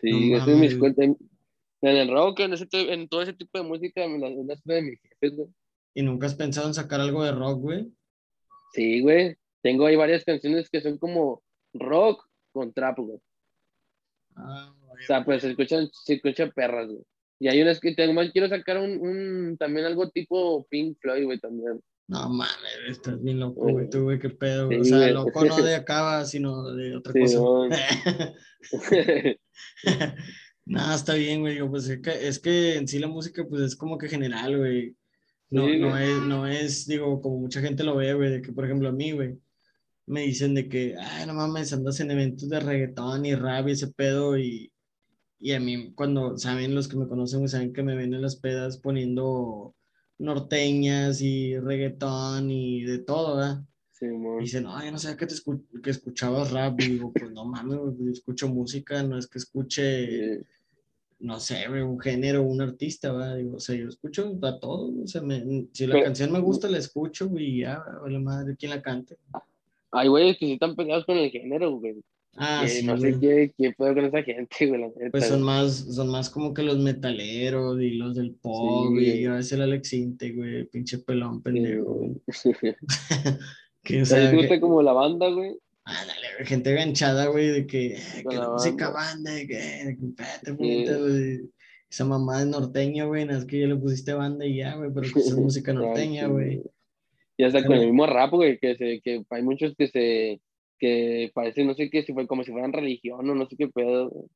Sí, 0.00 0.30
No 0.30 0.36
ese 0.38 0.38
es 0.38 0.46
mi 0.46 0.52
mames. 0.54 0.72
escuela. 0.72 0.94
En 1.82 1.96
el 1.96 2.08
rock, 2.10 2.40
en, 2.40 2.52
ese, 2.54 2.66
en 2.72 3.08
todo 3.08 3.22
ese 3.22 3.34
tipo 3.34 3.58
de 3.58 3.64
música, 3.64 4.08
me 4.08 4.18
la, 4.18 4.28
es 4.28 4.46
la 4.46 4.54
escuela 4.54 4.80
de 4.80 4.90
mis 4.90 5.00
jefes, 5.00 5.36
güey. 5.36 5.48
¿Y 5.94 6.02
nunca 6.02 6.26
has 6.26 6.34
pensado 6.34 6.66
en 6.66 6.74
sacar 6.74 7.00
algo 7.00 7.24
de 7.24 7.32
rock, 7.32 7.60
güey? 7.60 7.92
Sí, 8.72 9.00
güey. 9.00 9.36
Tengo 9.62 9.86
ahí 9.86 9.96
varias 9.96 10.24
canciones 10.24 10.68
que 10.68 10.80
son 10.80 10.98
como 10.98 11.42
rock 11.72 12.26
con 12.52 12.72
trap, 12.72 12.98
güey. 12.98 13.18
Ah, 14.36 14.74
O 14.90 15.06
sea, 15.06 15.24
pues 15.24 15.42
se 15.42 15.50
escuchan, 15.50 15.88
se 15.92 16.14
escuchan 16.14 16.52
perras, 16.54 16.88
güey. 16.88 17.02
Y 17.40 17.48
hay 17.48 17.62
unas 17.62 17.80
que 17.80 17.94
tengo, 17.94 18.20
quiero 18.32 18.48
sacar 18.48 18.78
un, 18.78 18.98
un, 19.00 19.56
también 19.58 19.86
algo 19.86 20.08
tipo 20.10 20.66
Pink 20.68 20.98
Floyd, 21.00 21.24
güey, 21.24 21.38
también. 21.38 21.80
No 22.06 22.28
mames, 22.28 22.50
estás 22.88 23.22
bien 23.22 23.40
loco, 23.40 23.62
güey. 23.62 23.88
Tú, 23.88 24.02
güey, 24.04 24.18
qué 24.18 24.30
pedo. 24.30 24.66
güey. 24.66 24.84
Sí, 24.84 24.92
o 24.92 24.98
sea, 24.98 25.12
güey. 25.12 25.12
loco 25.12 25.44
no 25.44 25.56
de 25.56 25.74
acá, 25.74 26.24
sino 26.26 26.70
de 26.74 26.96
otra 26.96 27.12
Sí, 27.12 27.20
cosa. 27.20 28.34
no, 30.66 30.94
está 30.94 31.14
bien, 31.14 31.40
güey. 31.40 31.54
digo, 31.54 31.70
Pues 31.70 31.88
es 31.88 32.00
que, 32.00 32.28
es 32.28 32.38
que 32.38 32.76
en 32.76 32.86
sí 32.88 32.98
la 32.98 33.08
música, 33.08 33.44
pues 33.48 33.62
es 33.62 33.76
como 33.76 33.98
que 33.98 34.08
general, 34.08 34.58
güey. 34.58 34.94
No, 35.54 35.66
Sí, 35.66 35.78
no, 35.78 35.96
es, 35.98 36.22
no 36.22 36.46
es, 36.46 36.86
digo, 36.86 37.20
como 37.20 37.38
mucha 37.38 37.60
gente 37.60 37.84
lo 37.84 37.96
ve, 37.96 38.12
güey, 38.14 38.30
de 38.30 38.42
que, 38.42 38.52
por 38.52 38.64
ejemplo, 38.64 38.88
a 38.88 38.92
mí, 38.92 39.12
güey, 39.12 39.38
me 40.06 40.22
dicen 40.22 40.54
de 40.54 40.68
que, 40.68 40.96
ay, 40.98 41.26
no 41.26 41.34
mames, 41.34 41.72
andas 41.72 42.00
en 42.00 42.10
eventos 42.10 42.48
de 42.48 42.60
reggaetón 42.60 43.24
y 43.26 43.34
rap 43.34 43.68
y 43.68 43.72
ese 43.72 43.88
pedo, 43.88 44.36
y, 44.38 44.72
y 45.38 45.52
a 45.52 45.60
mí, 45.60 45.92
cuando 45.94 46.36
saben, 46.38 46.74
los 46.74 46.88
que 46.88 46.96
me 46.96 47.08
conocen, 47.08 47.40
güey, 47.40 47.48
saben 47.48 47.72
que 47.72 47.82
me 47.82 47.96
ven 47.96 48.14
en 48.14 48.22
las 48.22 48.36
pedas 48.36 48.78
poniendo 48.78 49.74
norteñas 50.18 51.20
y 51.20 51.58
reggaetón 51.58 52.50
y 52.50 52.82
de 52.84 52.98
todo, 52.98 53.36
¿verdad? 53.36 53.62
Sí. 53.92 54.06
Y 54.06 54.42
dicen, 54.42 54.64
ay, 54.68 54.90
no 54.90 54.98
sé 54.98 55.16
que, 55.16 55.26
te 55.26 55.34
escu- 55.34 55.64
que 55.82 55.90
escuchabas 55.90 56.50
rap, 56.50 56.80
y 56.80 56.88
digo, 56.92 57.12
pues 57.12 57.30
no 57.30 57.44
mames, 57.44 57.78
escucho 58.12 58.48
música, 58.48 59.02
no 59.02 59.18
es 59.18 59.26
que 59.28 59.38
escuche 59.38 60.38
Sí. 60.40 60.44
No 61.24 61.40
sé, 61.40 61.68
un 61.70 61.98
género, 61.98 62.42
un 62.42 62.60
artista, 62.60 63.12
¿va? 63.12 63.34
Digo, 63.34 63.56
o 63.56 63.60
sea, 63.60 63.74
yo 63.74 63.88
escucho 63.88 64.38
a 64.42 64.58
todo, 64.60 64.92
o 65.02 65.06
sea, 65.06 65.22
me- 65.22 65.66
si 65.72 65.86
la 65.86 65.94
Pero- 65.94 66.04
canción 66.04 66.32
me 66.32 66.38
gusta, 66.40 66.68
la 66.68 66.78
escucho, 66.78 67.28
güey, 67.28 67.46
y 67.46 67.60
ya, 67.60 67.82
vale 68.02 68.18
madre, 68.18 68.56
¿quién 68.58 68.70
la 68.70 68.82
cante? 68.82 69.16
Hay 69.90 70.08
güeyes 70.08 70.36
que 70.38 70.46
sí 70.46 70.52
están 70.54 70.76
pegados 70.76 71.04
con 71.06 71.16
el 71.16 71.30
género, 71.30 71.72
güey. 71.78 71.94
Ah, 72.36 72.60
Que 72.64 72.68
sí, 72.68 72.84
no 72.84 72.96
güey. 72.98 73.12
sé 73.14 73.20
qué, 73.20 73.52
qué 73.56 73.72
puedo 73.76 73.94
con 73.94 74.04
esa 74.06 74.22
gente, 74.22 74.66
güey, 74.66 74.90
Pues 75.12 75.28
son 75.28 75.40
más, 75.42 75.72
son 75.94 76.08
más 76.08 76.28
como 76.28 76.52
que 76.52 76.62
los 76.64 76.78
metaleros 76.78 77.80
y 77.80 77.90
los 77.92 78.14
del 78.16 78.32
pop, 78.34 78.92
Sí, 78.98 79.20
y 79.20 79.24
a 79.26 79.34
veces 79.34 79.52
el 79.52 79.62
Alex 79.62 79.92
Inte, 79.92 80.32
güey, 80.32 80.64
pinche 80.66 80.98
pelón 80.98 81.36
Sí, 81.36 81.42
pendejo, 81.44 81.84
güey. 81.94 82.10
güey. 82.10 82.20
Que, 83.84 83.98
o 83.98 84.00
¿A 84.00 84.02
ti 84.02 84.06
sea, 84.06 84.30
te 84.30 84.36
gusta 84.36 84.54
que- 84.54 84.60
como 84.60 84.82
la 84.82 84.92
banda, 84.94 85.28
güey? 85.28 85.56
Ándale, 85.84 86.26
güey, 86.36 86.46
gente 86.46 86.72
ganchada, 86.74 87.26
güey, 87.26 87.48
de 87.48 87.66
que, 87.66 87.86
eh, 87.94 88.22
Con 88.24 88.30
que 88.32 88.36
la 88.38 88.42
la 88.44 88.50
música 88.52 88.90
banda. 88.90 89.32
de 89.32 89.46
que, 89.46 89.54
de 89.56 89.96
que, 89.98 90.06
espérate, 90.06 90.54
puñeta, 90.54 90.96
güey. 90.98 91.40
Esa 91.90 92.04
mamá 92.04 92.40
de 92.40 92.46
norteño, 92.46 93.06
güey, 93.08 93.24
no 93.24 93.36
es 93.36 93.44
que 93.44 93.60
ya 93.60 93.66
le 93.68 93.76
pusiste 93.76 94.12
banda 94.14 94.44
y 94.46 94.56
ya, 94.56 94.74
güey, 94.76 94.90
pero 94.92 95.06
pues 95.12 95.26
es 95.28 95.36
música 95.36 95.72
norteña, 95.72 96.26
güey. 96.26 96.62
Y 97.36 97.44
hasta 97.44 97.64
con 97.64 97.76
el 97.76 97.86
mismo 97.86 98.06
rap, 98.06 98.30
güey, 98.32 98.58
que, 98.58 98.76
se, 98.76 99.00
que 99.00 99.24
hay 99.30 99.42
muchos 99.42 99.74
que 99.76 99.88
se, 99.88 100.40
que 100.78 101.30
parece, 101.34 101.64
no 101.64 101.74
sé 101.74 101.90
qué, 101.90 102.02
si 102.02 102.12
fue 102.12 102.26
como 102.26 102.44
si 102.44 102.50
fueran 102.52 102.72
religión 102.72 103.28
o 103.28 103.34
no 103.34 103.46
sé 103.48 103.56
qué 103.56 103.68
pedo. 103.68 104.08
güey. 104.10 104.26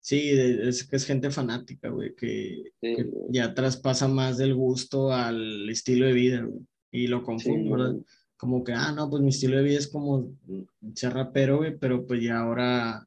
Sí, 0.00 0.30
es 0.32 0.82
que 0.88 0.96
es 0.96 1.06
gente 1.06 1.30
fanática, 1.30 1.88
güey, 1.88 2.14
que, 2.16 2.62
Sí, 2.80 2.96
que 2.96 3.02
güey. 3.04 3.26
ya 3.30 3.54
traspasa 3.54 4.08
más 4.08 4.36
del 4.36 4.54
gusto 4.54 5.12
al 5.12 5.68
estilo 5.70 6.06
de 6.06 6.12
vida, 6.12 6.40
güey, 6.42 6.60
y 6.90 7.06
lo 7.06 7.22
confunde, 7.22 7.62
Sí, 7.64 7.70
¿verdad? 7.70 7.92
güey. 7.92 8.04
Como 8.42 8.64
que, 8.64 8.72
ah, 8.72 8.90
no, 8.90 9.08
pues 9.08 9.22
mi 9.22 9.28
estilo 9.28 9.56
de 9.56 9.62
vida 9.62 9.78
es 9.78 9.86
como 9.86 10.32
ser 10.96 11.12
rapero, 11.14 11.58
güey, 11.58 11.78
pero 11.78 12.04
pues 12.04 12.20
ya 12.24 12.40
ahora, 12.40 13.06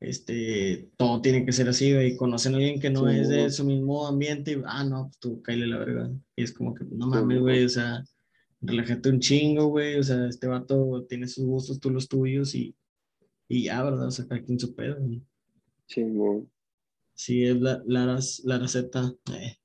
este, 0.00 0.88
todo 0.96 1.20
tiene 1.20 1.44
que 1.44 1.52
ser 1.52 1.68
así, 1.68 1.92
güey, 1.92 2.12
y 2.12 2.16
conocen 2.16 2.54
a 2.54 2.56
alguien 2.56 2.80
que 2.80 2.88
no 2.88 3.06
Sí, 3.06 3.18
es 3.18 3.28
de 3.28 3.50
su 3.50 3.66
mismo 3.66 4.06
ambiente 4.06 4.52
y, 4.52 4.62
ah, 4.64 4.82
no, 4.82 5.08
pues 5.08 5.18
tú, 5.18 5.42
cállale 5.42 5.66
la 5.66 5.76
verga, 5.78 6.10
y 6.34 6.42
es 6.42 6.52
como 6.54 6.74
que, 6.74 6.84
no 6.90 7.06
mames, 7.06 7.38
güey. 7.40 7.64
o 7.64 7.68
sea, 7.68 8.02
relájate 8.62 9.10
un 9.10 9.20
chingo, 9.20 9.66
güey, 9.66 9.98
o 9.98 10.02
sea, 10.02 10.26
este 10.26 10.46
vato 10.46 11.04
tiene 11.06 11.28
sus 11.28 11.44
gustos, 11.44 11.78
tú 11.78 11.90
los 11.90 12.08
tuyos, 12.08 12.54
y, 12.54 12.74
y 13.48 13.64
ya, 13.64 13.82
¿verdad? 13.82 14.06
O 14.06 14.10
sea, 14.10 14.26
cada 14.26 14.42
quien 14.42 14.58
su 14.58 14.74
pedo, 14.74 14.96
güey. 14.98 15.20
Güey. 15.94 16.44
Sí, 17.14 17.44
es 17.44 17.60
la, 17.60 17.82
Lara 17.86 18.22
Z. 18.22 19.14
eh. 19.34 19.58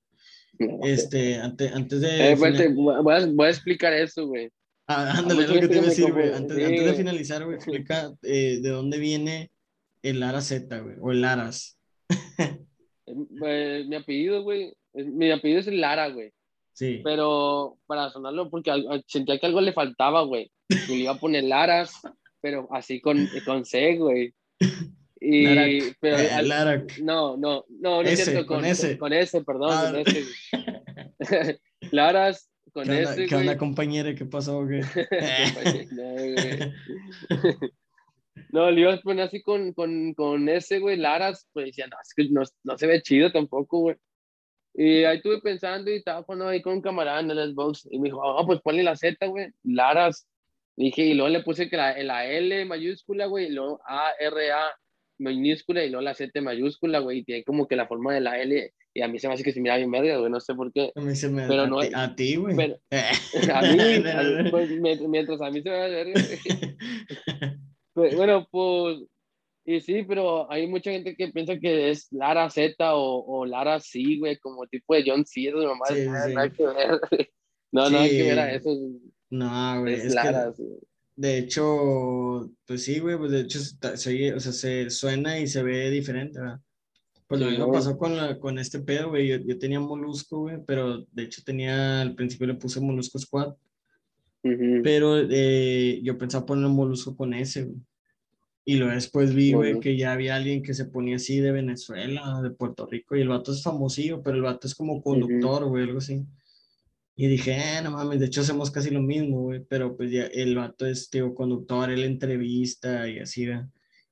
Este, 0.84 1.36
ante- 1.36 1.70
antes 1.70 2.02
de. 2.02 2.32
Eh, 2.32 2.36
pues, 2.38 2.58
te- 2.58 2.74
voy, 2.74 2.94
a, 3.16 3.26
voy 3.28 3.46
a 3.46 3.50
explicar 3.50 3.94
eso, 3.94 4.28
güey. 4.28 4.52
Ah, 4.88 5.12
ándale, 5.18 5.44
es 5.44 5.50
lo 5.50 5.60
que 5.62 5.68
te 5.68 5.74
iba 5.76 5.84
a 5.84 5.90
decir, 5.90 6.12
güey. 6.14 6.32
Antes, 6.34 6.56
Sí, 6.58 6.64
antes 6.64 6.86
de 6.86 6.94
finalizar, 6.94 7.44
güey, 7.44 7.56
explica 7.58 8.12
eh, 8.24 8.60
de 8.62 8.70
dónde 8.70 8.98
viene 9.00 9.52
el 10.02 10.20
Lara 10.22 10.42
Z, 10.42 10.80
güey, 10.80 10.96
o 11.02 11.12
el 11.12 11.22
Laras. 11.22 11.78
Eh, 13.08 13.86
mi 13.88 13.96
apellido, 13.96 14.44
güey, 14.44 14.74
es- 14.94 15.08
mi 15.08 15.32
apellido 15.32 15.60
es 15.60 15.68
Lara, 15.68 16.10
güey. 16.10 16.32
Sí. 16.74 17.02
Pero 17.04 17.78
para 17.88 18.10
sonarlo, 18.10 18.50
porque 18.50 18.72
sentía 19.08 19.40
que 19.40 19.46
algo 19.48 19.62
le 19.62 19.74
faltaba, 19.74 20.22
güey. 20.24 20.52
Y 20.70 20.76
le 20.88 20.96
iba 20.96 21.14
a 21.14 21.20
poner 21.20 21.44
Laras, 21.46 21.92
pero 22.42 22.68
así 22.72 23.02
con, 23.02 23.28
con 23.46 23.66
C, 23.66 23.98
güey. 23.98 24.34
Y, 25.20 25.48
Larac, 25.48 25.98
pero 26.00 26.18
eh, 26.18 26.30
al- 26.32 26.48
Larac. 26.48 26.98
no, 27.00 27.36
no, 27.38 27.66
no, 27.70 28.04
no 28.04 28.10
es 28.10 28.24
cierto, 28.24 28.46
con 28.46 28.58
con, 28.58 28.66
S. 28.66 28.98
con 29.00 29.14
S, 29.14 29.44
perdón, 29.44 29.72
Ah. 29.74 29.92
con 29.92 30.02
S. 30.02 30.26
Laras, 31.92 32.50
con 32.78 32.86
¿Qué 32.86 32.92
onda, 32.92 33.14
S, 33.14 33.26
¿qué 33.26 33.36
onda, 33.36 33.58
compañera? 33.58 34.14
¿Qué 34.14 34.26
pasó, 34.26 34.64
güey? 34.64 34.82
No, 35.92 36.14
güey. 36.14 36.74
No, 38.50 38.70
le 38.70 38.82
iba 38.82 38.94
a 38.94 39.02
poner 39.02 39.26
así 39.26 39.42
con, 39.42 39.74
con, 39.74 40.14
con 40.14 40.48
ese, 40.48 40.78
güey, 40.78 40.96
Laras, 40.96 41.48
pues 41.54 41.66
decía, 41.68 41.88
no, 41.88 41.98
es 42.00 42.14
que 42.16 42.30
no, 42.30 42.44
no 42.64 42.78
se 42.78 42.86
ve 42.86 43.02
chido 43.02 43.32
tampoco, 43.32 43.80
güey. 43.80 43.96
Y 44.76 45.06
ahí 45.06 45.18
estuve 45.18 45.42
pensando 45.42 45.90
y 45.90 45.96
estaba 45.96 46.22
jugando 46.22 46.48
ahí 46.48 46.62
con 46.62 46.74
un 46.74 46.82
camarada 46.82 47.20
en 47.20 47.32
el 47.32 47.52
Xbox 47.52 47.88
y 47.90 47.98
me 47.98 48.10
dijo, 48.10 48.20
oh, 48.22 48.46
pues 48.46 48.62
ponle 48.62 48.84
la 48.84 48.96
Z, 48.96 49.26
güey, 49.26 49.48
Laras. 49.64 50.28
Y 50.76 50.86
dije, 50.86 51.02
y 51.02 51.14
luego 51.16 51.30
le 51.30 51.42
puse 51.42 51.68
que 51.68 51.78
la, 51.78 51.98
la 52.04 52.28
L 52.28 52.64
mayúscula, 52.66 53.26
güey, 53.26 53.48
y 53.48 53.54
luego 53.54 53.82
A, 53.88 54.12
R, 54.20 54.52
A 54.52 54.70
minúscula 55.20 55.84
y 55.84 55.90
luego 55.90 56.04
la 56.04 56.14
Z 56.14 56.40
mayúscula, 56.42 57.00
güey, 57.00 57.20
y 57.20 57.24
tiene 57.24 57.44
como 57.44 57.68
que 57.68 57.76
la 57.76 57.88
forma 57.88 58.14
de 58.14 58.22
la 58.22 58.40
L. 58.42 58.74
Y 58.94 59.02
a 59.02 59.08
mí 59.08 59.20
se 59.20 59.28
me 59.28 59.34
hace 59.36 59.44
que 59.44 59.52
se 59.52 59.62
mira 59.62 59.78
bien 59.78 59.92
verga, 59.92 60.18
güey, 60.18 60.32
no 60.32 60.40
sé 60.40 60.56
por 60.56 60.72
qué. 60.74 60.92
A 60.96 61.02
mí 61.02 61.16
se 61.16 61.30
me- 61.30 61.48
Pero 61.48 61.64
a 61.64 61.68
no 61.68 61.80
ti- 61.82 61.90
a 61.94 62.16
ti, 62.16 62.36
güey. 62.36 62.56
pero- 62.56 62.78
A 63.54 63.62
mí, 63.62 63.80
a 64.10 64.24
mí, 64.44 64.50
pues, 64.52 64.70
mientras, 65.08 65.42
a 65.42 65.50
mí 65.52 65.62
se 65.62 65.70
me 65.70 65.78
ve 65.78 65.90
verga. 65.92 66.22
Pues, 67.94 68.16
bueno, 68.16 68.48
pues, 68.52 68.98
y 69.66 69.80
sí, 69.82 70.04
pero 70.08 70.50
hay 70.52 70.66
mucha 70.68 70.92
gente 70.92 71.16
que 71.16 71.28
piensa 71.30 71.58
que 71.60 71.90
es 71.90 72.08
Lara 72.12 72.50
Z 72.50 72.74
o, 72.96 73.24
o 73.26 73.46
Lara 73.46 73.80
C, 73.80 74.00
güey, 74.18 74.38
como 74.38 74.66
tipo 74.68 74.96
de 74.96 75.04
John 75.06 75.26
C, 75.26 75.48
esas 75.50 75.64
mamás, 75.66 75.90
Sí, 75.90 76.06
nada, 76.08 76.28
sí. 76.28 76.34
nada 76.34 76.50
que 76.50 76.66
ver. 76.66 77.00
No, 77.70 77.90
nada 77.90 78.08
que 78.08 78.24
ver 78.24 78.40
a 78.40 78.50
Sí. 78.52 78.56
eso, 78.56 78.70
No, 79.30 79.82
güey, 79.82 79.94
es, 79.96 80.06
es 80.06 80.10
que 80.10 80.16
Lara. 80.16 80.54
sí. 80.54 80.64
De 81.18 81.40
hecho, 81.40 82.50
pues 82.66 82.84
sí, 82.84 83.00
güey, 83.00 83.18
pues 83.18 83.32
de 83.32 83.42
hecho 83.42 83.60
se, 83.60 84.34
o 84.34 84.40
sea, 84.40 84.52
se 84.54 84.90
suena 84.92 85.40
y 85.40 85.48
se 85.48 85.64
ve 85.64 85.90
diferente, 85.90 86.40
¿verdad? 86.40 86.62
Pues 87.28 87.42
lo 87.42 87.48
Sí, 87.48 87.52
mismo 87.58 87.72
pasó 87.74 87.98
con, 87.98 88.16
la, 88.16 88.40
con 88.40 88.58
este 88.60 88.80
pedo, 88.80 89.10
güey. 89.10 89.28
Yo, 89.28 89.38
yo 89.38 89.58
tenía 89.58 89.80
Molusco, 89.80 90.42
güey, 90.42 90.60
pero 90.66 91.06
de 91.12 91.24
hecho 91.24 91.42
tenía, 91.44 92.02
al 92.02 92.16
principio 92.16 92.48
le 92.48 92.54
puse 92.54 92.80
Molusco 92.80 93.20
Squad, 93.20 93.56
Ujú. 94.44 94.82
pero 94.84 95.18
eh, 95.20 96.00
yo 96.04 96.18
pensaba 96.18 96.46
poner 96.46 96.70
Molusco 96.70 97.18
con 97.18 97.34
ese, 97.34 97.64
güey. 97.66 97.78
Y 98.64 98.76
luego 98.76 98.94
después 98.94 99.34
vi, 99.34 99.54
güey, 99.54 99.70
Bueno. 99.72 99.80
que 99.80 99.98
ya 99.98 100.12
había 100.14 100.36
alguien 100.36 100.62
que 100.62 100.74
se 100.74 100.86
ponía 100.86 101.16
así 101.16 101.40
de 101.40 101.52
Venezuela, 101.52 102.42
de 102.44 102.52
Puerto 102.52 102.86
Rico, 102.86 103.16
y 103.16 103.22
el 103.22 103.30
vato 103.30 103.52
es 103.54 103.64
famosillo, 103.64 104.22
pero 104.22 104.36
el 104.36 104.44
vato 104.44 104.68
es 104.68 104.76
como 104.76 105.02
conductor, 105.02 105.66
güey, 105.66 105.84
algo 105.86 105.98
así. 105.98 106.26
Y 107.20 107.26
dije, 107.26 107.54
eh, 107.58 107.82
no 107.82 107.90
mames, 107.90 108.20
de 108.20 108.28
hecho 108.28 108.42
hacemos 108.42 108.70
casi 108.70 108.92
lo 108.92 109.02
mismo, 109.02 109.42
güey, 109.42 109.66
pero 109.68 109.98
pues 109.98 110.12
ya 110.12 110.26
el 110.26 110.56
vato 110.56 110.86
es, 110.86 111.10
tío, 111.10 111.34
conductor, 111.34 111.90
él 111.90 112.04
entrevista 112.04 113.10
y 113.10 113.18
así, 113.18 113.48
güey. 113.48 113.58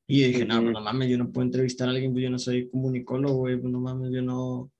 Y 0.08 0.22
yo 0.22 0.28
dije, 0.28 0.46
no, 0.46 0.60
pues, 0.60 0.74
no 0.74 0.82
mames, 0.82 1.10
yo 1.10 1.18
no 1.20 1.32
puedo 1.32 1.46
entrevistar 1.46 1.88
a 1.88 1.92
alguien, 1.92 2.14
pues 2.14 2.24
yo 2.24 2.32
no 2.32 2.40
soy 2.40 2.68
comunicólogo, 2.68 3.36
güey, 3.36 3.58
pues 3.58 3.72
no 3.72 3.80
mames, 3.80 4.12
yo 4.12 4.24
no, 4.24 4.72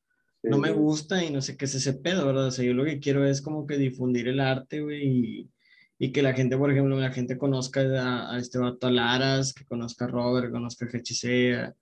no 0.42 0.58
me 0.58 0.72
gusta 0.72 1.24
y 1.24 1.30
no 1.30 1.40
sé 1.40 1.56
qué 1.56 1.66
es 1.66 1.76
ese 1.76 1.94
pedo, 1.94 2.26
¿verdad? 2.26 2.48
O 2.48 2.52
sea, 2.52 2.66
yo 2.66 2.74
lo 2.74 2.84
que 2.84 3.00
quiero 3.00 3.24
es 3.28 3.44
como 3.44 3.68
que 3.68 3.78
difundir 3.78 4.28
el 4.28 4.40
arte, 4.40 4.82
güey, 4.82 5.08
y, 5.08 5.52
y 6.00 6.12
que 6.12 6.24
la 6.24 6.34
gente, 6.34 6.58
por 6.58 6.72
ejemplo, 6.72 7.00
la 7.00 7.12
gente 7.12 7.38
conozca 7.38 7.82
a, 7.82 8.34
a 8.34 8.40
este 8.40 8.58
vato, 8.58 8.88
a 8.88 8.92
Laras, 8.92 9.54
que 9.54 9.66
conozca 9.66 10.06
a 10.06 10.08
Robert, 10.08 10.48
que 10.48 10.52
conozca 10.52 10.88
a 10.88 10.90
GHC, 10.90 11.54
a, 11.60 11.76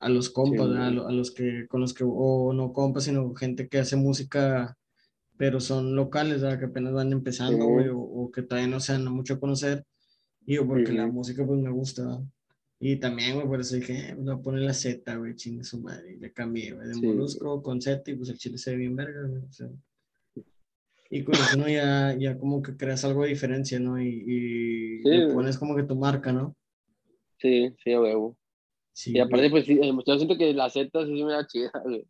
a 0.00 0.08
los 0.08 0.30
compas, 0.30 0.68
Sí, 0.68 0.72
¿verdad? 0.72 1.04
a, 1.04 1.08
a 1.10 1.12
los 1.12 1.32
que, 1.32 1.66
con 1.68 1.82
los 1.82 1.92
que, 1.92 2.04
o 2.06 2.54
no 2.54 2.72
compas, 2.72 3.04
sino 3.04 3.34
gente 3.34 3.68
que 3.68 3.78
hace 3.78 3.96
música 3.96 4.78
pero 5.36 5.60
son 5.60 5.96
locales, 5.96 6.42
¿verdad? 6.42 6.58
Que 6.58 6.66
apenas 6.66 6.92
van 6.92 7.12
empezando, 7.12 7.66
güey, 7.66 7.88
o, 7.88 7.98
o, 7.98 8.30
que 8.30 8.42
todavía 8.42 8.70
no 8.70 8.80
se 8.80 8.92
dan 8.92 9.04
mucho 9.06 9.34
a 9.34 9.40
conocer. 9.40 9.84
Y 10.46 10.56
yo, 10.56 10.66
porque 10.66 10.92
la 10.92 11.06
música, 11.06 11.46
pues, 11.46 11.60
me 11.60 11.70
gusta, 11.70 12.04
¿verdad? 12.04 12.24
Y 12.84 12.96
también, 12.96 13.36
güey, 13.36 13.46
por 13.46 13.60
eso 13.60 13.76
dije, 13.76 14.10
eh, 14.10 14.14
voy 14.18 14.34
a 14.34 14.38
poner 14.38 14.62
la 14.62 14.74
Z, 14.74 15.16
güey, 15.16 15.36
chingue 15.36 15.62
su 15.62 15.80
madre. 15.80 16.14
Y 16.14 16.16
le 16.16 16.32
cambié, 16.32 16.72
güey, 16.72 16.88
de 16.88 16.94
sí. 16.94 17.06
molusco 17.06 17.62
con 17.62 17.80
Z 17.80 18.10
y 18.10 18.14
pues 18.14 18.28
el 18.28 18.38
chile 18.38 18.58
se 18.58 18.72
ve 18.72 18.78
bien 18.78 18.96
verga, 18.96 19.22
güey. 19.24 19.40
O 19.40 19.52
sea, 19.52 19.68
y 21.08 21.22
con 21.22 21.34
eso, 21.36 21.58
¿no? 21.58 21.68
Ya, 21.68 22.16
ya 22.18 22.36
como 22.36 22.60
que 22.60 22.76
creas 22.76 23.04
algo 23.04 23.22
de 23.22 23.28
diferencia, 23.28 23.78
¿no? 23.78 24.02
Y, 24.02 24.08
y 24.08 25.02
sí, 25.02 25.08
le 25.08 25.32
pones 25.32 25.58
como 25.58 25.76
que 25.76 25.84
tu 25.84 25.94
marca, 25.94 26.32
¿no? 26.32 26.56
Sí, 27.38 27.72
sí, 27.84 27.94
güey. 27.94 28.14
Sí, 28.92 29.12
y 29.14 29.20
aparte, 29.20 29.48
güey. 29.48 29.64
pues, 29.64 29.66
sí, 29.66 29.78
yo 30.06 30.16
siento 30.16 30.36
que 30.36 30.52
la 30.52 30.68
Z 30.68 31.06
sí 31.06 31.18
se 31.18 31.24
me 31.24 31.32
da 31.34 31.46
chida, 31.46 31.70
güey. 31.84 32.04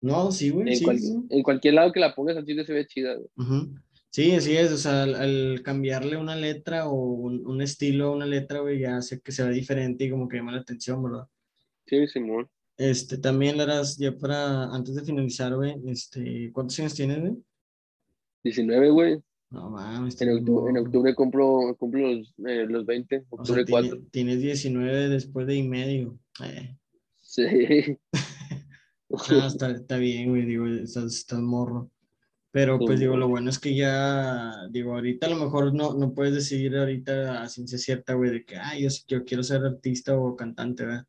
No, 0.00 0.30
sí, 0.30 0.50
güey. 0.50 0.68
En, 0.68 0.76
sí, 0.76 0.84
cual, 0.84 0.98
sí. 0.98 1.16
en 1.30 1.42
cualquier 1.42 1.74
lado 1.74 1.92
que 1.92 2.00
la 2.00 2.14
pongas, 2.14 2.36
al 2.36 2.44
chile 2.44 2.64
se 2.64 2.72
ve 2.72 2.86
chida, 2.86 3.14
güey. 3.14 3.28
Uh 3.36 3.42
-huh. 3.42 3.82
Sí, 4.10 4.32
así 4.32 4.56
es, 4.56 4.72
o 4.72 4.78
sea, 4.78 5.02
al, 5.02 5.14
al, 5.14 5.62
cambiarle 5.62 6.16
una 6.16 6.34
letra 6.34 6.88
o 6.88 6.94
un, 6.94 7.46
un 7.46 7.60
estilo 7.60 8.06
a 8.06 8.12
una 8.12 8.26
letra, 8.26 8.60
güey, 8.60 8.80
ya 8.80 8.96
hace 8.96 9.20
que 9.20 9.32
sea 9.32 9.48
diferente 9.48 10.04
y 10.04 10.10
como 10.10 10.28
que 10.28 10.38
llama 10.38 10.52
la 10.52 10.60
atención, 10.60 11.02
¿verdad? 11.02 11.28
Sí, 11.86 12.06
Simón. 12.06 12.48
Este, 12.78 13.18
también, 13.18 13.58
Laras, 13.58 13.98
ya 13.98 14.16
para, 14.16 14.64
antes 14.74 14.94
de 14.94 15.02
finalizar, 15.02 15.54
güey, 15.54 15.74
este, 15.86 16.50
¿cuántos 16.52 16.78
años 16.78 16.94
tienes, 16.94 17.20
güey? 17.20 17.36
19, 18.44 18.90
güey. 18.90 19.22
No 19.50 19.70
mames. 19.70 20.20
En 20.20 20.36
octubre, 20.36 20.70
en 20.70 20.78
octubre 20.78 21.14
cumplo, 21.14 21.76
cumplo 21.78 22.12
los, 22.12 22.34
eh, 22.46 22.66
los 22.68 22.84
20, 22.86 23.24
octubre 23.30 23.62
o 23.62 23.66
sea, 23.66 23.70
4. 23.70 23.90
Tiene, 24.10 24.36
tienes 24.36 24.40
19 24.40 25.08
después 25.08 25.46
de 25.46 25.56
y 25.56 25.62
medio. 25.62 26.18
Eh. 26.44 26.76
Sí. 27.22 27.98
ah, 29.10 29.46
está, 29.46 29.70
está 29.70 29.96
bien, 29.96 30.30
güey, 30.30 30.44
digo, 30.44 30.66
estás, 30.66 31.14
estás 31.14 31.40
morro. 31.40 31.90
Pero 32.50 32.78
pues 32.78 32.98
digo, 32.98 33.16
lo 33.16 33.28
bueno 33.28 33.50
es 33.50 33.58
que 33.58 33.74
ya, 33.74 34.66
digo, 34.70 34.94
ahorita 34.94 35.26
a 35.26 35.30
lo 35.30 35.36
mejor 35.36 35.74
no, 35.74 35.94
no 35.94 36.14
puedes 36.14 36.34
decidir 36.34 36.76
ahorita 36.76 37.42
a 37.42 37.48
ciencia 37.48 37.76
cierta, 37.78 38.14
güey, 38.14 38.30
de 38.30 38.44
que, 38.44 38.56
ay, 38.56 38.82
yo, 38.82 38.88
yo 39.06 39.24
quiero 39.24 39.42
ser 39.42 39.64
artista 39.64 40.18
o 40.18 40.34
cantante, 40.34 40.86
¿verdad? 40.86 41.06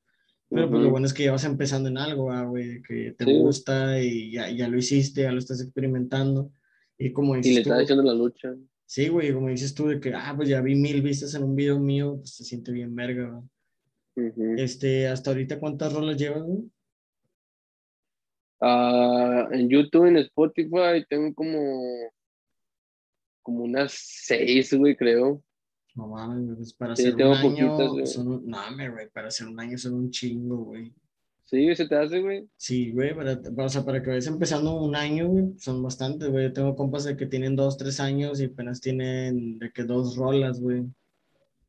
Pero 0.50 0.64
uh 0.64 0.68
-huh. 0.68 0.72
pues 0.72 0.84
lo 0.84 0.90
bueno 0.90 1.08
es 1.08 1.14
que 1.14 1.24
ya 1.24 1.32
vas 1.32 1.46
empezando 1.46 1.88
en 1.90 1.98
algo, 1.98 2.30
güey, 2.50 2.82
que 2.82 3.16
te 3.18 3.24
sí. 3.24 3.40
gusta 3.40 4.02
y 4.02 4.32
ya, 4.32 4.50
ya 4.50 4.68
lo 4.68 4.78
hiciste, 4.78 5.22
ya 5.22 5.32
lo 5.32 5.40
estás 5.40 5.62
experimentando. 5.62 6.52
Y 6.98 7.14
como 7.14 7.36
dices 7.36 7.52
Y 7.52 7.56
le 7.56 7.62
estás 7.62 7.84
haciendo 7.84 8.04
la 8.04 8.14
lucha. 8.14 8.54
Sí, 8.86 9.08
güey, 9.08 9.34
como 9.34 9.48
dices 9.48 9.74
tú, 9.74 9.88
de 9.88 10.00
que, 10.00 10.14
ah, 10.14 10.34
pues 10.36 10.50
ya 10.50 10.62
vi 10.62 10.76
mil 10.76 11.02
vistas 11.02 11.36
en 11.36 11.44
un 11.44 11.56
video 11.56 11.80
mío, 11.80 12.18
pues 12.18 12.32
se 12.36 12.44
siente 12.44 12.72
bien 12.72 12.94
verga, 12.96 13.30
güey. 13.30 14.28
Uh 14.28 14.34
-huh. 14.34 14.60
Este, 14.60 15.08
hasta 15.08 15.30
ahorita, 15.30 15.60
¿cuántas 15.60 15.94
rolas 15.94 16.18
llevas, 16.18 16.44
güey? 16.44 16.64
Uh, 18.62 19.54
en 19.54 19.70
YouTube, 19.70 20.08
en 20.08 20.18
Spotify, 20.18 21.06
tengo 21.10 21.34
como, 21.34 22.12
como 23.42 23.64
unas 23.64 23.94
seis, 23.94 24.74
güey, 24.74 24.96
creo. 24.96 25.42
No 25.96 26.08
mames, 26.08 26.56
pues 26.58 26.74
para 26.74 26.96
sí, 26.96 27.08
hacer 27.08 27.16
un 27.16 27.34
año, 27.34 27.78
poquitas, 27.78 28.14
son, 28.14 28.46
no, 28.46 28.58
güey, 28.76 29.10
para 29.10 29.30
hacer 29.30 29.48
un 29.48 29.60
año 29.60 29.78
son 29.78 29.94
un 29.94 30.12
chingo, 30.12 30.58
güey. 30.66 30.94
Sí, 31.46 31.74
se 31.76 31.88
te 31.88 31.96
hace, 31.96 32.20
güey. 32.22 32.48
Sí, 32.58 32.92
güey, 32.92 33.16
para, 33.16 33.42
o 33.66 33.70
sea, 33.70 33.84
para 33.84 34.04
que 34.04 34.10
vayas 34.10 34.28
empezando 34.28 34.76
un 34.76 34.96
año, 34.96 35.28
güey, 35.28 35.46
son 35.58 35.82
bastantes, 35.82 36.30
güey. 36.30 36.46
Yo 36.46 36.54
tengo 36.54 36.76
compas 36.76 37.06
de 37.06 37.18
que 37.18 37.26
tienen 37.26 37.56
dos, 37.56 37.76
tres 37.76 38.00
años 38.00 38.40
y 38.40 38.46
apenas 38.46 38.82
tienen 38.82 39.58
de 39.58 39.72
que 39.72 39.84
dos 39.84 40.16
rolas, 40.16 40.62
güey. 40.62 40.84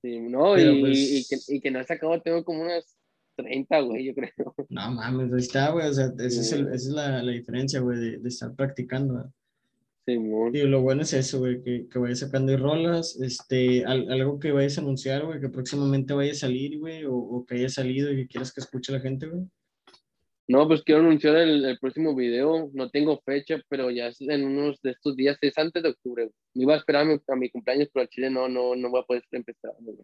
Sí, 0.02 0.18
no, 0.18 0.58
y, 0.58 0.80
pues... 0.80 0.98
y, 0.98 1.24
que, 1.26 1.56
y 1.56 1.60
que 1.60 1.70
no 1.70 1.78
has 1.78 1.86
sacado, 1.86 2.20
tengo 2.20 2.44
como 2.44 2.62
unas 2.62 2.99
30, 3.36 3.80
güey, 3.80 4.06
yo 4.06 4.14
creo. 4.14 4.54
No 4.68 4.90
mames, 4.92 5.32
ahí 5.32 5.40
está, 5.40 5.70
güey. 5.70 5.88
O 5.88 5.92
sea, 5.92 6.06
esa 6.06 6.30
sí. 6.30 6.40
es, 6.40 6.52
el, 6.52 6.66
esa 6.66 6.74
es 6.74 6.86
la, 6.88 7.22
la, 7.22 7.32
diferencia, 7.32 7.80
güey, 7.80 7.98
de, 7.98 8.18
de, 8.18 8.28
estar 8.28 8.54
practicando. 8.54 9.14
¿verdad? 9.14 9.30
Sí, 10.06 10.18
muy. 10.18 10.58
Y 10.58 10.62
lo 10.62 10.82
bueno 10.82 11.02
es 11.02 11.12
eso, 11.12 11.38
güey, 11.40 11.62
que, 11.62 11.88
que 11.88 11.98
vayas 11.98 12.20
sacando 12.20 12.56
rolas, 12.56 13.18
este, 13.20 13.84
al, 13.84 14.10
algo 14.10 14.38
que 14.38 14.52
vayas 14.52 14.78
a 14.78 14.80
anunciar, 14.80 15.24
güey, 15.24 15.40
que 15.40 15.48
próximamente 15.48 16.14
vaya 16.14 16.32
a 16.32 16.36
salir, 16.36 16.78
güey, 16.78 17.04
o, 17.04 17.14
o, 17.14 17.46
que 17.46 17.56
haya 17.56 17.68
salido 17.68 18.12
y 18.12 18.16
que 18.16 18.28
quieras 18.28 18.52
que 18.52 18.60
escuche 18.60 18.92
la 18.92 19.00
gente, 19.00 19.26
güey. 19.26 19.44
No, 20.50 20.66
pues 20.66 20.82
quiero 20.82 21.02
anunciar 21.02 21.36
el, 21.36 21.64
el, 21.64 21.78
próximo 21.78 22.12
video. 22.12 22.70
No 22.72 22.90
tengo 22.90 23.20
fecha, 23.24 23.62
pero 23.68 23.88
ya 23.92 24.08
es 24.08 24.20
en 24.20 24.44
unos 24.44 24.82
de 24.82 24.90
estos 24.90 25.14
días, 25.14 25.38
es 25.42 25.56
antes 25.56 25.80
de 25.80 25.90
octubre. 25.90 26.28
Me 26.54 26.64
iba 26.64 26.74
a 26.74 26.78
esperar 26.78 27.02
a 27.02 27.04
mi, 27.04 27.20
a 27.28 27.36
mi 27.36 27.50
cumpleaños, 27.50 27.88
pero 27.92 28.02
al 28.02 28.08
Chile 28.08 28.30
no, 28.30 28.48
no, 28.48 28.74
no 28.74 28.90
voy 28.90 29.00
a 29.00 29.04
poder 29.04 29.22
empezar. 29.30 29.70
Güey. 29.78 29.98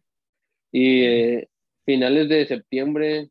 Y 0.70 1.02
eh, 1.02 1.48
finales 1.86 2.28
de 2.28 2.46
septiembre, 2.46 3.30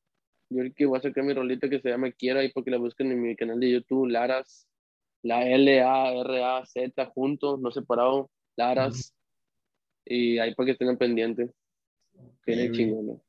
yo 0.50 0.64
que 0.74 0.86
voy 0.86 0.98
a 0.98 1.02
sacar 1.02 1.24
mi 1.24 1.34
rolita 1.34 1.70
que 1.70 1.82
se 1.82 1.90
llama 1.90 2.12
Quiero, 2.12 2.40
ahí 2.40 2.52
porque 2.52 2.72
la 2.72 2.78
buscan 2.78 3.12
en 3.12 3.22
mi 3.22 3.36
canal 3.36 3.60
de 3.60 3.72
YouTube, 3.72 4.08
Laras, 4.08 4.68
la 5.22 5.48
L-A-R-A-Z 5.48 7.06
juntos, 7.08 7.60
no 7.60 7.72
separado, 7.72 8.32
Laras. 8.56 9.14
Y 10.06 10.38
ahí 10.38 10.54
para 10.56 10.68
que 10.68 10.72
estén 10.74 10.98
pendientes. 10.98 11.52
Tiene 12.46 12.70
okay, 12.70 12.78
chingón, 12.78 13.08
¿no? 13.08 13.22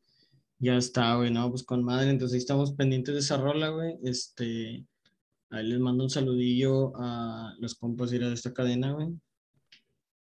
Ya 0.59 0.77
está, 0.77 1.17
güey, 1.17 1.31
no, 1.31 1.51
pues 1.51 1.65
con 1.65 1.83
madre, 1.83 2.11
entonces 2.11 2.35
ahí 2.35 2.39
estamos 2.39 2.73
pendientes 2.73 3.15
de 3.15 3.21
esa 3.21 3.37
rola, 3.37 3.71
güey. 3.71 3.97
Este, 4.05 4.85
ahí 5.51 5.67
les 5.67 5.81
mando 5.81 6.05
un 6.05 6.11
saludillo 6.11 6.93
a 6.97 7.55
los 7.59 7.75
compas 7.75 8.11
de 8.11 8.33
esta 8.33 8.53
cadena, 8.53 8.93
güey. 8.93 9.09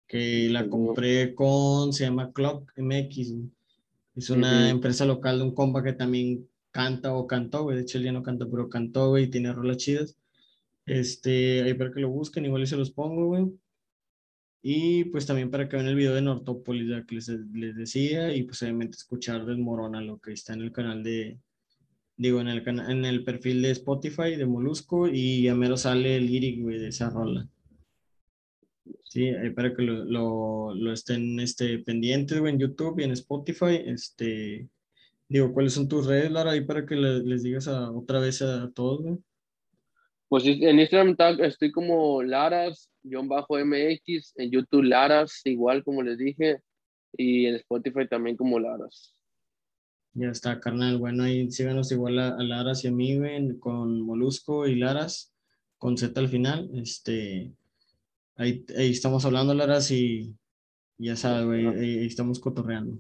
Que 0.07 0.48
la 0.48 0.68
compré 0.68 1.34
con, 1.34 1.92
se 1.92 2.05
llama 2.05 2.32
Clock 2.32 2.72
MX, 2.76 3.32
güey. 3.32 3.50
Es 4.14 4.30
una 4.30 4.48
uh 4.48 4.66
-huh. 4.66 4.70
empresa 4.70 5.04
local 5.04 5.38
de 5.38 5.44
un 5.44 5.54
compa 5.54 5.82
que 5.82 5.92
también 5.92 6.48
canta 6.70 7.14
o 7.14 7.26
cantó, 7.26 7.64
güey. 7.64 7.76
De 7.76 7.82
hecho, 7.82 7.98
él 7.98 8.04
ya 8.04 8.12
no 8.12 8.22
canta, 8.22 8.46
pero 8.50 8.68
cantó, 8.68 9.10
güey, 9.10 9.24
y 9.24 9.30
tiene 9.30 9.52
rolas 9.52 9.78
chidas. 9.78 10.16
Este, 10.86 11.62
ahí 11.62 11.74
para 11.74 11.92
que 11.92 12.00
lo 12.00 12.10
busquen, 12.10 12.44
igual 12.44 12.62
y 12.62 12.66
se 12.66 12.76
los 12.76 12.90
pongo, 12.90 13.26
güey. 13.28 13.46
Y 14.62 15.04
pues 15.04 15.26
también 15.26 15.50
para 15.50 15.68
que 15.68 15.76
vean 15.76 15.88
el 15.88 15.94
video 15.94 16.14
de 16.14 16.22
Nortópolis, 16.22 16.88
ya 16.88 17.04
que 17.04 17.16
les, 17.16 17.28
les, 17.28 17.76
decía, 17.76 18.34
y 18.34 18.44
pues 18.44 18.62
obviamente 18.62 18.96
escuchar 18.96 19.44
del 19.44 19.58
Morona, 19.58 20.00
lo 20.00 20.18
que 20.18 20.32
está 20.32 20.54
en 20.54 20.62
el 20.62 20.72
canal 20.72 21.02
de, 21.02 21.38
digo, 22.16 22.40
en 22.40 22.48
el, 22.48 22.66
en 22.66 23.04
el 23.04 23.24
perfil 23.24 23.62
de 23.62 23.72
Spotify 23.72 24.36
de 24.36 24.46
Molusco, 24.46 25.06
y 25.08 25.42
ya 25.42 25.54
mero 25.54 25.76
sale 25.76 26.16
el 26.16 26.26
lyric, 26.26 26.62
güey, 26.62 26.78
de 26.78 26.88
esa 26.88 27.10
rola. 27.10 27.46
Sí, 29.14 29.28
ahí 29.28 29.50
para 29.50 29.72
que 29.72 29.82
lo, 29.82 30.04
lo, 30.04 30.74
lo 30.74 30.92
estén 30.92 31.38
este, 31.38 31.78
pendientes, 31.78 32.40
güey, 32.40 32.52
en 32.52 32.58
YouTube 32.58 32.98
y 32.98 33.04
en 33.04 33.12
Spotify. 33.12 33.80
Este, 33.86 34.68
digo, 35.28 35.52
¿cuáles 35.52 35.74
son 35.74 35.86
tus 35.88 36.08
redes, 36.08 36.32
Lara? 36.32 36.50
Ahí 36.50 36.62
para 36.62 36.84
que 36.84 36.96
le, 36.96 37.20
les 37.20 37.44
digas 37.44 37.68
a, 37.68 37.92
otra 37.92 38.18
vez 38.18 38.42
a, 38.42 38.64
a 38.64 38.72
todos, 38.72 39.02
güey. 39.02 39.18
Pues 40.28 40.44
en 40.46 40.80
Instagram 40.80 41.14
estoy 41.42 41.70
como 41.70 42.24
Laras-MX, 42.24 42.82
en 44.34 44.50
YouTube 44.50 44.82
Laras, 44.82 45.42
igual 45.44 45.84
como 45.84 46.02
les 46.02 46.18
dije, 46.18 46.58
y 47.16 47.46
en 47.46 47.54
Spotify 47.54 48.08
también 48.08 48.36
como 48.36 48.58
Laras. 48.58 49.14
Ya 50.14 50.30
está, 50.30 50.58
carnal. 50.58 50.98
Bueno, 50.98 51.22
ahí 51.22 51.48
síganos 51.52 51.92
igual 51.92 52.18
a, 52.18 52.30
a 52.30 52.42
Laras 52.42 52.82
y 52.82 52.88
a 52.88 52.90
mí, 52.90 53.16
ven, 53.16 53.60
con 53.60 54.00
Molusco 54.00 54.66
y 54.66 54.74
Laras, 54.74 55.32
con 55.78 55.96
Z 55.96 56.18
al 56.18 56.26
final. 56.28 56.68
Este, 56.74 57.52
ahí, 58.37 58.64
ahí 58.76 58.91
estamos 58.91 59.24
hablando, 59.24 59.55
Laras, 59.55 59.91
y 59.91 60.37
ya 60.99 61.16
sabes, 61.16 61.47
güey, 61.47 61.66
ahí, 61.66 61.99
ahí 62.01 62.07
estamos 62.07 62.41
cotorreando. 62.41 62.99